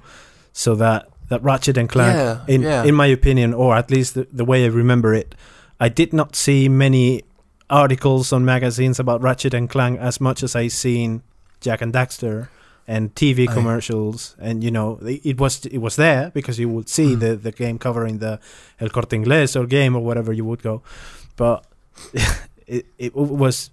so 0.53 0.75
that 0.75 1.07
that 1.29 1.43
Ratchet 1.43 1.77
and 1.77 1.87
Clank, 1.89 2.15
Yeah, 2.17 2.53
in 2.55 2.61
yeah. 2.61 2.83
in 2.83 2.95
my 2.95 3.05
opinion, 3.07 3.53
or 3.53 3.75
at 3.75 3.91
least 3.91 4.13
the, 4.13 4.27
the 4.33 4.45
way 4.45 4.63
I 4.65 4.67
remember 4.69 5.13
it, 5.13 5.35
I 5.79 5.89
did 5.89 6.13
not 6.13 6.35
see 6.35 6.69
many 6.69 7.21
articles 7.69 8.33
on 8.33 8.43
magazines 8.45 8.99
about 8.99 9.21
Ratchet 9.21 9.53
and 9.53 9.69
Clank 9.69 9.99
as 9.99 10.19
much 10.19 10.43
as 10.43 10.55
I 10.55 10.67
seen 10.69 11.21
Jak 11.61 11.81
and 11.81 11.93
Daxter 11.93 12.47
and 12.87 13.13
TV 13.13 13.47
I- 13.47 13.53
commercials, 13.53 14.35
and 14.39 14.63
you 14.63 14.71
know, 14.71 14.97
it 15.03 15.21
it 15.25 15.37
was 15.39 15.65
it 15.67 15.77
was 15.79 15.95
there 15.95 16.31
because 16.33 16.57
you 16.59 16.67
would 16.69 16.89
see 16.89 17.15
Mhm. 17.15 17.19
the 17.19 17.35
the 17.35 17.51
game 17.51 17.77
covering 17.77 18.19
the 18.19 18.39
El 18.79 18.89
Corte 18.89 19.15
Inglés 19.15 19.55
or 19.55 19.67
game 19.67 19.95
or 19.95 20.03
whatever 20.03 20.33
you 20.33 20.45
would 20.45 20.63
go, 20.63 20.81
but 21.35 21.63
it 22.67 22.85
it 22.97 23.15
was 23.15 23.69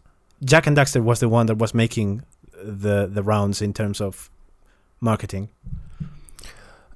Jak 0.46 0.66
and 0.66 0.76
Daxter 0.76 1.02
was 1.02 1.18
the 1.20 1.28
one 1.28 1.46
that 1.46 1.58
was 1.58 1.74
making 1.74 2.22
the 2.64 3.06
the 3.06 3.22
rounds 3.22 3.60
in 3.60 3.72
terms 3.72 4.00
of 4.00 4.30
marketing. 5.00 5.48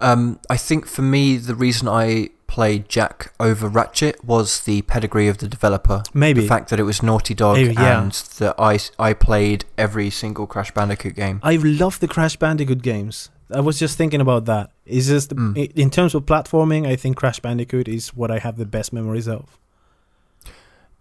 Um, 0.00 0.38
I 0.48 0.56
think 0.56 0.86
for 0.86 1.02
me, 1.02 1.36
the 1.36 1.54
reason 1.54 1.86
I 1.88 2.30
played 2.46 2.88
Jak 2.88 3.32
over 3.38 3.68
Ratchet 3.68 4.24
was 4.24 4.60
the 4.62 4.82
pedigree 4.82 5.28
of 5.28 5.38
the 5.38 5.46
developer. 5.48 6.02
Maybe 6.14 6.40
The 6.40 6.48
fact 6.48 6.70
that 6.70 6.80
it 6.80 6.84
was 6.84 7.02
Naughty 7.02 7.34
Dog 7.34 7.58
Eh, 7.58 7.72
yeah. 7.72 8.00
and 8.02 8.12
that 8.38 8.54
I, 8.58 8.78
I 8.98 9.12
played 9.12 9.66
every 9.76 10.10
single 10.10 10.46
Crash 10.46 10.70
Bandicoot 10.72 11.14
game. 11.14 11.38
I 11.42 11.56
love 11.56 12.00
the 12.00 12.08
Crash 12.08 12.36
Bandicoot 12.36 12.82
games. 12.82 13.28
I 13.52 13.60
was 13.60 13.78
just 13.78 13.96
thinking 13.98 14.20
about 14.20 14.46
that. 14.46 14.70
Is 14.86 15.06
just 15.08 15.30
Mm. 15.36 15.70
in 15.76 15.90
terms 15.90 16.14
of 16.14 16.24
platforming, 16.24 16.86
I 16.86 16.96
think 16.96 17.16
Crash 17.16 17.38
Bandicoot 17.40 17.86
is 17.86 18.14
what 18.16 18.30
I 18.30 18.38
have 18.38 18.56
the 18.56 18.66
best 18.66 18.92
memories 18.92 19.28
of. 19.28 19.58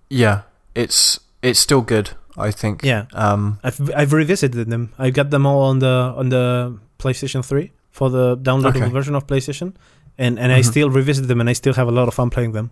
Yeah, 0.09 0.41
it's 0.75 1.19
it's 1.41 1.59
still 1.59 1.81
good. 1.81 2.11
I 2.37 2.51
think. 2.51 2.83
Yeah. 2.83 3.05
Um. 3.13 3.59
I've 3.63 3.79
I've 3.95 4.13
revisited 4.13 4.69
them. 4.69 4.93
I 4.97 5.09
got 5.09 5.29
them 5.29 5.45
all 5.45 5.63
on 5.63 5.79
the 5.79 6.13
on 6.15 6.29
the 6.29 6.77
PlayStation 6.97 7.43
3 7.43 7.71
for 7.91 8.09
the 8.09 8.37
downloadable 8.37 8.81
Okay. 8.83 8.89
version 8.89 9.15
of 9.15 9.27
PlayStation, 9.27 9.73
and 10.17 10.39
and 10.39 10.51
I 10.53 10.59
Mhm. 10.61 10.65
still 10.65 10.89
revisit 10.89 11.27
them, 11.27 11.39
and 11.41 11.49
I 11.49 11.53
still 11.53 11.73
have 11.73 11.87
a 11.87 11.91
lot 11.91 12.07
of 12.07 12.13
fun 12.13 12.29
playing 12.29 12.53
them. 12.53 12.71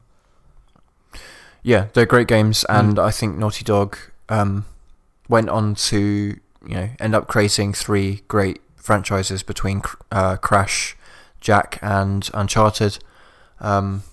Yeah, 1.63 1.87
they're 1.93 2.05
great 2.05 2.27
games, 2.27 2.65
Mm. 2.69 2.79
and 2.79 2.99
I 2.99 3.11
think 3.11 3.37
Naughty 3.37 3.63
Dog 3.63 3.97
um 4.29 4.65
went 5.27 5.49
on 5.49 5.75
to 5.75 5.97
you 6.65 6.75
know 6.75 6.89
end 6.99 7.15
up 7.15 7.27
creating 7.27 7.73
three 7.73 8.21
great 8.27 8.61
franchises 8.75 9.43
between 9.43 9.81
uh, 10.11 10.37
Crash, 10.37 10.95
Jak, 11.41 11.77
and 11.81 12.29
Uncharted. 12.33 12.99
Um. 13.59 14.03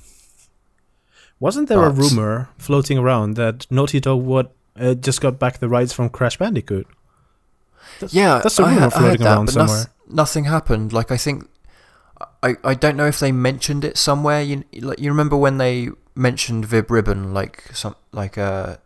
Wasn't 1.44 1.68
there 1.68 1.84
a 1.84 1.90
rumor 1.90 2.48
floating 2.56 2.96
around 2.96 3.34
that 3.36 3.70
Naughty 3.70 4.00
Dog 4.00 4.22
would 4.22 4.48
uh, 4.80 4.94
just 4.94 5.20
got 5.20 5.38
back 5.38 5.58
the 5.58 5.68
rights 5.68 5.92
from 5.92 6.08
Crash 6.08 6.38
Bandicoot? 6.38 6.86
That's, 8.00 8.14
Yeah, 8.14 8.38
that's 8.42 8.58
a 8.58 8.62
rumor 8.62 8.78
I 8.78 8.80
heard 8.84 8.92
floating 8.94 9.20
that, 9.24 9.26
around 9.34 9.44
but 9.46 9.52
somewhere. 9.52 9.84
nothing 10.08 10.44
happened. 10.44 10.94
Like 10.94 11.10
I 11.10 11.18
think, 11.18 11.46
I 12.42 12.56
I 12.64 12.72
don't 12.72 12.96
know 12.96 13.06
if 13.06 13.20
they 13.20 13.30
mentioned 13.30 13.84
it 13.84 13.98
somewhere. 13.98 14.40
You 14.40 14.64
like 14.80 14.98
you 14.98 15.10
remember 15.10 15.36
when 15.36 15.58
they 15.58 15.90
mentioned 16.14 16.66
Vib 16.66 16.88
Ribbon, 16.88 17.34
like 17.34 17.64
some 17.74 17.94
like 18.10 18.38
uh 18.38 18.76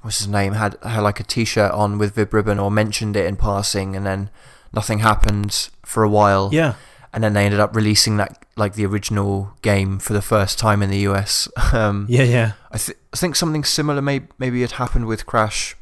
what's 0.00 0.20
his 0.20 0.28
name 0.28 0.54
had 0.54 0.78
had 0.82 1.00
like 1.00 1.20
a 1.20 1.24
T-shirt 1.24 1.72
on 1.72 1.98
with 1.98 2.14
Vib 2.16 2.32
Ribbon, 2.32 2.58
or 2.58 2.70
mentioned 2.70 3.14
it 3.14 3.26
in 3.26 3.36
passing, 3.36 3.94
and 3.94 4.06
then 4.06 4.30
nothing 4.72 5.00
happened 5.00 5.68
for 5.84 6.02
a 6.02 6.08
while. 6.08 6.48
Yeah, 6.50 6.76
and 7.12 7.22
then 7.22 7.32
they 7.34 7.44
ended 7.44 7.60
up 7.60 7.74
releasing 7.76 8.16
that 8.18 8.44
like 8.56 8.74
the 8.74 8.86
original 8.86 9.52
game 9.62 9.98
for 9.98 10.12
the 10.12 10.22
first 10.22 10.58
time 10.58 10.82
in 10.82 10.90
the 10.90 10.98
US. 11.10 11.48
Um, 11.72 12.06
Yeah, 12.08 12.22
yeah. 12.24 12.52
I, 12.70 12.78
th- 12.78 12.98
I 13.12 13.16
think 13.16 13.36
something 13.36 13.64
similar 13.64 14.02
may 14.02 14.22
maybe 14.38 14.60
had 14.62 14.72
happened 14.72 15.06
with 15.06 15.24
Crash, 15.26 15.76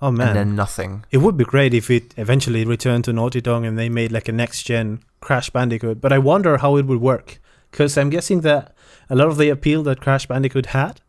Oh 0.00 0.10
man, 0.10 0.28
and 0.28 0.36
then 0.36 0.56
nothing. 0.56 1.04
it 1.10 1.18
would 1.18 1.36
be 1.36 1.44
great 1.44 1.74
if 1.74 1.90
it 1.90 2.14
eventually 2.16 2.64
returned 2.64 3.04
to 3.04 3.12
Naughty 3.12 3.40
Dog 3.40 3.64
and 3.64 3.76
they 3.78 3.88
made 3.88 4.12
like 4.12 4.28
a 4.28 4.32
next 4.32 4.62
gen 4.64 5.00
Crash 5.20 5.50
Bandicoot. 5.50 6.00
But 6.00 6.12
I 6.12 6.18
wonder 6.18 6.58
how 6.58 6.76
it 6.76 6.86
would 6.86 7.00
work 7.00 7.40
because 7.70 7.96
I'm 7.98 8.10
guessing 8.10 8.40
that 8.42 8.74
a 9.10 9.16
lot 9.16 9.28
of 9.28 9.36
the 9.38 9.48
appeal 9.48 9.82
that 9.84 10.00
Crash 10.00 10.26
Bandicoot 10.26 10.66
had 10.66 11.00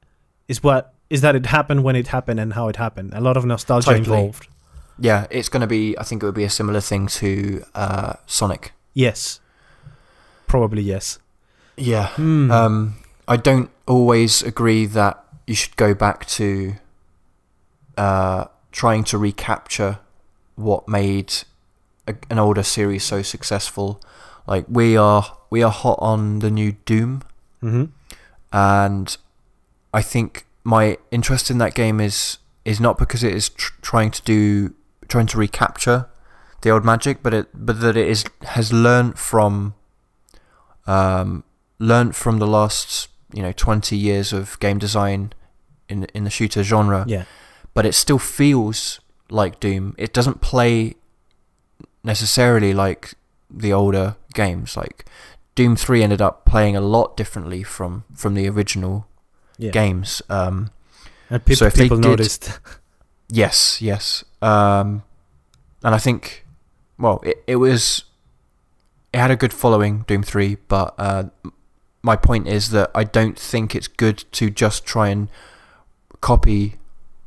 is 0.48 0.64
what 0.64 0.94
is 1.10 1.22
that 1.22 1.36
it 1.36 1.46
happened 1.48 1.84
when 1.84 1.96
it 1.96 2.08
happened 2.08 2.40
and 2.40 2.54
how 2.54 2.68
it 2.68 2.76
happened. 2.76 3.14
A 3.14 3.22
lot 3.22 3.36
of 3.38 3.46
nostalgia 3.46 3.92
Totally. 3.92 4.18
involved. 4.18 4.48
Yeah, 5.00 5.26
it's 5.32 5.50
going 5.50 5.62
to 5.62 5.68
be. 5.68 5.98
I 5.98 6.04
think 6.04 6.22
it 6.22 6.26
would 6.26 6.36
be 6.36 6.44
a 6.44 6.50
similar 6.50 6.82
thing 6.82 7.08
to 7.08 7.64
uh, 7.74 8.14
Sonic. 8.28 8.74
Yes, 8.94 9.40
probably 10.50 10.82
yes. 10.82 11.20
Yeah. 11.78 12.08
Hmm. 12.10 12.52
Um, 12.52 12.96
I 13.28 13.38
don't 13.38 13.70
always 13.88 14.42
agree 14.42 14.86
that 14.88 15.24
you 15.48 15.56
should 15.56 15.78
go 15.78 15.94
back 15.94 16.26
to 16.26 16.74
uh, 17.98 18.46
trying 18.74 19.06
to 19.06 19.18
recapture 19.18 20.00
what 20.56 20.88
made 20.90 21.34
a, 22.06 22.16
an 22.30 22.38
older 22.38 22.64
series 22.64 23.04
so 23.06 23.22
successful. 23.22 24.02
Like 24.46 24.66
we 24.68 24.98
are, 24.98 25.38
we 25.50 25.64
are 25.64 25.72
hot 25.72 26.00
on 26.02 26.40
the 26.40 26.52
new 26.52 26.74
Doom, 26.86 27.22
hmm 27.62 27.86
and 28.52 29.16
I 29.94 30.02
think 30.02 30.48
my 30.64 30.98
interest 31.12 31.52
in 31.52 31.60
that 31.60 31.76
game 31.76 32.00
is 32.00 32.40
is 32.66 32.80
not 32.80 32.98
because 32.98 33.24
it 33.24 33.34
is 33.36 33.50
tr- 33.50 33.74
trying 33.82 34.12
to 34.12 34.22
do 34.24 34.74
trying 35.08 35.28
to 35.28 35.38
recapture 35.38 36.08
the 36.62 36.72
old 36.72 36.84
magic, 36.84 37.22
but 37.22 37.34
it 37.34 37.48
but 37.54 37.80
that 37.82 37.96
it 37.96 38.08
is 38.08 38.26
has 38.42 38.74
learned 38.74 39.20
from 39.20 39.76
um 40.90 41.44
learned 41.80 42.16
from 42.16 42.40
the 42.40 42.48
last 42.48 43.10
you 43.34 43.42
know 43.42 43.52
twenty 43.54 43.96
years 43.98 44.34
of 44.34 44.60
game 44.60 44.80
design 44.80 45.32
in 45.88 46.04
in 46.14 46.24
the 46.24 46.30
shooter 46.30 46.64
genre, 46.64 47.04
Yeah. 47.08 47.24
but 47.74 47.86
it 47.86 47.94
still 47.96 48.20
feels 48.20 49.00
like 49.30 49.60
Doom. 49.60 49.94
It 49.98 50.14
doesn't 50.14 50.40
play 50.42 50.96
necessarily 52.04 52.74
like 52.74 53.14
the 53.50 53.74
older 53.74 54.16
games. 54.34 54.76
Like 54.78 55.06
Doom 55.56 55.76
Three 55.76 56.04
ended 56.04 56.22
up 56.22 56.46
playing 56.46 56.76
a 56.76 56.82
lot 56.82 57.18
differently 57.18 57.64
from 57.64 58.04
from 58.16 58.34
the 58.34 58.48
original 58.50 59.06
Yeah. 59.58 59.72
games. 59.72 60.22
Um, 60.30 60.70
And 61.30 61.46
peop- 61.46 61.58
So 61.58 61.66
if 61.68 61.76
people 61.76 61.98
did- 61.98 62.08
noticed. 62.10 62.60
yes, 63.30 63.82
yes, 63.82 64.24
um, 64.42 65.04
and 65.84 65.94
I 65.94 66.00
think 66.00 66.46
well, 66.98 67.20
it 67.24 67.44
it 67.48 67.58
was 67.58 68.04
it 69.14 69.18
had 69.18 69.32
a 69.32 69.36
good 69.36 69.54
following 69.54 70.04
Doom 70.08 70.24
Three, 70.24 70.58
but 70.68 70.94
uh, 70.98 71.26
my 72.02 72.16
point 72.16 72.48
is 72.48 72.70
that 72.70 72.92
I 72.94 73.04
don't 73.04 73.38
think 73.38 73.76
it's 73.76 73.88
good 73.88 74.24
to 74.34 74.50
just 74.50 74.86
try 74.86 75.10
and 75.10 75.30
copy 76.22 76.76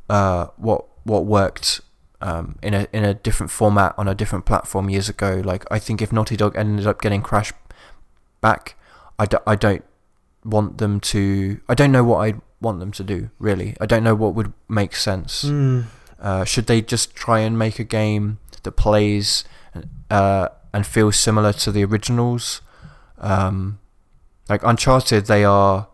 uh, 0.09 0.47
what 0.57 0.85
what 1.03 1.25
worked 1.25 1.81
um, 2.21 2.57
in 2.61 2.73
a 2.73 2.87
in 2.93 3.03
a 3.03 3.13
different 3.13 3.51
format 3.51 3.93
on 3.97 4.07
a 4.07 4.15
different 4.15 4.45
platform 4.45 4.89
years 4.89 5.09
ago. 5.09 5.41
Like 5.43 5.65
I 5.69 5.79
think 5.79 6.01
if 6.01 6.11
Naughty 6.11 6.37
Dog 6.37 6.55
ended 6.55 6.87
up 6.87 7.01
getting 7.01 7.21
Crash 7.21 7.51
back, 8.41 8.75
I, 9.19 9.25
do, 9.25 9.37
I 9.45 9.55
don't 9.55 9.83
want 10.43 10.77
them 10.77 10.99
to. 11.01 11.59
I 11.67 11.75
don't 11.75 11.91
know 11.91 12.03
what 12.03 12.27
I 12.27 12.35
want 12.61 12.79
them 12.79 12.91
to 12.93 13.03
do. 13.03 13.29
Really, 13.39 13.75
I 13.81 13.85
don't 13.85 14.03
know 14.03 14.15
what 14.15 14.35
would 14.35 14.53
make 14.69 14.95
sense. 14.95 15.41
Hmm. 15.41 15.81
Uh, 16.19 16.45
should 16.45 16.67
they 16.67 16.81
just 16.81 17.15
try 17.15 17.39
and 17.39 17.59
make 17.59 17.79
a 17.79 17.83
game 17.83 18.39
that 18.63 18.71
plays 18.71 19.43
uh, 20.09 20.47
and 20.73 20.85
feel 20.85 21.11
similar 21.11 21.53
to 21.53 21.71
the 21.71 21.85
originals? 21.85 22.61
Um, 23.19 23.79
like 24.49 24.63
Uncharted, 24.63 25.27
they 25.27 25.45
are 25.45 25.87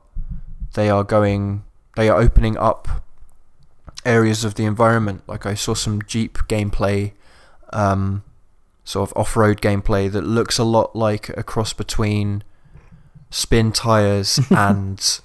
they 0.73 0.89
are 0.89 1.03
going 1.03 1.63
they 1.95 2.09
are 2.09 2.19
opening 2.19 2.57
up 2.57 2.87
areas 4.05 4.43
of 4.43 4.55
the 4.55 4.65
environment. 4.65 5.23
Like 5.27 5.45
I 5.45 5.53
saw 5.53 5.73
some 5.73 6.01
Jeep 6.03 6.37
gameplay, 6.47 7.11
um, 7.73 8.23
sort 8.83 9.09
of 9.09 9.17
off-road 9.17 9.61
gameplay 9.61 10.11
that 10.11 10.23
looks 10.23 10.57
a 10.57 10.63
lot 10.63 10.95
like 10.95 11.29
a 11.37 11.43
cross 11.43 11.73
between 11.73 12.43
Spin 13.29 13.71
Tires 13.71 14.39
and 14.49 15.19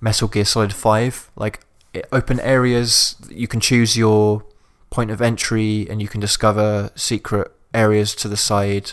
Metal 0.00 0.28
Gear 0.28 0.44
Solid 0.44 0.72
Five. 0.72 1.30
Like 1.36 1.60
it, 1.92 2.06
open 2.12 2.40
areas, 2.40 3.16
you 3.28 3.48
can 3.48 3.60
choose 3.60 3.96
your 3.96 4.44
point 4.90 5.10
of 5.10 5.20
entry, 5.20 5.86
and 5.88 6.00
you 6.00 6.08
can 6.08 6.20
discover 6.20 6.90
secret 6.94 7.50
areas 7.74 8.14
to 8.16 8.28
the 8.28 8.36
side. 8.36 8.92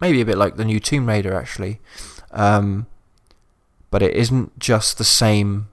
Maybe 0.00 0.20
a 0.20 0.24
bit 0.24 0.38
like 0.38 0.56
the 0.56 0.64
new 0.64 0.80
Tomb 0.80 1.06
Raider, 1.06 1.34
actually. 1.34 1.80
Um, 2.30 2.86
but 3.90 4.02
it 4.02 4.14
isn't 4.14 4.58
just 4.58 4.98
the 4.98 5.04
same, 5.04 5.68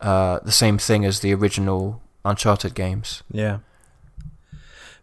uh, 0.00 0.40
the 0.42 0.52
same 0.52 0.78
thing 0.78 1.04
as 1.04 1.20
the 1.20 1.34
original 1.34 2.00
Uncharted 2.24 2.74
games. 2.74 3.22
Yeah. 3.30 3.58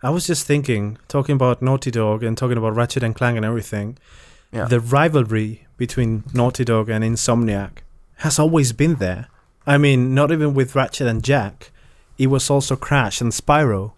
I 0.02 0.10
was 0.10 0.28
just 0.28 0.46
thinking, 0.46 0.98
talking 1.08 1.36
about 1.36 1.62
Naughty 1.62 1.90
Dog 1.90 2.24
and 2.24 2.38
talking 2.38 2.58
about 2.58 2.76
Ratchet 2.76 3.04
and 3.04 3.16
Clank 3.16 3.38
and 3.38 3.46
everything. 3.46 3.98
Yeah. 4.52 4.66
The 4.66 4.82
rivalry 4.82 5.66
between 5.78 6.24
Naughty 6.34 6.66
Dog 6.66 6.90
and 6.90 7.04
Insomniac 7.04 7.78
has 8.18 8.38
always 8.38 8.74
been 8.74 8.96
there. 8.96 9.30
I 9.66 9.78
mean, 9.78 10.14
not 10.14 10.32
even 10.32 10.54
with 10.54 10.76
Ratchet 10.76 11.08
and 11.08 11.24
Jak. 11.24 11.72
It 12.18 12.28
was 12.28 12.50
also 12.50 12.76
Crash 12.76 13.22
and 13.22 13.32
Spyro. 13.32 13.94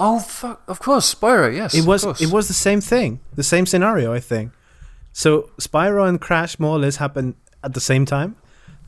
Oh 0.00 0.20
fuck! 0.20 0.62
Of 0.68 0.78
course, 0.78 1.12
Spyro. 1.14 1.54
Yes, 1.54 1.74
it 1.74 1.84
was 1.84 2.04
it 2.22 2.30
was 2.32 2.46
the 2.48 2.54
same 2.54 2.80
thing, 2.80 3.18
the 3.34 3.42
same 3.42 3.66
scenario, 3.66 4.12
I 4.14 4.20
think. 4.20 4.52
So 5.12 5.50
Spyro 5.60 6.08
and 6.08 6.20
Crash 6.20 6.58
more 6.60 6.76
or 6.76 6.78
less 6.78 6.96
happened 6.96 7.34
at 7.64 7.74
the 7.74 7.80
same 7.80 8.06
time. 8.06 8.36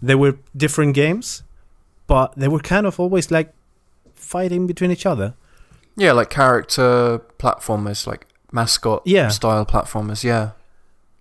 They 0.00 0.14
were 0.14 0.38
different 0.56 0.94
games, 0.94 1.42
but 2.06 2.34
they 2.36 2.46
were 2.48 2.60
kind 2.60 2.86
of 2.86 3.00
always 3.00 3.30
like 3.30 3.52
fighting 4.14 4.66
between 4.68 4.90
each 4.92 5.04
other. 5.04 5.34
Yeah, 5.96 6.12
like 6.12 6.30
character 6.30 7.18
platformers, 7.38 8.06
like 8.06 8.26
mascot 8.52 9.02
Yeah. 9.04 9.28
style 9.28 9.66
platformers. 9.66 10.22
Yeah. 10.22 10.50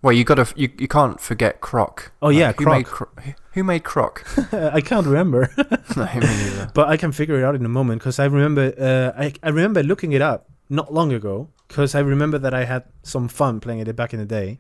Well, 0.02 0.14
you 0.14 0.24
gotta 0.24 0.48
you 0.56 0.70
you 0.78 0.88
can't 0.88 1.20
forget 1.20 1.60
Croc. 1.62 2.12
Oh, 2.22 2.30
yeah, 2.30 2.54
who 2.58 2.66
made 2.66 2.86
Cro- 2.86 3.10
who- 3.24 3.34
who 3.54 3.64
made 3.64 3.84
Croc? 3.84 4.24
I 4.54 4.80
can't 4.82 5.06
remember. 5.06 5.50
no, 5.98 6.06
me 6.06 6.20
neither. 6.22 6.72
but 6.74 6.88
I 6.88 6.96
can 6.98 7.12
figure 7.12 7.38
it 7.40 7.44
out 7.44 7.56
in 7.56 7.66
a 7.66 7.70
moment 7.70 8.00
because 8.02 8.18
I 8.20 8.26
remember 8.26 8.74
uh, 8.80 9.20
I, 9.22 9.34
I 9.44 9.50
remember 9.50 9.84
looking 9.84 10.14
it 10.14 10.22
up 10.22 10.48
not 10.70 10.94
long 10.94 11.12
ago 11.12 11.50
because 11.68 11.96
I 11.96 12.00
remember 12.00 12.38
that 12.40 12.54
I 12.54 12.64
had 12.66 12.84
some 13.04 13.28
fun 13.28 13.60
playing 13.60 13.82
it 13.82 13.96
back 13.96 14.14
in 14.14 14.20
the 14.20 14.26
day. 14.26 14.60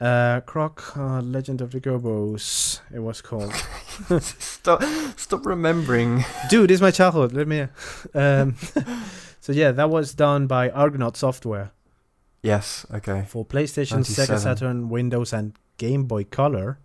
Uh, 0.00 0.40
Croc, 0.40 0.96
uh, 0.96 1.20
Legend 1.20 1.60
of 1.60 1.70
the 1.70 1.78
Gobbos, 1.80 2.80
it 2.92 2.98
was 3.00 3.20
called. 3.22 3.54
Stop 4.20 4.82
stop 5.16 5.44
remembering. 5.46 6.24
Dude, 6.48 6.70
it's 6.70 6.80
my 6.82 6.90
childhood. 6.90 7.32
Let 7.32 7.46
me. 7.46 7.68
Um, 8.14 8.56
so 9.40 9.52
yeah, 9.52 9.72
that 9.72 9.90
was 9.90 10.14
done 10.14 10.46
by 10.46 10.70
Argonaut 10.70 11.16
Software 11.16 11.70
Yes. 12.44 12.86
Okay. 12.92 13.24
for 13.26 13.44
PlayStation, 13.44 14.00
Sega 14.04 14.38
Saturn, 14.38 14.88
Windows, 14.90 15.32
and 15.32 15.54
Game 15.78 16.04
Boy 16.04 16.24
Color. 16.24 16.78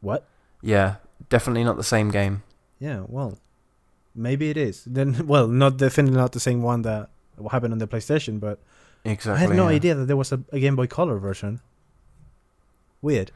What? 0.00 0.26
Yeah. 0.62 0.96
Definitely 1.28 1.64
not 1.64 1.76
the 1.76 1.84
same 1.84 2.10
game. 2.10 2.42
Yeah, 2.78 3.04
well, 3.06 3.38
maybe 4.14 4.48
it 4.48 4.56
is. 4.56 4.84
Then, 4.84 5.26
well, 5.32 5.46
not 5.46 5.76
definitely 5.76 6.16
not 6.16 6.32
the 6.32 6.40
same 6.40 6.62
one 6.62 6.82
that 6.82 7.10
happened 7.50 7.72
on 7.74 7.78
the 7.78 7.86
PlayStation, 7.86 8.40
but 8.40 8.58
Exactly. 9.04 9.44
I 9.44 9.48
had 9.48 9.56
no 9.56 9.68
yeah. 9.68 9.76
idea 9.76 9.94
that 9.94 10.06
there 10.06 10.16
was 10.16 10.32
a, 10.32 10.42
a 10.52 10.60
Game 10.60 10.76
Boy 10.76 10.86
Color 10.86 11.18
version. 11.18 11.60
Weird. 13.02 13.32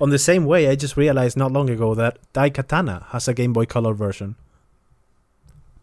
On 0.00 0.10
the 0.10 0.18
same 0.18 0.44
way, 0.44 0.68
I 0.68 0.74
just 0.74 0.96
realized 0.96 1.36
not 1.36 1.52
long 1.52 1.70
ago 1.70 1.94
that 1.94 2.18
Daikatana 2.32 3.06
has 3.08 3.28
a 3.28 3.34
Game 3.34 3.52
Boy 3.52 3.66
Color 3.66 3.94
version. 3.94 4.36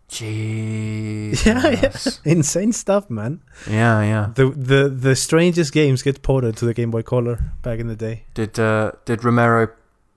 Jeez. 0.09 1.45
Yeah, 1.45 1.69
yeah. 1.69 2.31
Insane 2.31 2.71
stuff, 2.73 3.09
man. 3.09 3.41
Yeah, 3.67 4.01
yeah. 4.03 4.31
The 4.35 4.49
the 4.49 4.89
the 4.89 5.15
strangest 5.15 5.73
games 5.73 6.03
get 6.03 6.21
ported 6.21 6.55
to 6.57 6.65
the 6.65 6.73
Game 6.73 6.91
Boy 6.91 7.01
Color 7.01 7.39
back 7.61 7.79
in 7.79 7.87
the 7.87 7.95
day. 7.95 8.25
Did 8.33 8.59
uh, 8.59 8.91
did 9.05 9.23
Romero 9.23 9.69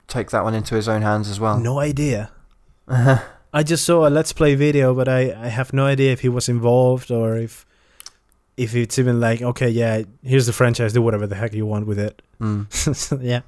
take 0.09 0.31
that 0.31 0.45
one 0.45 0.55
into 0.55 0.75
his 0.75 0.89
own 0.89 1.03
hands 1.03 1.29
as 1.29 1.41
well? 1.41 1.59
No 1.59 1.79
idea. 1.79 2.31
I 2.89 3.63
just 3.63 3.85
saw 3.85 4.07
a 4.07 4.11
Let's 4.11 4.33
Play 4.33 4.55
video, 4.55 4.95
but 4.95 5.09
I, 5.09 5.33
I 5.33 5.49
have 5.49 5.73
no 5.73 5.87
idea 5.87 6.13
if 6.13 6.21
he 6.21 6.29
was 6.29 6.49
involved 6.49 7.11
or 7.11 7.37
if 7.37 7.65
if 8.57 8.75
it's 8.75 8.99
even 8.99 9.21
like, 9.21 9.43
okay, 9.43 9.69
yeah, 9.69 10.03
here's 10.23 10.47
the 10.47 10.53
franchise, 10.53 10.93
do 10.93 11.03
whatever 11.03 11.27
the 11.27 11.37
heck 11.37 11.53
you 11.55 11.67
want 11.67 11.87
with 11.87 11.99
it. 11.99 12.23
Mm. 12.41 13.23
Yeah. 13.23 13.41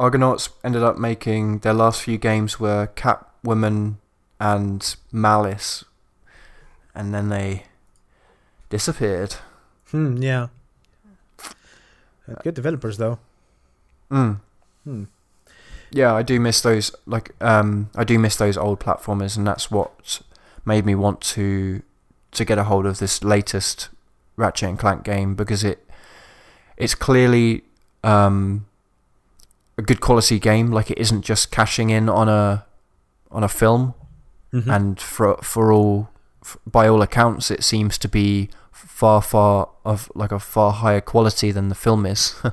Argonauts 0.00 0.50
ended 0.64 0.82
up 0.82 0.98
making 0.98 1.60
their 1.60 1.72
last 1.72 2.02
few 2.02 2.18
games 2.18 2.58
were 2.58 2.88
Catwoman 2.96 3.96
and 4.40 4.96
Malice, 5.12 5.84
and 6.94 7.14
then 7.14 7.28
they 7.28 7.64
disappeared. 8.68 9.36
Hmm, 9.90 10.16
yeah. 10.22 10.48
Uh, 12.28 12.34
Good 12.42 12.54
developers 12.54 12.96
though. 12.96 13.18
Mm. 14.10 14.40
Hmm. 14.84 15.04
Yeah, 15.90 16.12
I 16.14 16.22
do 16.22 16.40
miss 16.40 16.60
those. 16.60 16.90
Like, 17.06 17.30
um, 17.40 17.90
I 17.94 18.04
do 18.04 18.18
miss 18.18 18.36
those 18.36 18.56
old 18.56 18.80
platformers, 18.80 19.36
and 19.36 19.46
that's 19.46 19.70
what 19.70 20.20
made 20.64 20.84
me 20.84 20.94
want 20.94 21.20
to 21.20 21.82
to 22.32 22.44
get 22.44 22.58
a 22.58 22.64
hold 22.64 22.84
of 22.84 22.98
this 22.98 23.22
latest 23.22 23.90
Ratchet 24.36 24.68
and 24.68 24.78
Clank 24.78 25.04
game 25.04 25.34
because 25.36 25.62
it 25.62 25.88
it's 26.76 26.94
clearly 26.96 27.62
um, 28.02 28.66
a 29.78 29.82
good 29.82 30.00
quality 30.00 30.38
game. 30.38 30.72
Like 30.72 30.90
it 30.90 30.98
isn't 30.98 31.22
just 31.22 31.50
cashing 31.50 31.90
in 31.90 32.08
on 32.08 32.28
a 32.28 32.66
on 33.30 33.44
a 33.44 33.48
film, 33.48 33.94
Mhm. 34.54 34.68
and 34.76 35.00
for 35.00 35.36
for 35.42 35.72
all 35.72 36.08
by 36.70 36.86
all 36.88 37.02
accounts, 37.02 37.50
it 37.50 37.64
seems 37.64 37.98
to 37.98 38.08
be 38.08 38.48
far 38.72 39.20
far 39.22 39.68
of 39.84 40.10
like 40.14 40.32
a 40.34 40.38
far 40.38 40.72
higher 40.72 41.00
quality 41.00 41.52
than 41.52 41.68
the 41.68 41.74
film 41.74 42.06
is. 42.06 42.34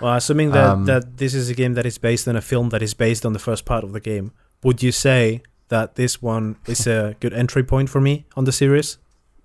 Well, 0.00 0.14
assuming 0.16 0.52
that, 0.52 0.64
Um, 0.70 0.86
that 0.86 1.18
this 1.18 1.34
is 1.34 1.50
a 1.50 1.54
game 1.54 1.74
that 1.74 1.84
is 1.84 1.98
based 1.98 2.26
on 2.26 2.34
a 2.34 2.40
film 2.40 2.70
that 2.70 2.80
is 2.82 2.94
based 2.94 3.26
on 3.26 3.34
the 3.34 3.38
first 3.38 3.66
part 3.66 3.84
of 3.84 3.92
the 3.92 4.00
game, 4.00 4.30
would 4.62 4.82
you 4.82 4.92
say 4.92 5.42
that 5.68 5.94
this 5.96 6.22
one 6.22 6.56
is 6.66 6.86
a 6.86 7.14
good 7.20 7.34
entry 7.34 7.62
point 7.62 7.90
for 7.90 8.00
me 8.00 8.24
on 8.34 8.44
the 8.44 8.52
series? 8.52 8.96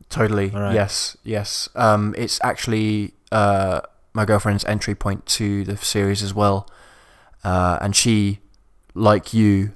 Totally. 0.09 0.51
All 0.53 0.61
right. 0.61 0.73
Yes. 0.73 1.17
Yes. 1.25 1.67
Um, 1.75 2.13
it's 2.17 2.39
actually 2.41 3.13
uh, 3.33 3.81
my 4.13 4.23
girlfriend's 4.23 4.63
entry 4.65 4.95
point 4.95 5.25
to 5.37 5.65
the 5.65 5.75
series 5.75 6.23
as 6.23 6.33
well, 6.33 6.69
uh, 7.43 7.77
and 7.81 7.93
she, 7.93 8.39
like 8.93 9.33
you, 9.33 9.71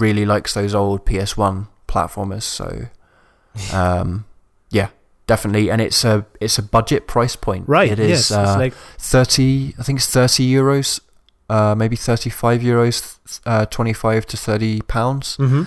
really 0.00 0.24
likes 0.24 0.54
those 0.54 0.74
old 0.74 1.04
PS1 1.06 1.68
platformers. 1.88 2.42
So, 2.42 2.86
um, 3.76 4.24
yeah, 4.70 4.88
definitely. 5.26 5.70
And 5.70 5.80
it's 5.80 6.04
a 6.04 6.26
it's 6.40 6.58
a 6.58 6.62
budget 6.62 7.06
price 7.06 7.36
point. 7.36 7.68
Right. 7.68 7.90
It 7.90 7.98
is 7.98 8.30
yes. 8.30 8.32
uh, 8.32 8.44
it's 8.48 8.58
like 8.58 8.74
thirty. 8.98 9.74
I 9.78 9.82
think 9.82 9.98
it's 9.98 10.10
thirty 10.10 10.50
euros. 10.50 11.00
Uh, 11.48 11.74
maybe 11.74 11.96
thirty-five 11.96 12.62
euros. 12.62 13.18
Uh, 13.44 13.66
twenty-five 13.66 14.26
to 14.26 14.36
thirty 14.36 14.80
pounds 14.82 15.36
hmm 15.36 15.64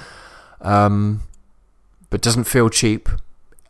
um, 0.66 1.22
but 2.10 2.22
doesn't 2.22 2.46
feel 2.46 2.70
cheap. 2.70 3.08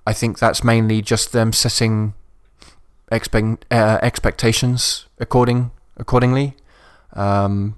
I 0.08 0.14
think 0.14 0.39
that's 0.39 0.64
mainly 0.64 1.01
just 1.01 1.34
them 1.34 1.51
setting 1.51 2.14
expect, 3.12 3.66
uh, 3.72 3.99
expectations 4.01 5.06
according 5.20 5.72
accordingly. 5.97 6.56
Um, 7.14 7.78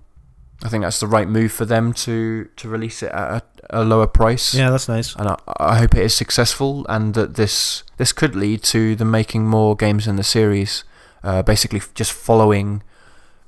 I 0.64 0.70
think 0.70 0.84
that's 0.84 1.00
the 1.00 1.08
right 1.08 1.28
move 1.28 1.52
for 1.52 1.66
them 1.66 1.94
to, 1.94 2.46
to 2.56 2.68
release 2.68 3.04
it 3.04 3.12
at 3.12 3.44
a, 3.70 3.82
a 3.82 3.84
lower 3.84 4.08
price. 4.08 4.54
Yeah, 4.56 4.72
that's 4.72 4.88
nice. 4.88 5.16
And 5.16 5.28
I, 5.30 5.38
I 5.58 5.78
hope 5.78 5.96
it 5.96 6.04
is 6.04 6.16
successful, 6.16 6.86
and 6.90 7.14
that 7.14 7.36
this 7.36 7.84
this 7.98 8.12
could 8.12 8.36
lead 8.36 8.64
to 8.64 8.96
them 8.96 9.12
making 9.12 9.46
more 9.48 9.76
games 9.76 10.08
in 10.08 10.16
the 10.16 10.24
series. 10.24 10.84
Uh, 11.24 11.44
basically, 11.44 11.82
just 11.94 12.12
following 12.12 12.82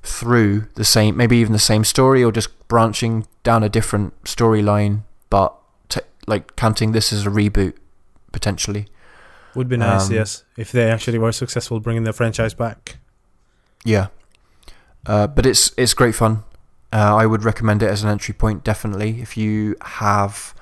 through 0.04 0.68
the 0.76 0.86
same, 0.86 1.18
maybe 1.18 1.38
even 1.38 1.54
the 1.54 1.60
same 1.60 1.84
story, 1.84 2.24
or 2.24 2.32
just 2.32 2.50
branching 2.68 3.26
down 3.44 3.64
a 3.64 3.70
different 3.70 4.22
storyline, 4.24 5.02
but 5.30 5.56
t- 5.90 6.02
like 6.28 6.56
counting 6.56 6.92
this 6.92 7.12
as 7.12 7.26
a 7.26 7.30
reboot 7.30 7.74
potentially. 8.32 8.88
Would 9.56 9.68
be 9.68 9.78
nice, 9.78 10.08
Um, 10.10 10.14
yes, 10.16 10.44
if 10.58 10.72
they 10.72 10.92
actually 10.92 11.18
were 11.18 11.32
successful 11.32 11.80
bringing 11.80 12.04
the 12.04 12.14
franchise 12.14 12.54
back. 12.54 12.98
Yeah, 13.84 14.08
uh, 15.08 15.26
but 15.26 15.46
it's 15.48 15.72
it's 15.76 15.96
great 15.96 16.14
fun. 16.14 16.44
Uh, 16.92 17.16
I 17.16 17.26
would 17.26 17.44
recommend 17.44 17.84
it 17.84 17.90
as 17.90 18.04
an 18.04 18.10
entry 18.10 18.34
point, 18.34 18.64
definitely. 18.64 19.22
If 19.22 19.38
you 19.38 19.76
have, 19.82 20.56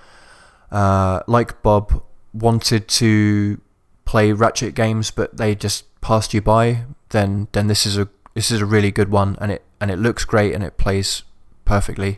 uh, 0.72 1.22
like 1.28 1.62
Bob, 1.64 2.04
wanted 2.34 2.88
to 2.88 3.62
play 4.06 4.32
Ratchet 4.32 4.76
games, 4.76 5.12
but 5.12 5.38
they 5.38 5.56
just 5.56 5.86
passed 6.02 6.34
you 6.34 6.42
by, 6.42 6.84
then 7.10 7.48
then 7.54 7.68
this 7.68 7.86
is 7.86 7.98
a 7.98 8.10
this 8.34 8.52
is 8.52 8.62
a 8.62 8.66
really 8.66 8.92
good 8.92 9.10
one, 9.10 9.38
and 9.40 9.52
it 9.52 9.64
and 9.80 9.90
it 9.90 9.98
looks 9.98 10.26
great 10.26 10.54
and 10.54 10.64
it 10.64 10.78
plays 10.78 11.24
perfectly. 11.66 12.18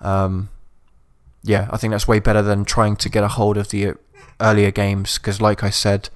Um, 0.00 0.48
yeah, 1.42 1.68
I 1.70 1.76
think 1.76 1.92
that's 1.92 2.08
way 2.08 2.18
better 2.18 2.42
than 2.42 2.64
trying 2.64 2.96
to 2.96 3.08
get 3.08 3.24
a 3.24 3.28
hold 3.28 3.56
of 3.56 3.70
the 3.70 3.88
uh, 3.88 3.94
earlier 4.40 4.70
games 4.70 5.18
because, 5.18 5.40
like 5.40 5.62
I 5.62 5.70
said, 5.70 6.10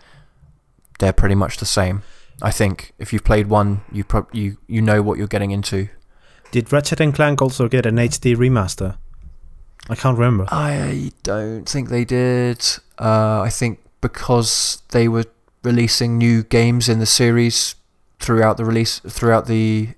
they're 0.98 1.12
pretty 1.12 1.34
much 1.34 1.58
the 1.58 1.66
same. 1.66 2.02
I 2.40 2.50
think 2.50 2.92
if 2.98 3.12
you've 3.12 3.24
played 3.24 3.46
one, 3.48 3.82
you 3.92 4.04
prob- 4.04 4.34
you 4.34 4.58
you 4.66 4.82
know 4.82 5.02
what 5.02 5.18
you're 5.18 5.26
getting 5.26 5.50
into. 5.50 5.88
Did 6.52 6.70
Ratchet 6.70 7.00
and 7.00 7.14
Clank 7.14 7.40
also 7.40 7.66
get 7.66 7.86
an 7.86 7.96
HD 7.96 8.36
remaster? 8.36 8.98
I 9.88 9.94
can't 9.94 10.18
remember. 10.18 10.46
I 10.50 11.12
don't 11.22 11.64
think 11.64 11.88
they 11.88 12.04
did. 12.04 12.62
Uh, 13.00 13.40
I 13.40 13.48
think 13.48 13.80
because 14.02 14.82
they 14.90 15.08
were 15.08 15.24
releasing 15.64 16.18
new 16.18 16.42
games 16.42 16.90
in 16.90 16.98
the 16.98 17.06
series 17.06 17.74
throughout 18.20 18.58
the 18.58 18.66
release 18.66 18.98
throughout 19.00 19.46
the 19.46 19.88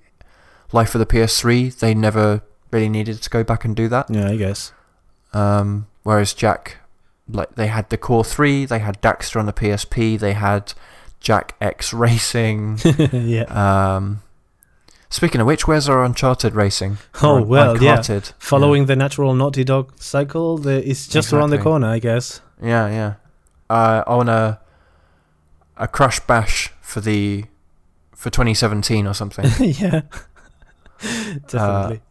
life 0.71 0.95
of 0.95 0.99
the 0.99 1.05
PS3, 1.05 1.77
they 1.77 1.93
never 1.93 2.41
really 2.71 2.89
needed 2.89 3.21
to 3.21 3.29
go 3.29 3.43
back 3.43 3.65
and 3.65 3.75
do 3.75 3.89
that. 3.89 4.09
Yeah, 4.09 4.29
I 4.29 4.37
guess. 4.37 4.71
Um, 5.33 5.87
whereas 6.03 6.33
Jak, 6.33 6.77
like 7.27 7.55
they 7.55 7.67
had 7.67 7.89
the 7.89 7.97
Core 7.97 8.23
Three, 8.23 8.65
they 8.65 8.79
had 8.79 9.01
Daxter 9.01 9.41
on 9.41 9.45
the 9.45 9.53
PSP, 9.53 10.17
they 10.17 10.33
had 10.33 10.73
Jak 11.19 11.55
X 11.59 11.93
Racing. 11.93 12.79
yeah. 13.11 13.43
um, 13.95 14.21
speaking 15.09 15.41
of 15.41 15.47
which, 15.47 15.67
where's 15.67 15.87
our 15.89 16.03
Uncharted 16.03 16.55
Racing? 16.55 16.97
Oh, 17.21 17.41
well, 17.41 17.81
yeah. 17.81 17.97
Uncharted. 17.97 18.33
Following 18.39 18.85
the 18.85 18.95
natural 18.95 19.33
Naughty 19.33 19.63
Dog 19.63 19.93
cycle, 19.99 20.57
the, 20.57 20.87
it's 20.87 21.07
just 21.07 21.33
around 21.33 21.49
the 21.49 21.57
corner, 21.57 21.87
I 21.87 21.99
guess. 21.99 22.41
Yeah, 22.61 22.87
yeah. 22.89 23.13
Uh, 23.69 24.03
I 24.05 24.15
want 24.15 24.29
a 24.29 24.59
a 25.77 25.87
crash 25.87 26.19
bash 26.21 26.71
for 26.81 27.01
the 27.01 27.45
for 28.13 28.29
2017 28.29 29.07
or 29.07 29.13
something. 29.13 29.45
yeah. 29.59 30.01
Definitely. 31.47 32.01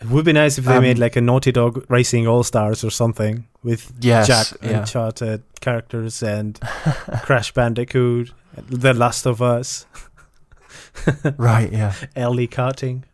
it 0.00 0.08
would 0.08 0.24
be 0.24 0.32
nice 0.32 0.58
if 0.58 0.64
they 0.64 0.76
um, 0.76 0.82
made 0.82 0.98
like 0.98 1.16
a 1.16 1.20
Naughty 1.20 1.50
Dog 1.50 1.84
Racing 1.88 2.28
All 2.28 2.44
Stars 2.44 2.84
or 2.84 2.90
something 2.90 3.46
with 3.62 3.92
yes, 4.00 4.28
Jak 4.28 4.62
yeah. 4.62 4.78
Uncharted 4.78 5.42
characters 5.60 6.22
and 6.22 6.58
Crash 7.22 7.52
Bandicoot, 7.52 8.32
The 8.68 8.94
Last 8.94 9.26
of 9.26 9.42
Us, 9.42 9.86
right, 11.36 11.72
yeah. 11.72 11.94
Ellie 12.16 12.48
karting. 12.48 13.04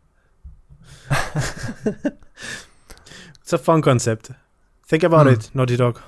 it's 3.41 3.53
a 3.53 3.57
fun 3.57 3.81
concept. 3.81 4.31
Think 4.85 5.03
about 5.03 5.27
Hmm. 5.27 5.33
it, 5.33 5.49
Naughty 5.53 5.77
Dog. 5.77 6.01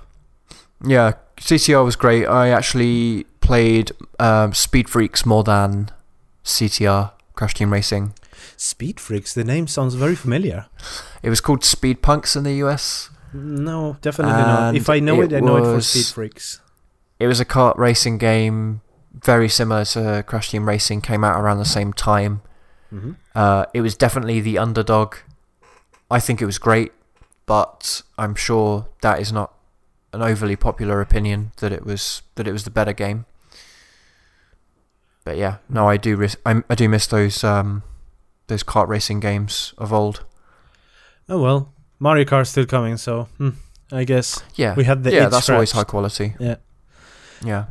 Yeah, 0.86 1.14
CTR 1.38 1.84
was 1.84 1.96
great. 1.96 2.26
I 2.28 2.50
actually 2.50 3.26
played 3.42 3.92
um, 4.20 4.54
Speed 4.54 4.90
Freaks 4.90 5.26
more 5.26 5.44
than 5.44 5.90
CTR 6.44 7.12
Crash 7.34 7.54
Team 7.56 7.74
Racing. 7.74 8.14
Speed 8.56 9.00
Freaks. 9.00 9.34
The 9.34 9.44
name 9.44 9.68
sounds 9.68 9.96
very 9.96 10.16
familiar. 10.16 10.68
It 11.24 11.30
was 11.30 11.42
called 11.42 11.64
Speed 11.64 12.02
Punks 12.02 12.36
in 12.36 12.44
the 12.44 12.54
US. 12.66 13.10
No, 13.34 13.98
definitely 14.02 14.34
not. 14.34 14.76
If 14.76 14.90
I 14.90 15.00
know 15.00 15.22
it, 15.22 15.32
it 15.34 15.38
I 15.38 15.40
know 15.40 15.58
it 15.58 15.62
for 15.64 15.74
was- 15.76 15.88
Speed 15.90 16.14
Freaks. 16.14 16.62
It 17.20 17.26
was 17.26 17.40
a 17.40 17.46
kart 17.46 17.76
racing 17.78 18.20
game, 18.20 18.82
very 19.24 19.50
similar 19.50 19.86
to 19.86 20.24
Crash 20.28 20.52
Team 20.52 20.68
Racing. 20.68 21.02
Came 21.02 21.24
out 21.24 21.40
around 21.40 21.58
the 21.58 21.66
same 21.66 21.94
time. 21.94 22.42
Mm-hmm. 22.94 23.12
Uh, 23.36 23.66
it 23.74 23.82
was 23.82 23.96
definitely 23.96 24.40
the 24.42 24.58
underdog. 24.58 25.16
I 26.10 26.20
think 26.20 26.42
it 26.42 26.46
was 26.46 26.58
great, 26.58 26.92
but 27.46 28.02
I'm 28.18 28.36
sure 28.36 28.88
that 29.02 29.20
is 29.20 29.32
not 29.32 29.54
an 30.14 30.22
overly 30.22 30.56
popular 30.56 31.02
opinion 31.02 31.52
that 31.58 31.72
it 31.74 31.86
was 31.86 32.22
that 32.36 32.48
it 32.48 32.52
was 32.54 32.64
the 32.64 32.70
better 32.70 32.94
game. 32.94 33.26
But 35.26 35.38
yeah, 35.38 35.58
no, 35.68 35.90
I 35.90 35.98
do 35.98 36.16
ris- 36.16 36.38
I, 36.46 36.64
I 36.70 36.76
do 36.76 36.88
miss 36.88 37.08
those 37.08 37.44
um 37.44 37.84
those 38.48 38.64
kart 38.64 38.88
racing 38.88 39.20
games 39.20 39.74
of 39.78 39.92
old. 39.92 40.24
Oh 41.28 41.42
well, 41.42 41.74
Mario 42.00 42.24
Kart's 42.24 42.52
still 42.52 42.66
coming, 42.66 42.96
so 42.96 43.28
hmm, 43.38 43.50
I 43.92 44.06
guess 44.06 44.42
Yeah, 44.56 44.76
we 44.76 44.86
had 44.86 45.04
the 45.04 45.12
yeah, 45.12 45.28
that's 45.28 45.50
always 45.50 45.74
high 45.74 45.84
quality. 45.84 46.36
Yeah. 46.40 46.56
Yeah. 47.44 47.66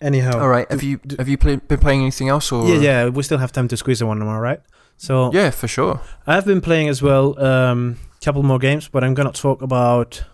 Anyhow, 0.00 0.38
All 0.40 0.48
right. 0.48 0.70
Have 0.70 0.82
you 0.82 0.98
do- 1.06 1.16
have 1.18 1.28
you 1.28 1.38
play, 1.38 1.56
been 1.56 1.78
playing 1.78 2.02
anything 2.02 2.28
else 2.28 2.52
or? 2.52 2.68
yeah, 2.68 2.80
yeah, 2.80 3.08
we 3.08 3.22
still 3.22 3.38
have 3.38 3.50
time 3.52 3.68
to 3.68 3.76
squeeze 3.76 4.00
in 4.02 4.08
one 4.08 4.18
more, 4.18 4.40
right? 4.40 4.60
So 4.98 5.30
Yeah, 5.32 5.50
for 5.50 5.68
sure. 5.68 6.00
I've 6.26 6.44
been 6.44 6.60
playing 6.60 6.88
as 6.88 7.00
well. 7.02 7.38
Um, 7.42 7.96
couple 8.22 8.42
more 8.42 8.58
games, 8.58 8.88
but 8.88 9.04
I'm 9.04 9.14
gonna 9.14 9.32
talk 9.32 9.62
about 9.62 10.24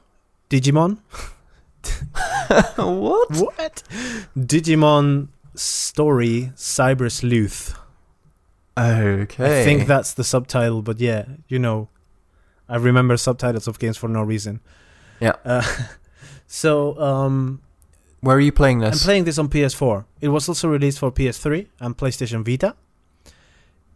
Digimon. 0.50 0.98
what? 2.76 3.30
What? 3.36 3.82
Digimon 4.36 5.28
Story 5.54 6.52
Cyber 6.56 7.10
Sleuth. 7.10 7.74
Okay. 8.78 9.60
I 9.60 9.64
think 9.64 9.86
that's 9.86 10.14
the 10.14 10.24
subtitle, 10.24 10.82
but 10.82 11.00
yeah, 11.00 11.24
you 11.48 11.58
know, 11.58 11.88
I 12.68 12.76
remember 12.76 13.16
subtitles 13.16 13.68
of 13.68 13.78
games 13.78 13.96
for 13.98 14.08
no 14.08 14.22
reason. 14.22 14.60
Yeah. 15.20 15.34
Uh, 15.44 15.62
so 16.46 16.98
um, 16.98 17.60
Where 18.22 18.36
are 18.36 18.40
you 18.40 18.52
playing 18.52 18.78
this? 18.78 18.94
I'm 19.02 19.04
playing 19.06 19.24
this 19.24 19.38
on 19.38 19.48
PS4. 19.48 20.04
It 20.20 20.28
was 20.28 20.48
also 20.48 20.68
released 20.68 20.98
for 21.00 21.10
PS3 21.12 21.66
and 21.80 21.96
PlayStation 21.96 22.44
Vita, 22.44 22.74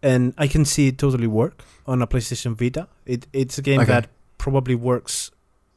and 0.02 0.34
I 0.36 0.48
can 0.48 0.64
see 0.64 0.88
it 0.88 0.98
totally 0.98 1.28
work 1.28 1.62
on 1.86 2.02
a 2.02 2.06
PlayStation 2.06 2.54
Vita. 2.56 2.88
It 3.06 3.26
it's 3.32 3.56
a 3.58 3.62
game 3.62 3.80
Okay. 3.80 3.92
that 3.92 4.08
probably 4.38 4.74
works 4.74 5.30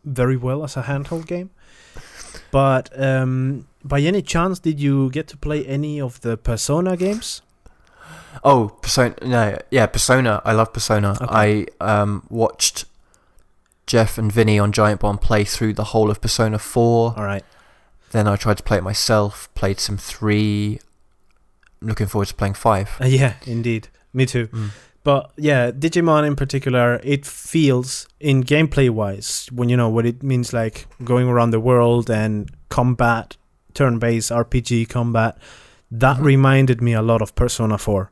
very 0.03 0.35
well 0.37 0.63
as 0.63 0.75
a 0.77 0.81
handheld 0.83 1.25
game. 1.27 1.49
But 2.51 2.89
um, 2.99 3.67
by 3.83 4.01
any 4.01 4.21
chance, 4.23 4.59
did 4.59 4.79
you 4.79 5.09
get 5.11 5.27
to 5.27 5.37
play 5.37 5.63
any 5.65 6.01
of 6.01 6.19
the 6.21 6.35
Persona 6.37 6.97
games? 6.97 7.41
Oh, 8.43 8.69
Persona. 8.81 9.13
No, 9.21 9.57
yeah, 9.71 9.85
Persona. 9.87 10.41
I 10.43 10.53
love 10.53 10.73
Persona. 10.73 11.11
Okay. 11.21 11.65
I 11.81 12.01
um 12.01 12.23
watched 12.29 12.85
Jeff 13.85 14.17
and 14.17 14.31
Vinny 14.31 14.57
on 14.59 14.71
Giant 14.71 15.01
Bomb 15.01 15.17
play 15.19 15.43
through 15.43 15.73
the 15.73 15.83
whole 15.85 16.09
of 16.09 16.19
Persona 16.21 16.57
4. 16.57 17.13
All 17.17 17.23
right. 17.23 17.43
Then 18.11 18.27
I 18.27 18.35
tried 18.35 18.57
to 18.57 18.63
play 18.63 18.77
it 18.77 18.83
myself, 18.83 19.49
played 19.55 19.79
some 19.79 19.97
3. 19.97 20.79
looking 21.81 22.07
forward 22.07 22.27
to 22.27 22.33
playing 22.35 22.55
five. 22.55 22.89
Uh, 22.99 23.05
yeah, 23.19 23.35
indeed. 23.45 23.87
Me 24.13 24.25
too. 24.25 24.47
Mm. 24.47 24.69
But 25.05 25.31
yeah, 25.37 25.71
Digimon 25.71 26.27
in 26.27 26.35
particular, 26.35 26.99
it 27.03 27.25
feels 27.25 28.05
in 28.19 28.43
gameplay 28.43 28.89
wise, 28.89 29.47
when 29.51 29.69
you 29.69 29.77
know 29.77 29.87
what 29.89 30.05
it 30.05 30.21
means 30.21 30.51
like 30.51 30.87
going 31.05 31.27
around 31.29 31.51
the 31.51 31.59
world 31.59 32.09
and 32.09 32.51
combat, 32.67 33.37
turn 33.73 33.97
based 33.97 34.29
RPG 34.29 34.89
combat, 34.89 35.37
that 35.89 36.17
Mhm. 36.17 36.23
reminded 36.25 36.81
me 36.81 36.93
a 36.93 37.01
lot 37.01 37.21
of 37.21 37.33
Persona 37.35 37.77
4. 37.77 38.11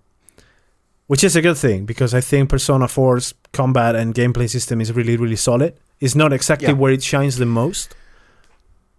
Which 1.08 1.24
is 1.24 1.36
a 1.36 1.42
good 1.42 1.58
thing 1.58 1.86
because 1.86 2.14
I 2.14 2.22
think 2.22 2.50
Persona 2.50 2.88
4's 2.88 3.34
combat 3.52 3.96
and 3.96 4.16
gameplay 4.16 4.50
system 4.50 4.80
is 4.82 4.94
really, 4.94 5.18
really 5.18 5.36
solid. 5.36 5.74
It's 6.00 6.16
not 6.16 6.32
exactly 6.34 6.68
Yeah. 6.70 6.74
where 6.80 6.94
it 6.94 7.04
shines 7.04 7.36
the 7.38 7.46
most. 7.46 7.94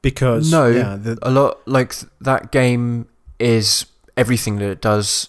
Because 0.03 0.51
No, 0.51 0.67
yeah, 0.67 0.97
the, 0.97 1.19
a 1.23 1.31
lot 1.31 1.67
like 1.67 1.95
that 2.21 2.53
game 2.53 3.09
is 3.39 3.87
everything 4.17 4.57
that 4.59 4.71
it 4.71 4.81
does 4.81 5.29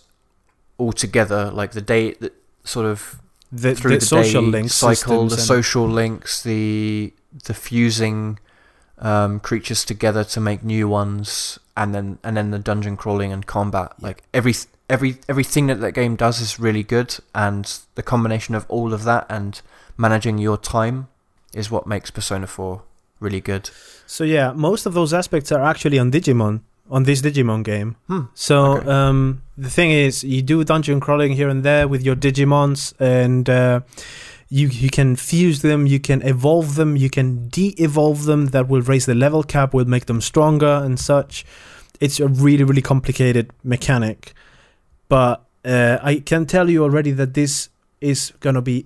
all 0.77 0.91
together. 0.91 1.51
Like 1.51 1.71
the 1.71 1.81
day, 1.81 2.13
the, 2.13 2.31
sort 2.63 2.85
of 2.85 3.21
the, 3.51 3.75
through 3.75 3.91
the, 3.91 3.97
the, 3.97 4.05
social 4.05 4.41
day 4.43 4.47
links 4.47 4.75
cycle, 4.75 5.27
the 5.27 5.37
social 5.37 5.87
links, 5.87 6.43
the 6.43 7.13
the 7.45 7.53
fusing 7.53 8.39
um, 8.99 9.39
creatures 9.39 9.85
together 9.85 10.23
to 10.23 10.39
make 10.39 10.63
new 10.63 10.87
ones, 10.87 11.59
and 11.75 11.93
then 11.93 12.19
and 12.23 12.37
then 12.37 12.51
the 12.51 12.59
dungeon 12.59 12.97
crawling 12.97 13.31
and 13.31 13.45
combat. 13.45 13.93
Yeah. 13.99 14.07
Like 14.07 14.23
every 14.33 14.53
every 14.89 15.17
everything 15.27 15.67
that 15.67 15.79
that 15.81 15.93
game 15.93 16.15
does 16.15 16.41
is 16.41 16.59
really 16.59 16.83
good, 16.83 17.17
and 17.33 17.79
the 17.95 18.03
combination 18.03 18.55
of 18.55 18.65
all 18.67 18.93
of 18.93 19.03
that 19.03 19.25
and 19.29 19.61
managing 19.97 20.37
your 20.37 20.57
time 20.57 21.07
is 21.53 21.71
what 21.71 21.87
makes 21.87 22.11
Persona 22.11 22.47
Four 22.47 22.83
really 23.19 23.41
good. 23.41 23.69
So 24.09 24.23
yeah, 24.23 24.53
most 24.53 24.87
of 24.87 24.93
those 24.95 25.13
aspects 25.13 25.51
are 25.51 25.61
actually 25.63 25.99
on 25.99 26.09
Digimon, 26.11 26.61
on 26.89 27.03
this 27.03 27.21
Digimon 27.21 27.63
game. 27.63 27.95
Hmm. 28.07 28.21
So 28.33 28.77
Okay. 28.77 28.89
um, 28.89 29.43
the 29.55 29.69
thing 29.69 29.91
is, 29.91 30.23
you 30.23 30.41
do 30.41 30.63
dungeon 30.63 30.99
crawling 30.99 31.33
here 31.33 31.47
and 31.47 31.63
there 31.63 31.87
with 31.87 32.01
your 32.03 32.15
Digimons, 32.15 32.93
and 32.99 33.47
uh, 33.47 33.81
you 34.49 34.67
you 34.67 34.89
can 34.89 35.15
fuse 35.15 35.61
them, 35.61 35.85
you 35.85 35.99
can 35.99 36.21
evolve 36.23 36.73
them, 36.73 36.95
you 36.97 37.09
can 37.09 37.49
de-evolve 37.49 38.25
them. 38.25 38.47
That 38.47 38.67
will 38.67 38.81
raise 38.81 39.05
the 39.05 39.13
level 39.13 39.43
cap, 39.43 39.73
will 39.75 39.85
make 39.95 40.05
them 40.07 40.21
stronger 40.21 40.81
and 40.85 40.99
such. 40.99 41.45
It's 41.99 42.19
a 42.19 42.27
really 42.27 42.63
really 42.63 42.81
complicated 42.81 43.45
mechanic, 43.63 44.33
but 45.07 45.35
uh, 45.63 45.97
I 46.01 46.23
can 46.25 46.45
tell 46.47 46.67
you 46.67 46.83
already 46.83 47.11
that 47.11 47.33
this 47.35 47.69
is 48.01 48.33
gonna 48.39 48.61
be 48.63 48.85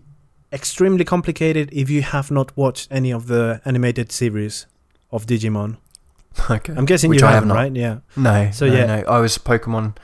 extremely 0.51 1.05
complicated 1.05 1.69
if 1.71 1.89
you 1.89 2.01
have 2.01 2.29
not 2.29 2.51
watched 2.57 2.87
any 2.91 3.13
of 3.13 3.27
the 3.27 3.61
animated 3.63 4.11
series 4.11 4.67
of 5.13 5.25
Digimon. 5.25 5.77
okay. 6.49 6.73
I'm 6.75 6.85
guessing 6.85 7.09
Which 7.11 7.21
you 7.21 7.27
I 7.27 7.31
have 7.31 7.43
haven't, 7.43 7.49
not. 7.49 7.55
right? 7.55 7.75
Yeah. 7.75 7.97
No. 8.17 8.49
So, 8.51 8.67
no, 8.67 8.73
yeah. 8.73 8.85
no. 8.85 9.03
I 9.07 9.19
was 9.19 9.37
a 9.37 9.39
Pokemon 9.39 9.95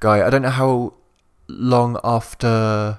guy. 0.00 0.26
I 0.26 0.30
don't 0.30 0.42
know 0.42 0.50
how 0.50 0.94
long 1.48 1.98
after 2.04 2.98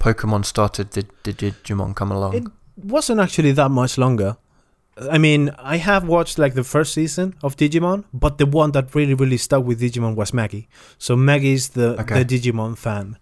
Pokemon 0.00 0.44
started 0.44 0.90
did, 0.90 1.06
did 1.22 1.38
Digimon 1.38 1.94
come 1.94 2.10
along. 2.12 2.34
It 2.34 2.44
wasn't 2.76 3.20
actually 3.20 3.52
that 3.52 3.70
much 3.70 3.96
longer. 3.98 4.36
I 5.10 5.18
mean, 5.18 5.50
I 5.58 5.76
have 5.76 6.06
watched 6.06 6.38
like 6.38 6.54
the 6.54 6.64
first 6.64 6.92
season 6.92 7.34
of 7.42 7.56
Digimon, 7.56 8.04
but 8.12 8.38
the 8.38 8.44
one 8.46 8.72
that 8.72 8.94
really, 8.94 9.14
really 9.14 9.36
stuck 9.38 9.64
with 9.64 9.80
Digimon 9.80 10.14
was 10.14 10.34
Maggie. 10.34 10.68
So 10.98 11.16
Maggie's 11.16 11.70
the 11.70 11.98
Okay. 12.00 12.22
the 12.22 12.38
Digimon 12.38 12.76
fan, 12.76 13.16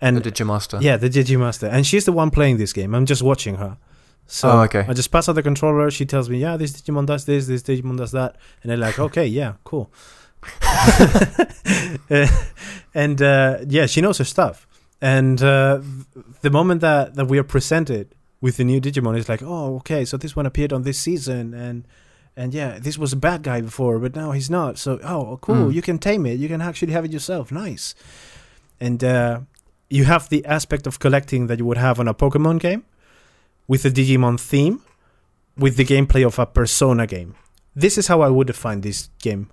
and 0.00 0.16
the 0.16 0.30
Digimaster. 0.30 0.80
yeah, 0.80 0.96
the 0.96 1.10
Digimaster, 1.10 1.68
and 1.70 1.86
she's 1.86 2.04
the 2.04 2.12
one 2.12 2.30
playing 2.30 2.56
this 2.56 2.72
game. 2.72 2.94
I'm 2.94 3.06
just 3.06 3.22
watching 3.22 3.56
her. 3.56 3.76
So 4.26 4.48
Oh, 4.50 4.60
okay. 4.62 4.84
I 4.88 4.92
just 4.94 5.10
pass 5.10 5.28
out 5.28 5.34
the 5.34 5.42
controller. 5.42 5.90
She 5.90 6.06
tells 6.06 6.28
me, 6.30 6.38
"Yeah, 6.38 6.56
this 6.56 6.72
Digimon 6.72 7.06
does 7.06 7.24
this, 7.24 7.46
this 7.46 7.62
Digimon 7.62 7.96
does 7.96 8.12
that," 8.12 8.36
and 8.62 8.70
they're 8.70 8.76
like, 8.78 8.98
"Okay, 8.98 9.26
yeah, 9.26 9.54
cool." 9.64 9.90
And 12.94 13.22
uh, 13.22 13.58
yeah, 13.68 13.86
she 13.86 14.00
knows 14.00 14.18
her 14.18 14.24
stuff. 14.24 14.66
And 15.00 15.40
uh, 15.42 15.80
the 16.42 16.50
moment 16.50 16.80
that, 16.80 17.14
that 17.14 17.26
we 17.26 17.38
are 17.38 17.44
presented 17.44 18.14
with 18.40 18.56
the 18.56 18.64
new 18.64 18.80
Digimon, 18.80 19.16
it's 19.18 19.28
like, 19.28 19.42
oh, 19.42 19.76
okay, 19.76 20.04
so 20.04 20.16
this 20.16 20.34
one 20.34 20.44
appeared 20.46 20.72
on 20.72 20.82
this 20.82 20.98
season, 20.98 21.54
and 21.54 21.86
and 22.36 22.52
yeah, 22.54 22.78
this 22.78 22.98
was 22.98 23.12
a 23.12 23.16
bad 23.16 23.42
guy 23.42 23.60
before, 23.60 23.98
but 23.98 24.14
now 24.16 24.32
he's 24.32 24.50
not. 24.50 24.78
So 24.78 24.98
oh, 25.04 25.38
cool, 25.40 25.66
Hmm. 25.66 25.70
you 25.70 25.82
can 25.82 25.98
tame 25.98 26.26
it, 26.26 26.38
you 26.38 26.48
can 26.48 26.60
actually 26.60 26.92
have 26.92 27.04
it 27.04 27.12
yourself, 27.12 27.52
nice. 27.52 27.94
And 28.80 29.02
uh, 29.04 29.40
you 29.88 30.04
have 30.04 30.28
the 30.28 30.44
aspect 30.46 30.86
of 30.86 30.98
collecting 30.98 31.46
that 31.48 31.58
you 31.58 31.64
would 31.66 31.78
have 31.78 32.00
on 32.00 32.08
a 32.08 32.14
Pokemon 32.14 32.58
game, 32.60 32.84
with 33.70 33.84
a 33.84 33.90
Digimon 33.90 34.36
theme, 34.40 34.80
with 35.56 35.76
the 35.76 35.84
gameplay 35.84 36.26
of 36.26 36.38
a 36.40 36.46
Persona 36.46 37.06
game. 37.06 37.36
This 37.76 37.96
is 37.96 38.08
how 38.08 38.20
I 38.20 38.28
would 38.28 38.48
define 38.48 38.80
this 38.80 39.10
game. 39.22 39.48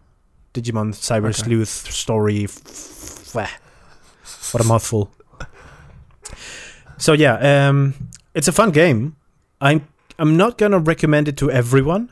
Digimon 0.56 0.90
Cyber 0.94 1.30
Okay. 1.30 1.44
Sleuth 1.44 1.76
story. 2.04 2.46
f- 2.46 3.36
f- 3.36 4.54
what 4.54 4.66
a 4.66 4.68
mouthful. 4.68 5.12
So 6.98 7.14
yeah, 7.14 7.36
um, 7.70 7.94
it's 8.34 8.48
a 8.48 8.52
fun 8.52 8.72
game. 8.72 9.16
I'm 9.62 9.88
I'm 10.18 10.36
not 10.36 10.58
gonna 10.58 10.80
recommend 10.80 11.28
it 11.28 11.38
to 11.38 11.52
everyone, 11.52 12.10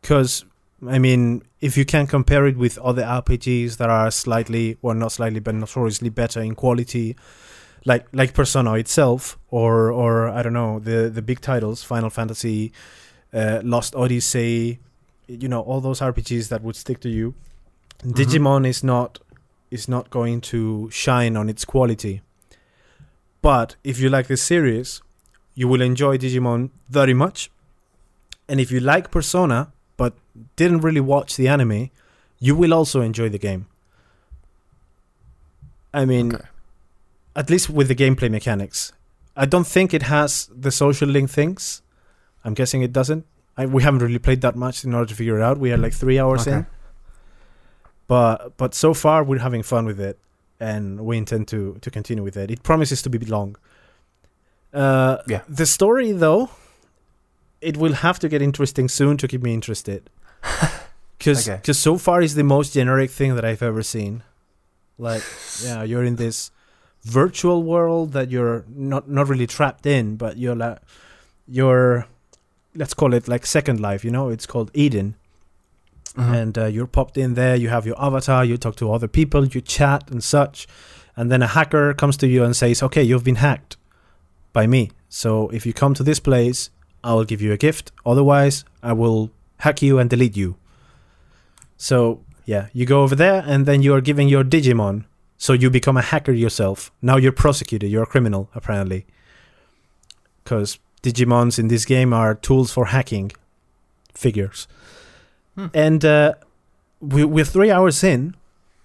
because 0.00 0.44
I 0.86 1.00
mean, 1.00 1.42
if 1.60 1.76
you 1.76 1.84
can 1.84 2.06
compare 2.06 2.46
it 2.46 2.56
with 2.56 2.78
other 2.78 3.02
RPGs 3.02 3.78
that 3.78 3.90
are 3.90 4.10
slightly, 4.12 4.76
or 4.82 4.94
not 4.94 5.10
slightly, 5.10 5.40
but 5.40 5.56
notoriously 5.56 6.10
better 6.10 6.40
in 6.40 6.54
quality, 6.54 7.16
like 7.84 8.06
like 8.12 8.34
Persona 8.34 8.74
itself, 8.74 9.38
or 9.50 9.90
or 9.90 10.28
I 10.28 10.42
don't 10.42 10.52
know 10.52 10.78
the 10.78 11.10
the 11.10 11.22
big 11.22 11.40
titles, 11.40 11.82
Final 11.82 12.10
Fantasy, 12.10 12.72
uh, 13.32 13.60
Lost 13.62 13.94
Odyssey, 13.94 14.78
you 15.28 15.48
know 15.48 15.60
all 15.60 15.80
those 15.80 16.00
RPGs 16.00 16.48
that 16.48 16.62
would 16.62 16.76
stick 16.76 17.00
to 17.00 17.08
you. 17.08 17.34
Digimon 18.02 18.66
is 18.66 18.82
not 18.82 19.18
is 19.70 19.88
not 19.88 20.10
going 20.10 20.40
to 20.40 20.90
shine 20.90 21.36
on 21.36 21.48
its 21.48 21.64
quality. 21.64 22.22
But 23.42 23.76
if 23.84 24.00
you 24.00 24.08
like 24.08 24.26
this 24.28 24.42
series, 24.42 25.02
you 25.54 25.68
will 25.68 25.82
enjoy 25.82 26.16
Digimon 26.16 26.70
very 26.88 27.12
much. 27.14 27.50
And 28.48 28.60
if 28.60 28.70
you 28.70 28.80
like 28.80 29.10
Persona 29.10 29.72
but 29.96 30.14
didn't 30.56 30.80
really 30.80 31.00
watch 31.00 31.36
the 31.36 31.48
anime, 31.48 31.90
you 32.38 32.54
will 32.56 32.72
also 32.72 33.00
enjoy 33.00 33.28
the 33.28 33.38
game. 33.38 33.66
I 35.92 36.04
mean, 36.04 36.34
Okay. 36.34 36.44
At 37.36 37.50
least 37.50 37.68
with 37.70 37.88
the 37.88 37.94
gameplay 37.94 38.30
mechanics. 38.30 38.92
I 39.36 39.46
don't 39.46 39.66
think 39.66 39.92
it 39.92 40.02
has 40.02 40.48
the 40.54 40.70
social 40.70 41.08
link 41.08 41.30
things. 41.30 41.82
I'm 42.44 42.54
guessing 42.54 42.82
it 42.82 42.92
doesn't. 42.92 43.24
I, 43.56 43.66
we 43.66 43.82
haven't 43.82 44.00
really 44.02 44.18
played 44.18 44.40
that 44.42 44.56
much 44.56 44.84
in 44.84 44.94
order 44.94 45.06
to 45.08 45.14
figure 45.14 45.38
it 45.38 45.42
out. 45.42 45.58
We 45.58 45.72
are 45.72 45.76
like 45.76 45.92
three 45.94 46.18
hours 46.18 46.42
Okay. 46.46 46.56
in, 46.58 46.66
but 48.06 48.56
but 48.56 48.74
so 48.74 48.94
far 48.94 49.24
we're 49.24 49.38
having 49.40 49.62
fun 49.62 49.86
with 49.86 50.00
it, 50.00 50.18
and 50.60 51.00
we 51.06 51.16
intend 51.16 51.48
to 51.48 51.78
to 51.80 51.90
continue 51.90 52.22
with 52.24 52.36
it. 52.36 52.50
It 52.50 52.62
promises 52.62 53.02
to 53.02 53.10
be 53.10 53.18
long. 53.18 53.56
Uh, 54.72 55.18
Yeah. 55.28 55.42
The 55.48 55.66
story, 55.66 56.12
though, 56.12 56.50
it 57.60 57.76
will 57.76 57.94
have 57.94 58.18
to 58.20 58.28
get 58.28 58.42
interesting 58.42 58.88
soon 58.88 59.16
to 59.18 59.28
keep 59.28 59.42
me 59.42 59.52
interested. 59.54 60.10
Because 61.18 61.48
Okay. 61.48 61.72
so 61.72 61.96
far 61.96 62.20
is 62.22 62.34
the 62.34 62.42
most 62.44 62.74
generic 62.74 63.10
thing 63.10 63.34
that 63.36 63.44
I've 63.44 63.62
ever 63.62 63.82
seen. 63.82 64.22
Like, 64.98 65.22
yeah, 65.62 65.82
you're 65.82 66.04
in 66.04 66.16
this 66.16 66.50
virtual 67.04 67.62
world 67.62 68.12
that 68.12 68.30
you're 68.30 68.64
not 68.68 69.08
not 69.08 69.28
really 69.28 69.46
trapped 69.46 69.86
in, 69.86 70.16
but 70.16 70.36
you're 70.38 70.56
like 70.56 70.78
you're 71.46 72.06
let's 72.74 72.94
call 72.94 73.14
it 73.14 73.28
like 73.28 73.46
Second 73.46 73.78
Life. 73.80 74.04
You 74.04 74.10
know, 74.10 74.28
it's 74.30 74.46
called 74.46 74.70
Eden, 74.74 75.14
Mhm. 76.16 76.34
and 76.42 76.58
uh, 76.58 76.64
you're 76.66 76.86
popped 76.86 77.16
in 77.18 77.34
there. 77.34 77.56
You 77.56 77.68
have 77.68 77.86
your 77.86 78.00
avatar. 78.02 78.44
You 78.44 78.56
talk 78.56 78.76
to 78.76 78.92
other 78.92 79.08
people. 79.08 79.44
You 79.46 79.60
chat 79.60 80.10
and 80.10 80.22
such, 80.24 80.66
and 81.16 81.30
then 81.30 81.42
a 81.42 81.46
hacker 81.48 81.92
comes 81.94 82.16
to 82.18 82.26
you 82.26 82.42
and 82.44 82.56
says, 82.56 82.82
"Okay, 82.82 83.02
you've 83.02 83.24
been 83.24 83.36
hacked 83.36 83.76
by 84.52 84.66
me. 84.66 84.90
So 85.08 85.48
if 85.50 85.66
you 85.66 85.72
come 85.72 85.94
to 85.94 86.02
this 86.02 86.20
place, 86.20 86.70
I 87.02 87.12
will 87.14 87.24
give 87.24 87.42
you 87.42 87.52
a 87.52 87.56
gift. 87.58 87.92
Otherwise, 88.06 88.64
I 88.82 88.92
will 88.92 89.30
hack 89.58 89.82
you 89.82 89.98
and 89.98 90.08
delete 90.08 90.36
you." 90.36 90.56
So 91.76 92.20
yeah, 92.46 92.66
you 92.72 92.86
go 92.86 93.02
over 93.02 93.14
there, 93.16 93.42
and 93.46 93.66
then 93.66 93.82
you 93.82 93.94
are 93.94 94.00
giving 94.00 94.28
your 94.28 94.44
Digimon. 94.44 95.04
So 95.36 95.52
you 95.52 95.70
become 95.70 95.96
a 95.96 96.02
hacker 96.02 96.32
yourself. 96.32 96.90
Now 97.02 97.16
you're 97.16 97.32
prosecuted. 97.32 97.90
You're 97.90 98.04
a 98.04 98.06
criminal, 98.06 98.48
apparently. 98.54 99.06
Because 100.42 100.78
Digimons 101.02 101.58
in 101.58 101.68
this 101.68 101.84
game 101.84 102.12
are 102.12 102.34
tools 102.34 102.72
for 102.72 102.86
hacking 102.86 103.32
figures. 104.14 104.66
Hmm. 105.54 105.66
And 105.74 106.04
uh, 106.04 106.34
we, 107.00 107.24
we're 107.24 107.44
three 107.44 107.70
hours 107.70 108.02
in, 108.02 108.34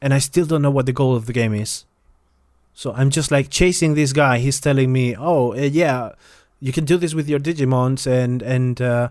and 0.01 0.13
I 0.13 0.19
still 0.19 0.45
don't 0.45 0.61
know 0.61 0.71
what 0.71 0.85
the 0.85 0.93
goal 0.93 1.15
of 1.15 1.25
the 1.25 1.33
game 1.33 1.53
is. 1.53 1.85
So 2.73 2.93
I'm 2.93 3.09
just 3.09 3.31
like 3.31 3.49
chasing 3.49 3.93
this 3.93 4.13
guy. 4.13 4.39
He's 4.39 4.61
telling 4.61 4.93
me, 4.93 5.15
"Oh, 5.15 5.51
uh, 5.51 5.57
yeah, 5.57 6.13
you 6.59 6.71
can 6.71 6.85
do 6.85 6.97
this 6.97 7.13
with 7.13 7.27
your 7.27 7.39
Digimons, 7.39 8.07
and 8.07 8.41
and 8.41 8.81
uh, 8.81 9.09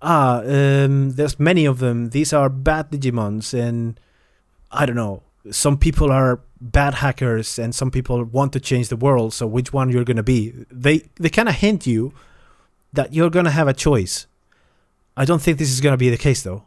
ah, 0.00 0.40
um, 0.40 1.10
there's 1.12 1.38
many 1.40 1.64
of 1.64 1.78
them. 1.78 2.10
These 2.10 2.32
are 2.32 2.48
bad 2.48 2.90
Digimons, 2.90 3.54
and 3.54 3.98
I 4.70 4.86
don't 4.86 4.96
know. 4.96 5.22
Some 5.50 5.76
people 5.76 6.10
are 6.12 6.40
bad 6.60 6.94
hackers, 6.94 7.58
and 7.58 7.74
some 7.74 7.90
people 7.90 8.22
want 8.24 8.52
to 8.52 8.60
change 8.60 8.88
the 8.88 8.96
world. 8.96 9.34
So 9.34 9.46
which 9.46 9.72
one 9.72 9.90
you're 9.90 10.04
gonna 10.04 10.22
be? 10.22 10.50
They 10.70 11.08
they 11.16 11.28
kind 11.28 11.48
of 11.48 11.56
hint 11.56 11.86
you 11.86 12.12
that 12.92 13.12
you're 13.12 13.30
gonna 13.30 13.50
have 13.50 13.68
a 13.68 13.74
choice. 13.74 14.26
I 15.16 15.24
don't 15.24 15.42
think 15.42 15.58
this 15.58 15.70
is 15.70 15.80
gonna 15.80 15.96
be 15.96 16.10
the 16.10 16.16
case 16.16 16.42
though. 16.42 16.64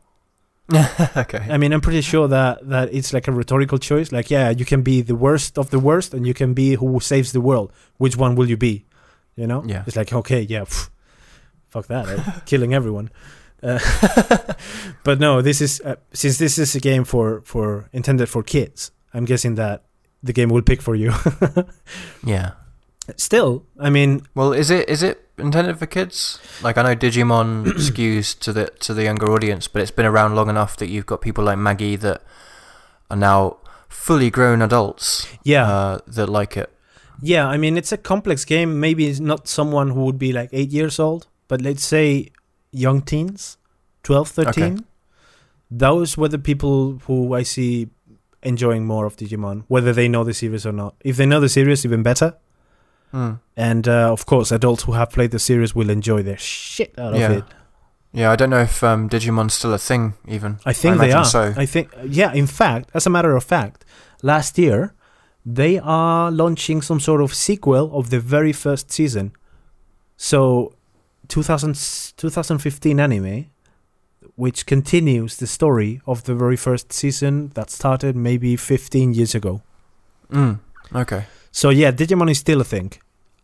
okay. 1.15 1.45
I 1.49 1.57
mean, 1.57 1.73
I'm 1.73 1.81
pretty 1.81 2.01
sure 2.01 2.27
that 2.27 2.67
that 2.67 2.93
it's 2.93 3.13
like 3.13 3.27
a 3.27 3.31
rhetorical 3.31 3.77
choice. 3.77 4.11
Like, 4.11 4.31
yeah, 4.31 4.49
you 4.49 4.65
can 4.65 4.81
be 4.81 5.01
the 5.01 5.15
worst 5.15 5.57
of 5.57 5.69
the 5.69 5.79
worst, 5.79 6.13
and 6.13 6.25
you 6.25 6.33
can 6.33 6.53
be 6.53 6.75
who 6.75 6.99
saves 6.99 7.31
the 7.31 7.41
world. 7.41 7.71
Which 7.97 8.17
one 8.17 8.35
will 8.35 8.49
you 8.49 8.57
be? 8.57 8.85
You 9.35 9.47
know? 9.47 9.63
Yeah. 9.65 9.83
It's 9.85 9.95
like, 9.95 10.11
okay, 10.11 10.41
yeah, 10.41 10.61
pff, 10.61 10.89
fuck 11.69 11.87
that, 11.87 12.07
eh? 12.07 12.39
killing 12.45 12.73
everyone. 12.73 13.11
Uh, 13.63 13.79
but 15.03 15.19
no, 15.19 15.41
this 15.41 15.61
is 15.61 15.81
uh, 15.81 15.95
since 16.13 16.37
this 16.37 16.57
is 16.57 16.75
a 16.75 16.79
game 16.79 17.03
for 17.03 17.41
for 17.45 17.89
intended 17.93 18.29
for 18.29 18.43
kids. 18.43 18.91
I'm 19.13 19.25
guessing 19.25 19.55
that 19.55 19.83
the 20.21 20.33
game 20.33 20.49
will 20.49 20.61
pick 20.61 20.81
for 20.81 20.95
you. 20.95 21.13
yeah. 22.23 22.51
Still, 23.17 23.63
I 23.79 23.89
mean, 23.89 24.21
Well, 24.33 24.51
is 24.51 24.71
it 24.71 24.89
is 24.89 25.03
it 25.03 25.29
intended 25.37 25.77
for 25.77 25.85
kids? 25.85 26.39
Like 26.63 26.77
I 26.77 26.83
know 26.83 26.95
Digimon 26.95 27.65
skews 27.77 28.37
to 28.39 28.51
the 28.51 28.65
to 28.79 28.93
the 28.93 29.03
younger 29.03 29.31
audience, 29.31 29.67
but 29.67 29.81
it's 29.81 29.91
been 29.91 30.07
around 30.07 30.35
long 30.35 30.49
enough 30.49 30.75
that 30.77 30.87
you've 30.87 31.05
got 31.05 31.21
people 31.21 31.43
like 31.43 31.57
Maggie 31.57 31.95
that 31.97 32.23
are 33.11 33.17
now 33.17 33.57
fully 33.87 34.29
grown 34.29 34.61
adults 34.61 35.27
yeah, 35.43 35.67
uh, 35.67 35.99
that 36.07 36.27
like 36.27 36.57
it. 36.57 36.71
Yeah, 37.21 37.47
I 37.47 37.57
mean 37.57 37.77
it's 37.77 37.91
a 37.91 37.97
complex 37.97 38.43
game. 38.43 38.79
Maybe 38.79 39.05
it's 39.05 39.19
not 39.19 39.47
someone 39.47 39.91
who 39.91 40.03
would 40.05 40.17
be 40.17 40.33
like 40.33 40.49
eight 40.51 40.71
years 40.71 40.99
old, 40.99 41.27
but 41.47 41.61
let's 41.61 41.85
say 41.85 42.31
young 42.75 43.01
teens, 43.01 43.57
12, 44.03 44.29
13. 44.29 44.85
Those 45.71 46.17
were 46.17 46.27
the 46.27 46.39
people 46.39 46.99
who 47.05 47.33
I 47.33 47.43
see 47.43 47.89
enjoying 48.43 48.85
more 48.85 49.05
of 49.05 49.17
Digimon, 49.17 49.63
whether 49.67 49.91
they 49.93 50.07
know 50.07 50.23
the 50.23 50.33
series 50.33 50.65
or 50.65 50.71
not. 50.71 50.95
If 51.03 51.17
they 51.17 51.25
know 51.25 51.39
the 51.39 51.49
series, 51.49 51.85
even 51.85 52.03
better. 52.03 52.35
Hmm. 53.11 53.33
And 53.55 53.87
uh, 53.87 54.11
of 54.11 54.25
course, 54.25 54.51
adults 54.51 54.83
who 54.83 54.91
have 54.91 55.09
played 55.09 55.31
the 55.31 55.39
series 55.39 55.73
will 55.73 55.89
enjoy 55.89 56.21
the 56.21 56.37
shit 56.37 56.97
out 56.99 57.15
of 57.15 57.21
it. 57.31 57.43
Yeah, 58.11 58.31
I 58.31 58.35
don't 58.37 58.49
know 58.49 58.61
if 58.61 58.81
um, 58.83 59.09
Digimon's 59.09 59.53
still 59.53 59.73
a 59.73 59.77
thing. 59.77 60.13
Even 60.27 60.59
I 60.65 60.71
think 60.73 60.99
they 60.99 61.11
are. 61.11 61.25
So 61.25 61.53
I 61.57 61.65
think, 61.65 61.93
yeah. 62.05 62.31
In 62.33 62.47
fact, 62.47 62.89
as 62.93 63.05
a 63.05 63.09
matter 63.09 63.35
of 63.35 63.43
fact, 63.43 63.83
last 64.21 64.57
year 64.57 64.93
they 65.45 65.77
are 65.79 66.31
launching 66.31 66.81
some 66.81 66.99
sort 66.99 67.21
of 67.21 67.33
sequel 67.33 67.95
of 67.97 68.09
the 68.09 68.19
very 68.19 68.53
first 68.53 68.91
season. 68.91 69.33
So, 70.17 70.73
2000, 71.27 71.73
2015 72.17 72.99
anime, 72.99 73.45
which 74.35 74.65
continues 74.65 75.37
the 75.37 75.47
story 75.47 76.01
of 76.05 76.23
the 76.23 76.35
very 76.35 76.55
first 76.57 76.91
season 76.93 77.49
that 77.53 77.69
started 77.69 78.15
maybe 78.15 78.55
15 78.55 79.13
years 79.13 79.35
ago. 79.35 79.61
Mm, 80.31 80.59
okay, 80.93 81.25
So 81.51 81.69
yeah, 81.69 81.91
Digimon 81.91 82.29
is 82.31 82.39
still 82.39 82.59
a 82.61 82.63
thing. 82.65 82.91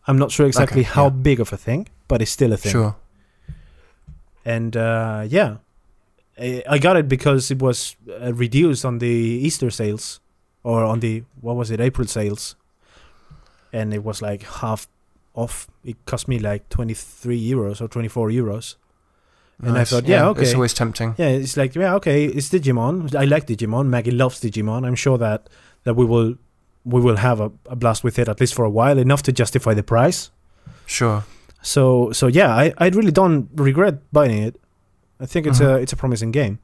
I'm 0.06 0.18
not 0.18 0.30
sure 0.32 0.46
exactly 0.46 0.80
Okay, 0.82 0.90
how 0.94 1.04
yeah. 1.04 1.10
big 1.22 1.40
of 1.40 1.52
a 1.52 1.56
thing, 1.56 1.88
but 2.08 2.20
it's 2.20 2.30
still 2.32 2.52
a 2.52 2.56
thing. 2.56 2.72
sure. 2.72 2.96
and 4.44 4.76
uh, 4.76 5.24
yeah, 5.28 5.56
I, 6.38 6.62
I 6.68 6.78
got 6.78 6.96
it 6.96 7.08
because 7.08 7.50
it 7.50 7.60
was 7.62 7.96
uh, 8.20 8.32
reduced 8.34 8.84
on 8.84 8.98
the 8.98 9.06
Easter 9.46 9.70
sales, 9.70 10.20
or 10.64 10.84
on 10.84 11.00
the 11.00 11.22
what 11.40 11.56
was 11.56 11.70
it 11.70 11.80
April 11.80 12.06
sales, 12.08 12.56
and 13.72 13.94
it 13.94 14.02
was 14.02 14.20
like 14.20 14.42
half 14.42 14.88
off. 15.34 15.68
It 15.84 16.04
cost 16.06 16.28
me 16.28 16.38
like 16.38 16.68
twenty 16.68 16.94
three 16.94 17.40
euros 17.50 17.80
or 17.80 17.88
twenty 17.88 18.08
four 18.08 18.28
euros. 18.28 18.76
And 19.62 19.78
I 19.78 19.84
thought, 19.84 20.06
yeah, 20.06 20.22
It's 20.22 20.30
okay. 20.30 20.42
It's 20.42 20.54
always 20.54 20.74
tempting. 20.74 21.14
Yeah, 21.18 21.28
it's 21.28 21.56
like 21.56 21.74
yeah, 21.74 21.94
okay, 21.94 22.24
it's 22.24 22.48
Digimon. 22.48 23.14
I 23.14 23.24
like 23.24 23.46
Digimon. 23.46 23.86
Maggie 23.86 24.10
loves 24.10 24.40
Digimon. 24.40 24.84
I'm 24.86 24.96
sure 24.96 25.18
that 25.18 25.48
that 25.84 25.94
we 25.94 26.04
will 26.04 26.34
we 26.84 27.00
will 27.00 27.16
have 27.16 27.40
a, 27.40 27.52
a 27.66 27.76
blast 27.76 28.02
with 28.02 28.18
it 28.18 28.28
at 28.28 28.40
least 28.40 28.54
for 28.54 28.64
a 28.64 28.70
while, 28.70 28.98
enough 28.98 29.22
to 29.22 29.32
justify 29.32 29.74
the 29.74 29.82
price. 29.82 30.30
Sure. 30.86 31.24
So 31.62 32.10
so 32.12 32.26
yeah, 32.26 32.50
I, 32.54 32.74
I 32.78 32.88
really 32.88 33.12
don't 33.12 33.48
regret 33.54 34.10
buying 34.12 34.42
it. 34.42 34.60
I 35.20 35.26
think 35.26 35.46
it's 35.46 35.60
mm-hmm. 35.60 35.76
a 35.76 35.82
it's 35.82 35.92
a 35.92 35.96
promising 35.96 36.32
game. 36.32 36.58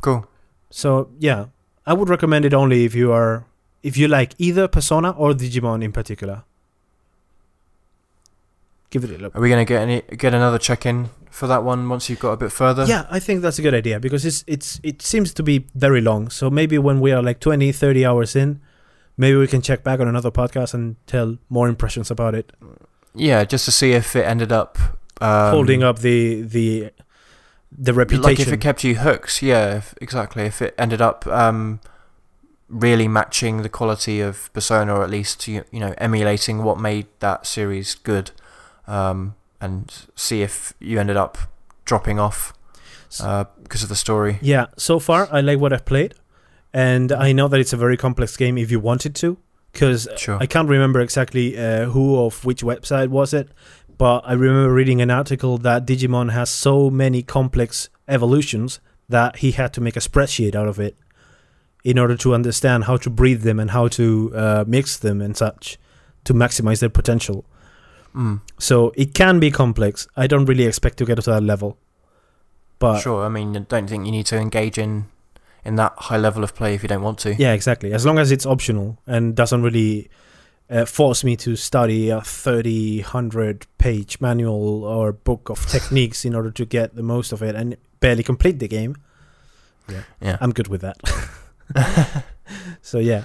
Cool. 0.00 0.26
So 0.70 1.10
yeah, 1.18 1.46
I 1.86 1.92
would 1.92 2.08
recommend 2.08 2.46
it 2.46 2.54
only 2.54 2.84
if 2.84 2.94
you 2.94 3.12
are 3.12 3.44
if 3.82 3.98
you 3.98 4.08
like 4.08 4.34
either 4.38 4.66
Persona 4.66 5.10
or 5.10 5.34
Digimon 5.34 5.84
in 5.84 5.92
particular. 5.92 6.44
Give 8.94 9.02
it 9.02 9.10
a 9.10 9.18
look. 9.18 9.34
Are 9.34 9.40
we 9.40 9.50
gonna 9.50 9.64
get 9.64 9.82
any 9.82 10.02
get 10.16 10.34
another 10.34 10.56
check 10.56 10.86
in 10.86 11.10
for 11.28 11.48
that 11.48 11.64
one 11.64 11.88
once 11.88 12.08
you've 12.08 12.20
got 12.20 12.30
a 12.30 12.36
bit 12.36 12.52
further? 12.52 12.84
Yeah, 12.84 13.08
I 13.10 13.18
think 13.18 13.42
that's 13.42 13.58
a 13.58 13.62
good 13.62 13.74
idea 13.74 13.98
because 13.98 14.24
it's 14.24 14.44
it's 14.46 14.78
it 14.84 15.02
seems 15.02 15.34
to 15.34 15.42
be 15.42 15.66
very 15.74 16.00
long. 16.00 16.30
So 16.30 16.48
maybe 16.48 16.78
when 16.78 17.00
we 17.00 17.10
are 17.10 17.20
like 17.20 17.40
20, 17.40 17.72
30 17.72 18.06
hours 18.06 18.36
in, 18.36 18.60
maybe 19.16 19.36
we 19.36 19.48
can 19.48 19.62
check 19.62 19.82
back 19.82 19.98
on 19.98 20.06
another 20.06 20.30
podcast 20.30 20.74
and 20.74 20.94
tell 21.08 21.38
more 21.48 21.68
impressions 21.68 22.08
about 22.08 22.36
it. 22.36 22.52
Yeah, 23.16 23.42
just 23.42 23.64
to 23.64 23.72
see 23.72 23.90
if 23.94 24.14
it 24.14 24.24
ended 24.24 24.52
up 24.52 24.78
um, 25.20 25.50
Holding 25.50 25.82
up 25.82 25.98
the 25.98 26.42
the 26.42 26.92
the 27.76 27.94
reputation. 27.94 28.22
Like 28.22 28.38
if 28.38 28.52
it 28.52 28.60
kept 28.60 28.84
you 28.84 28.94
hooked, 28.94 29.42
yeah, 29.42 29.78
if, 29.78 29.92
exactly. 30.00 30.44
If 30.44 30.62
it 30.62 30.72
ended 30.78 31.00
up 31.00 31.26
um, 31.26 31.80
really 32.68 33.08
matching 33.08 33.62
the 33.62 33.68
quality 33.68 34.20
of 34.20 34.52
Persona, 34.52 34.94
or 34.94 35.02
at 35.02 35.10
least 35.10 35.48
you, 35.48 35.64
you 35.72 35.80
know 35.80 35.94
emulating 35.98 36.62
what 36.62 36.78
made 36.78 37.08
that 37.18 37.44
series 37.44 37.96
good, 37.96 38.30
um, 38.86 39.34
and 39.60 39.92
see 40.14 40.42
if 40.42 40.74
you 40.80 40.98
ended 41.00 41.16
up 41.16 41.38
dropping 41.84 42.18
off 42.18 42.52
uh, 43.20 43.44
because 43.62 43.82
of 43.82 43.88
the 43.88 43.96
story. 43.96 44.38
Yeah, 44.42 44.66
so 44.76 44.98
far 44.98 45.28
I 45.32 45.40
like 45.40 45.58
what 45.58 45.72
I've 45.72 45.84
played, 45.84 46.14
and 46.72 47.12
I 47.12 47.32
know 47.32 47.48
that 47.48 47.60
it's 47.60 47.72
a 47.72 47.76
very 47.76 47.96
complex 47.96 48.36
game 48.36 48.58
if 48.58 48.70
you 48.70 48.80
wanted 48.80 49.14
to, 49.16 49.38
because 49.72 50.08
Sure. 50.16 50.38
I 50.40 50.46
can't 50.46 50.68
remember 50.68 51.00
exactly 51.00 51.56
uh, 51.58 51.86
who 51.86 52.18
of 52.24 52.44
which 52.44 52.62
website 52.62 53.08
was 53.08 53.32
it, 53.32 53.48
but 53.96 54.22
I 54.26 54.32
remember 54.32 54.72
reading 54.72 55.00
an 55.00 55.10
article 55.10 55.58
that 55.58 55.86
Digimon 55.86 56.32
has 56.32 56.50
so 56.50 56.90
many 56.90 57.22
complex 57.22 57.88
evolutions 58.08 58.80
that 59.08 59.36
he 59.36 59.52
had 59.52 59.72
to 59.74 59.80
make 59.80 59.96
a 59.96 60.00
spreadsheet 60.00 60.54
out 60.54 60.66
of 60.68 60.80
it 60.80 60.96
in 61.84 61.98
order 61.98 62.16
to 62.16 62.34
understand 62.34 62.84
how 62.84 62.96
to 62.96 63.10
breed 63.10 63.42
them 63.42 63.60
and 63.60 63.70
how 63.70 63.86
to 63.88 64.32
uh, 64.34 64.64
mix 64.66 64.96
them 64.96 65.20
and 65.20 65.36
such 65.36 65.78
to 66.24 66.32
maximize 66.32 66.80
their 66.80 66.88
potential. 66.88 67.44
Mm, 68.14 68.40
So 68.58 68.92
it 68.96 69.12
can 69.14 69.40
be 69.40 69.50
complex. 69.50 70.06
I 70.16 70.26
don't 70.26 70.44
really 70.44 70.64
expect 70.64 70.98
to 70.98 71.04
get 71.04 71.16
to 71.16 71.30
that 71.30 71.42
level, 71.42 71.76
but 72.78 73.00
sure. 73.00 73.24
I 73.24 73.28
mean, 73.28 73.56
I 73.56 73.60
don't 73.60 73.88
think 73.88 74.06
you 74.06 74.12
need 74.12 74.26
to 74.26 74.36
engage 74.38 74.78
in 74.78 75.06
in 75.64 75.76
that 75.76 75.94
high 75.96 76.18
level 76.18 76.44
of 76.44 76.54
play 76.54 76.74
if 76.74 76.82
you 76.82 76.88
don't 76.88 77.02
want 77.02 77.18
to. 77.20 77.34
Yeah, 77.34 77.52
exactly. 77.54 77.92
As 77.92 78.04
long 78.04 78.18
as 78.18 78.30
it's 78.30 78.46
optional 78.46 78.98
and 79.06 79.34
doesn't 79.34 79.62
really 79.62 80.10
uh, 80.70 80.84
force 80.84 81.24
me 81.24 81.36
to 81.36 81.56
study 81.56 82.10
a 82.10 82.20
30, 82.20 83.00
100 83.00 83.66
page 83.78 84.20
manual 84.20 84.84
or 84.84 85.12
book 85.12 85.48
of 85.48 85.66
techniques 85.70 86.24
in 86.24 86.34
order 86.34 86.50
to 86.50 86.64
get 86.66 86.94
the 86.94 87.02
most 87.02 87.32
of 87.32 87.42
it 87.42 87.54
and 87.54 87.76
barely 88.00 88.22
complete 88.22 88.58
the 88.58 88.68
game, 88.68 88.94
Yeah. 90.20 90.36
I'm 90.40 90.52
good 90.52 90.68
with 90.68 90.82
that. 90.82 90.98
so, 92.82 92.98
yeah. 92.98 93.24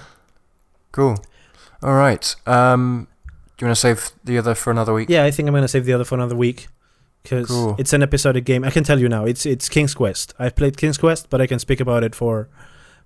Cool. 0.92 1.18
All 1.82 1.94
right. 1.94 2.34
Um, 2.46 3.06
do 3.60 3.66
you 3.66 3.68
want 3.68 3.76
to 3.76 3.80
save 3.80 4.10
the 4.24 4.38
other 4.38 4.54
for 4.54 4.70
another 4.70 4.94
week? 4.94 5.10
Yeah, 5.10 5.24
I 5.24 5.30
think 5.30 5.46
I'm 5.46 5.52
going 5.52 5.60
to 5.62 5.68
save 5.68 5.84
the 5.84 5.92
other 5.92 6.04
for 6.04 6.14
another 6.14 6.34
week 6.34 6.68
because 7.22 7.46
Cool. 7.48 7.76
it's 7.78 7.92
an 7.92 8.02
episodic 8.02 8.44
game. 8.46 8.64
I 8.64 8.70
can 8.70 8.84
tell 8.84 8.98
you 8.98 9.06
now, 9.06 9.26
it's 9.26 9.44
it's 9.44 9.68
King's 9.68 9.92
Quest. 9.92 10.32
I've 10.38 10.56
played 10.56 10.78
King's 10.78 10.96
Quest, 10.96 11.28
but 11.28 11.42
I 11.42 11.46
can 11.46 11.58
speak 11.58 11.78
about 11.78 12.02
it 12.02 12.14
for 12.14 12.48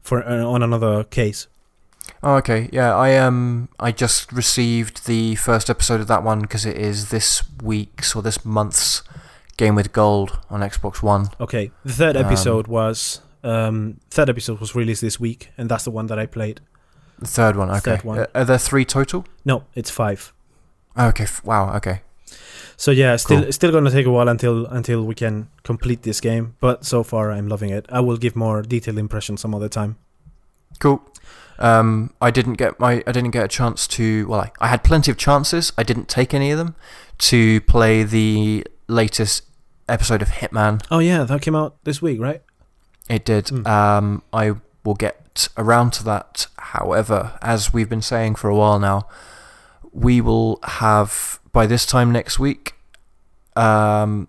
for 0.00 0.22
uh, 0.24 0.44
on 0.44 0.62
another 0.62 1.02
case. 1.02 1.48
Oh, 2.22 2.34
okay. 2.36 2.68
Yeah, 2.72 2.94
I 2.94 3.16
um 3.16 3.68
I 3.80 3.90
just 3.90 4.32
received 4.32 5.06
the 5.06 5.34
first 5.34 5.68
episode 5.68 6.00
of 6.00 6.06
that 6.06 6.22
one 6.22 6.40
because 6.42 6.64
it 6.64 6.76
is 6.76 7.10
this 7.10 7.42
week's 7.60 8.14
or 8.14 8.22
this 8.22 8.44
month's 8.44 9.02
Game 9.56 9.74
with 9.74 9.92
Gold 9.92 10.38
on 10.50 10.60
Xbox 10.60 11.02
One. 11.02 11.30
Okay, 11.40 11.72
the 11.84 11.92
third 11.92 12.16
Um, 12.16 12.24
episode 12.26 12.68
was 12.68 13.22
um 13.42 13.98
third 14.10 14.30
episode 14.30 14.60
was 14.60 14.76
released 14.76 15.00
this 15.00 15.18
week, 15.18 15.50
and 15.58 15.68
that's 15.68 15.82
the 15.84 15.90
one 15.90 16.06
that 16.06 16.18
I 16.20 16.26
played. 16.26 16.60
The 17.18 17.26
third 17.26 17.56
one. 17.56 17.70
Okay. 17.70 17.80
Third 17.96 18.04
one. 18.04 18.18
Uh, 18.20 18.26
are 18.36 18.44
there 18.44 18.58
three 18.58 18.84
total? 18.84 19.24
No, 19.44 19.64
it's 19.74 19.90
five. 19.90 20.32
Oh, 20.96 21.08
okay. 21.08 21.26
Wow. 21.44 21.74
Okay. 21.76 22.00
So 22.76 22.90
yeah, 22.90 23.16
still 23.16 23.42
Cool. 23.42 23.52
still 23.52 23.72
gonna 23.72 23.90
take 23.90 24.06
a 24.06 24.10
while 24.10 24.28
until 24.28 24.66
until 24.66 25.04
we 25.04 25.14
can 25.14 25.48
complete 25.62 26.02
this 26.02 26.20
game. 26.20 26.54
But 26.60 26.84
so 26.84 27.02
far, 27.02 27.30
I'm 27.30 27.48
loving 27.48 27.70
it. 27.70 27.86
I 27.88 28.00
will 28.00 28.16
give 28.16 28.34
more 28.36 28.62
detailed 28.62 28.98
impressions 28.98 29.40
some 29.40 29.54
other 29.54 29.68
time. 29.68 29.96
Cool. 30.80 31.00
Um, 31.58 32.12
I 32.20 32.30
didn't 32.32 32.54
get 32.54 32.80
my 32.80 33.02
I 33.06 33.12
didn't 33.12 33.30
get 33.30 33.44
a 33.44 33.48
chance 33.48 33.86
to. 33.88 34.26
Well, 34.26 34.40
I, 34.40 34.50
I 34.60 34.68
had 34.68 34.82
plenty 34.82 35.10
of 35.12 35.16
chances. 35.16 35.72
I 35.78 35.84
didn't 35.84 36.08
take 36.08 36.34
any 36.34 36.50
of 36.50 36.58
them 36.58 36.74
to 37.18 37.60
play 37.62 38.02
the 38.02 38.66
latest 38.88 39.42
episode 39.88 40.20
of 40.22 40.28
Hitman. 40.28 40.84
Oh 40.90 40.98
yeah, 40.98 41.22
that 41.24 41.42
came 41.42 41.54
out 41.54 41.76
this 41.84 42.02
week, 42.02 42.20
right? 42.20 42.42
It 43.08 43.24
did. 43.24 43.46
Mm. 43.46 43.66
Um, 43.68 44.22
I 44.32 44.54
will 44.84 44.94
get 44.94 45.48
around 45.56 45.92
to 45.92 46.04
that. 46.04 46.48
However, 46.58 47.38
as 47.40 47.72
we've 47.72 47.88
been 47.88 48.02
saying 48.02 48.34
for 48.34 48.50
a 48.50 48.56
while 48.56 48.80
now, 48.80 49.06
we 49.94 50.20
will 50.20 50.58
have 50.64 51.38
by 51.52 51.66
this 51.66 51.86
time 51.86 52.10
next 52.12 52.38
week 52.38 52.74
um, 53.56 54.28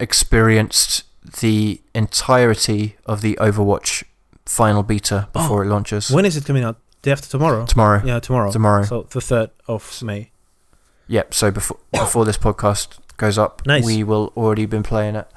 experienced 0.00 1.04
the 1.40 1.80
entirety 1.94 2.96
of 3.06 3.20
the 3.20 3.34
Overwatch 3.40 4.02
final 4.46 4.82
beta 4.82 5.28
before 5.32 5.62
it 5.62 5.68
launches 5.68 6.10
When 6.10 6.24
is 6.24 6.36
it 6.36 6.44
coming 6.44 6.64
out? 6.64 6.76
Day 7.02 7.12
after 7.12 7.28
tomorrow. 7.28 7.66
tomorrow. 7.66 8.00
Yeah, 8.04 8.20
tomorrow. 8.20 8.50
Tomorrow. 8.52 8.82
So 8.84 9.02
the 9.10 9.20
third 9.20 9.50
of 9.68 10.02
May. 10.02 10.30
Yep. 11.08 11.34
So 11.34 11.50
before 11.50 11.78
before 11.92 12.24
this 12.24 12.38
podcast 12.38 12.98
goes 13.16 13.38
up, 13.38 13.62
Nice. 13.66 13.84
we 13.84 14.02
will 14.04 14.32
already 14.36 14.66
been 14.66 14.82
playing 14.82 15.16
it. 15.16 15.28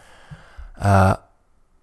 Uh, 0.79 1.15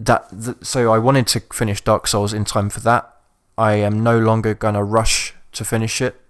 that 0.01 0.29
th- 0.31 0.57
so 0.63 0.93
I 0.93 0.99
wanted 0.99 1.27
to 1.29 1.41
finish 1.53 1.81
Dark 1.81 2.07
Souls 2.07 2.33
in 2.33 2.45
time 2.45 2.71
for 2.71 2.81
that. 2.81 3.13
I 3.59 3.75
am 3.75 4.03
no 4.03 4.19
longer 4.19 4.55
gonna 4.55 4.85
rush 4.85 5.35
to 5.53 5.65
finish 5.65 6.01
it, 6.01 6.21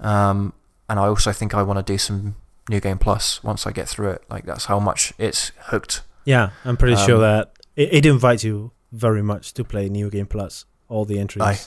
um, 0.00 0.52
and 0.88 0.98
I 1.00 1.04
also 1.06 1.32
think 1.32 1.54
I 1.54 1.62
want 1.62 1.78
to 1.78 1.92
do 1.92 1.98
some 1.98 2.36
New 2.68 2.80
Game 2.80 2.98
Plus 2.98 3.42
once 3.42 3.66
I 3.66 3.72
get 3.72 3.88
through 3.88 4.10
it. 4.10 4.22
Like 4.30 4.44
that's 4.44 4.66
how 4.66 4.78
much 4.80 5.12
it's 5.18 5.52
hooked. 5.70 6.02
Yeah, 6.24 6.50
I'm 6.64 6.76
pretty 6.76 6.94
Um, 6.96 7.06
sure 7.06 7.18
that 7.20 7.52
it, 7.76 7.92
it 7.92 8.06
invites 8.06 8.42
you 8.44 8.72
very 8.92 9.22
much 9.22 9.54
to 9.54 9.64
play 9.64 9.88
New 9.88 10.10
Game 10.10 10.26
Plus. 10.26 10.64
All 10.88 11.04
the 11.04 11.18
entries. 11.18 11.42
Aye. 11.44 11.58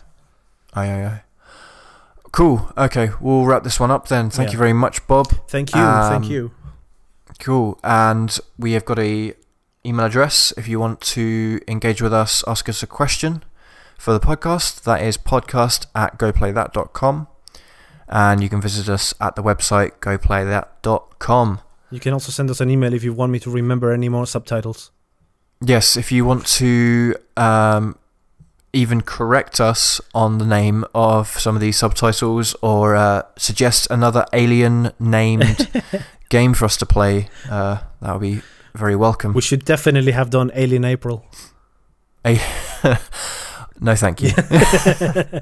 Aye, 0.74 0.92
aye, 0.92 1.06
aye. 1.06 1.22
Cool. 2.32 2.72
Okay, 2.78 3.10
we'll 3.20 3.46
wrap 3.46 3.64
this 3.64 3.80
one 3.80 3.92
up 3.92 4.08
then. 4.08 4.30
Thank 4.30 4.50
Yeah. 4.50 4.54
you 4.54 4.58
very 4.60 4.74
much, 4.74 5.06
Bob. 5.08 5.28
Thank 5.48 5.74
you. 5.74 5.82
Um, 5.82 6.10
thank 6.12 6.30
you. 6.32 6.52
Cool. 7.40 7.80
And 7.84 8.38
we 8.58 8.74
have 8.74 8.86
got 8.86 9.00
a 9.00 9.34
email 9.86 10.06
address 10.06 10.54
if 10.58 10.68
you 10.68 10.80
want 10.80 11.00
to 11.02 11.60
engage 11.68 12.02
with 12.02 12.14
us, 12.14 12.44
ask 12.48 12.68
us 12.70 12.84
a 12.84 12.88
question 12.88 13.44
for 13.98 14.14
the 14.14 14.20
podcast. 14.20 14.84
That 14.84 15.02
is 15.02 15.18
podcast 15.18 15.88
at 15.96 16.20
goplaythat.com. 16.20 17.28
And 18.10 18.42
you 18.42 18.50
can 18.50 18.60
visit 18.60 18.90
us 18.90 19.14
at 19.22 19.36
the 19.36 19.44
website 19.44 19.92
goplaythat.com. 20.00 21.62
You 21.92 22.00
can 22.00 22.14
also 22.14 22.32
send 22.32 22.50
us 22.50 22.60
an 22.60 22.70
email 22.70 22.94
if 22.94 23.04
you 23.04 23.14
want 23.14 23.32
me 23.32 23.40
to 23.40 23.50
remember 23.50 23.92
any 23.92 24.10
more 24.10 24.26
subtitles. 24.26 24.92
Yes, 25.62 25.96
if 25.98 26.12
you 26.12 26.26
want 26.26 26.46
to 26.48 27.16
um, 27.38 27.98
even 28.74 29.02
correct 29.02 29.60
us 29.60 30.00
on 30.14 30.38
the 30.38 30.46
name 30.46 30.86
of 30.96 31.28
some 31.28 31.56
of 31.56 31.62
these 31.62 31.78
subtitles 31.78 32.56
or 32.62 32.96
uh, 32.96 33.24
suggest 33.38 33.88
another 33.92 34.26
alien 34.34 34.92
named 35.00 35.68
game 36.30 36.54
for 36.54 36.66
us 36.66 36.78
to 36.78 36.86
play, 36.86 37.30
uh, 37.50 37.80
that 38.02 38.14
would 38.14 38.22
be 38.22 38.42
very 38.74 38.96
welcome. 38.96 39.34
We 39.34 39.42
should 39.42 39.66
definitely 39.66 40.12
have 40.14 40.30
done 40.30 40.52
Alien 40.56 40.86
April. 40.86 41.26
A- 42.26 42.40
no, 43.82 43.96
thank 43.96 44.22
you. 44.22 44.32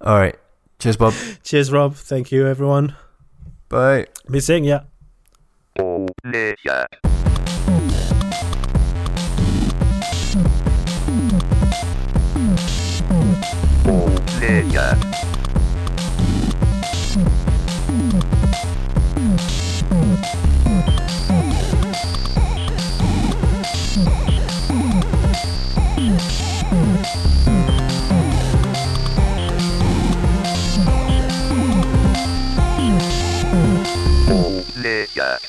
All 0.00 0.18
right. 0.18 0.36
Cheers, 0.78 0.96
Bob. 0.96 1.14
Cheers, 1.42 1.72
Rob. 1.72 1.94
Thank 1.94 2.32
you, 2.32 2.46
everyone. 2.46 2.94
Bye. 3.68 4.06
Vi 4.28 4.40
ses, 4.40 4.60
ja. 4.64 4.80
Olivia. 5.78 6.86
Olivia. 13.86 15.15
Olivia. 35.18 35.45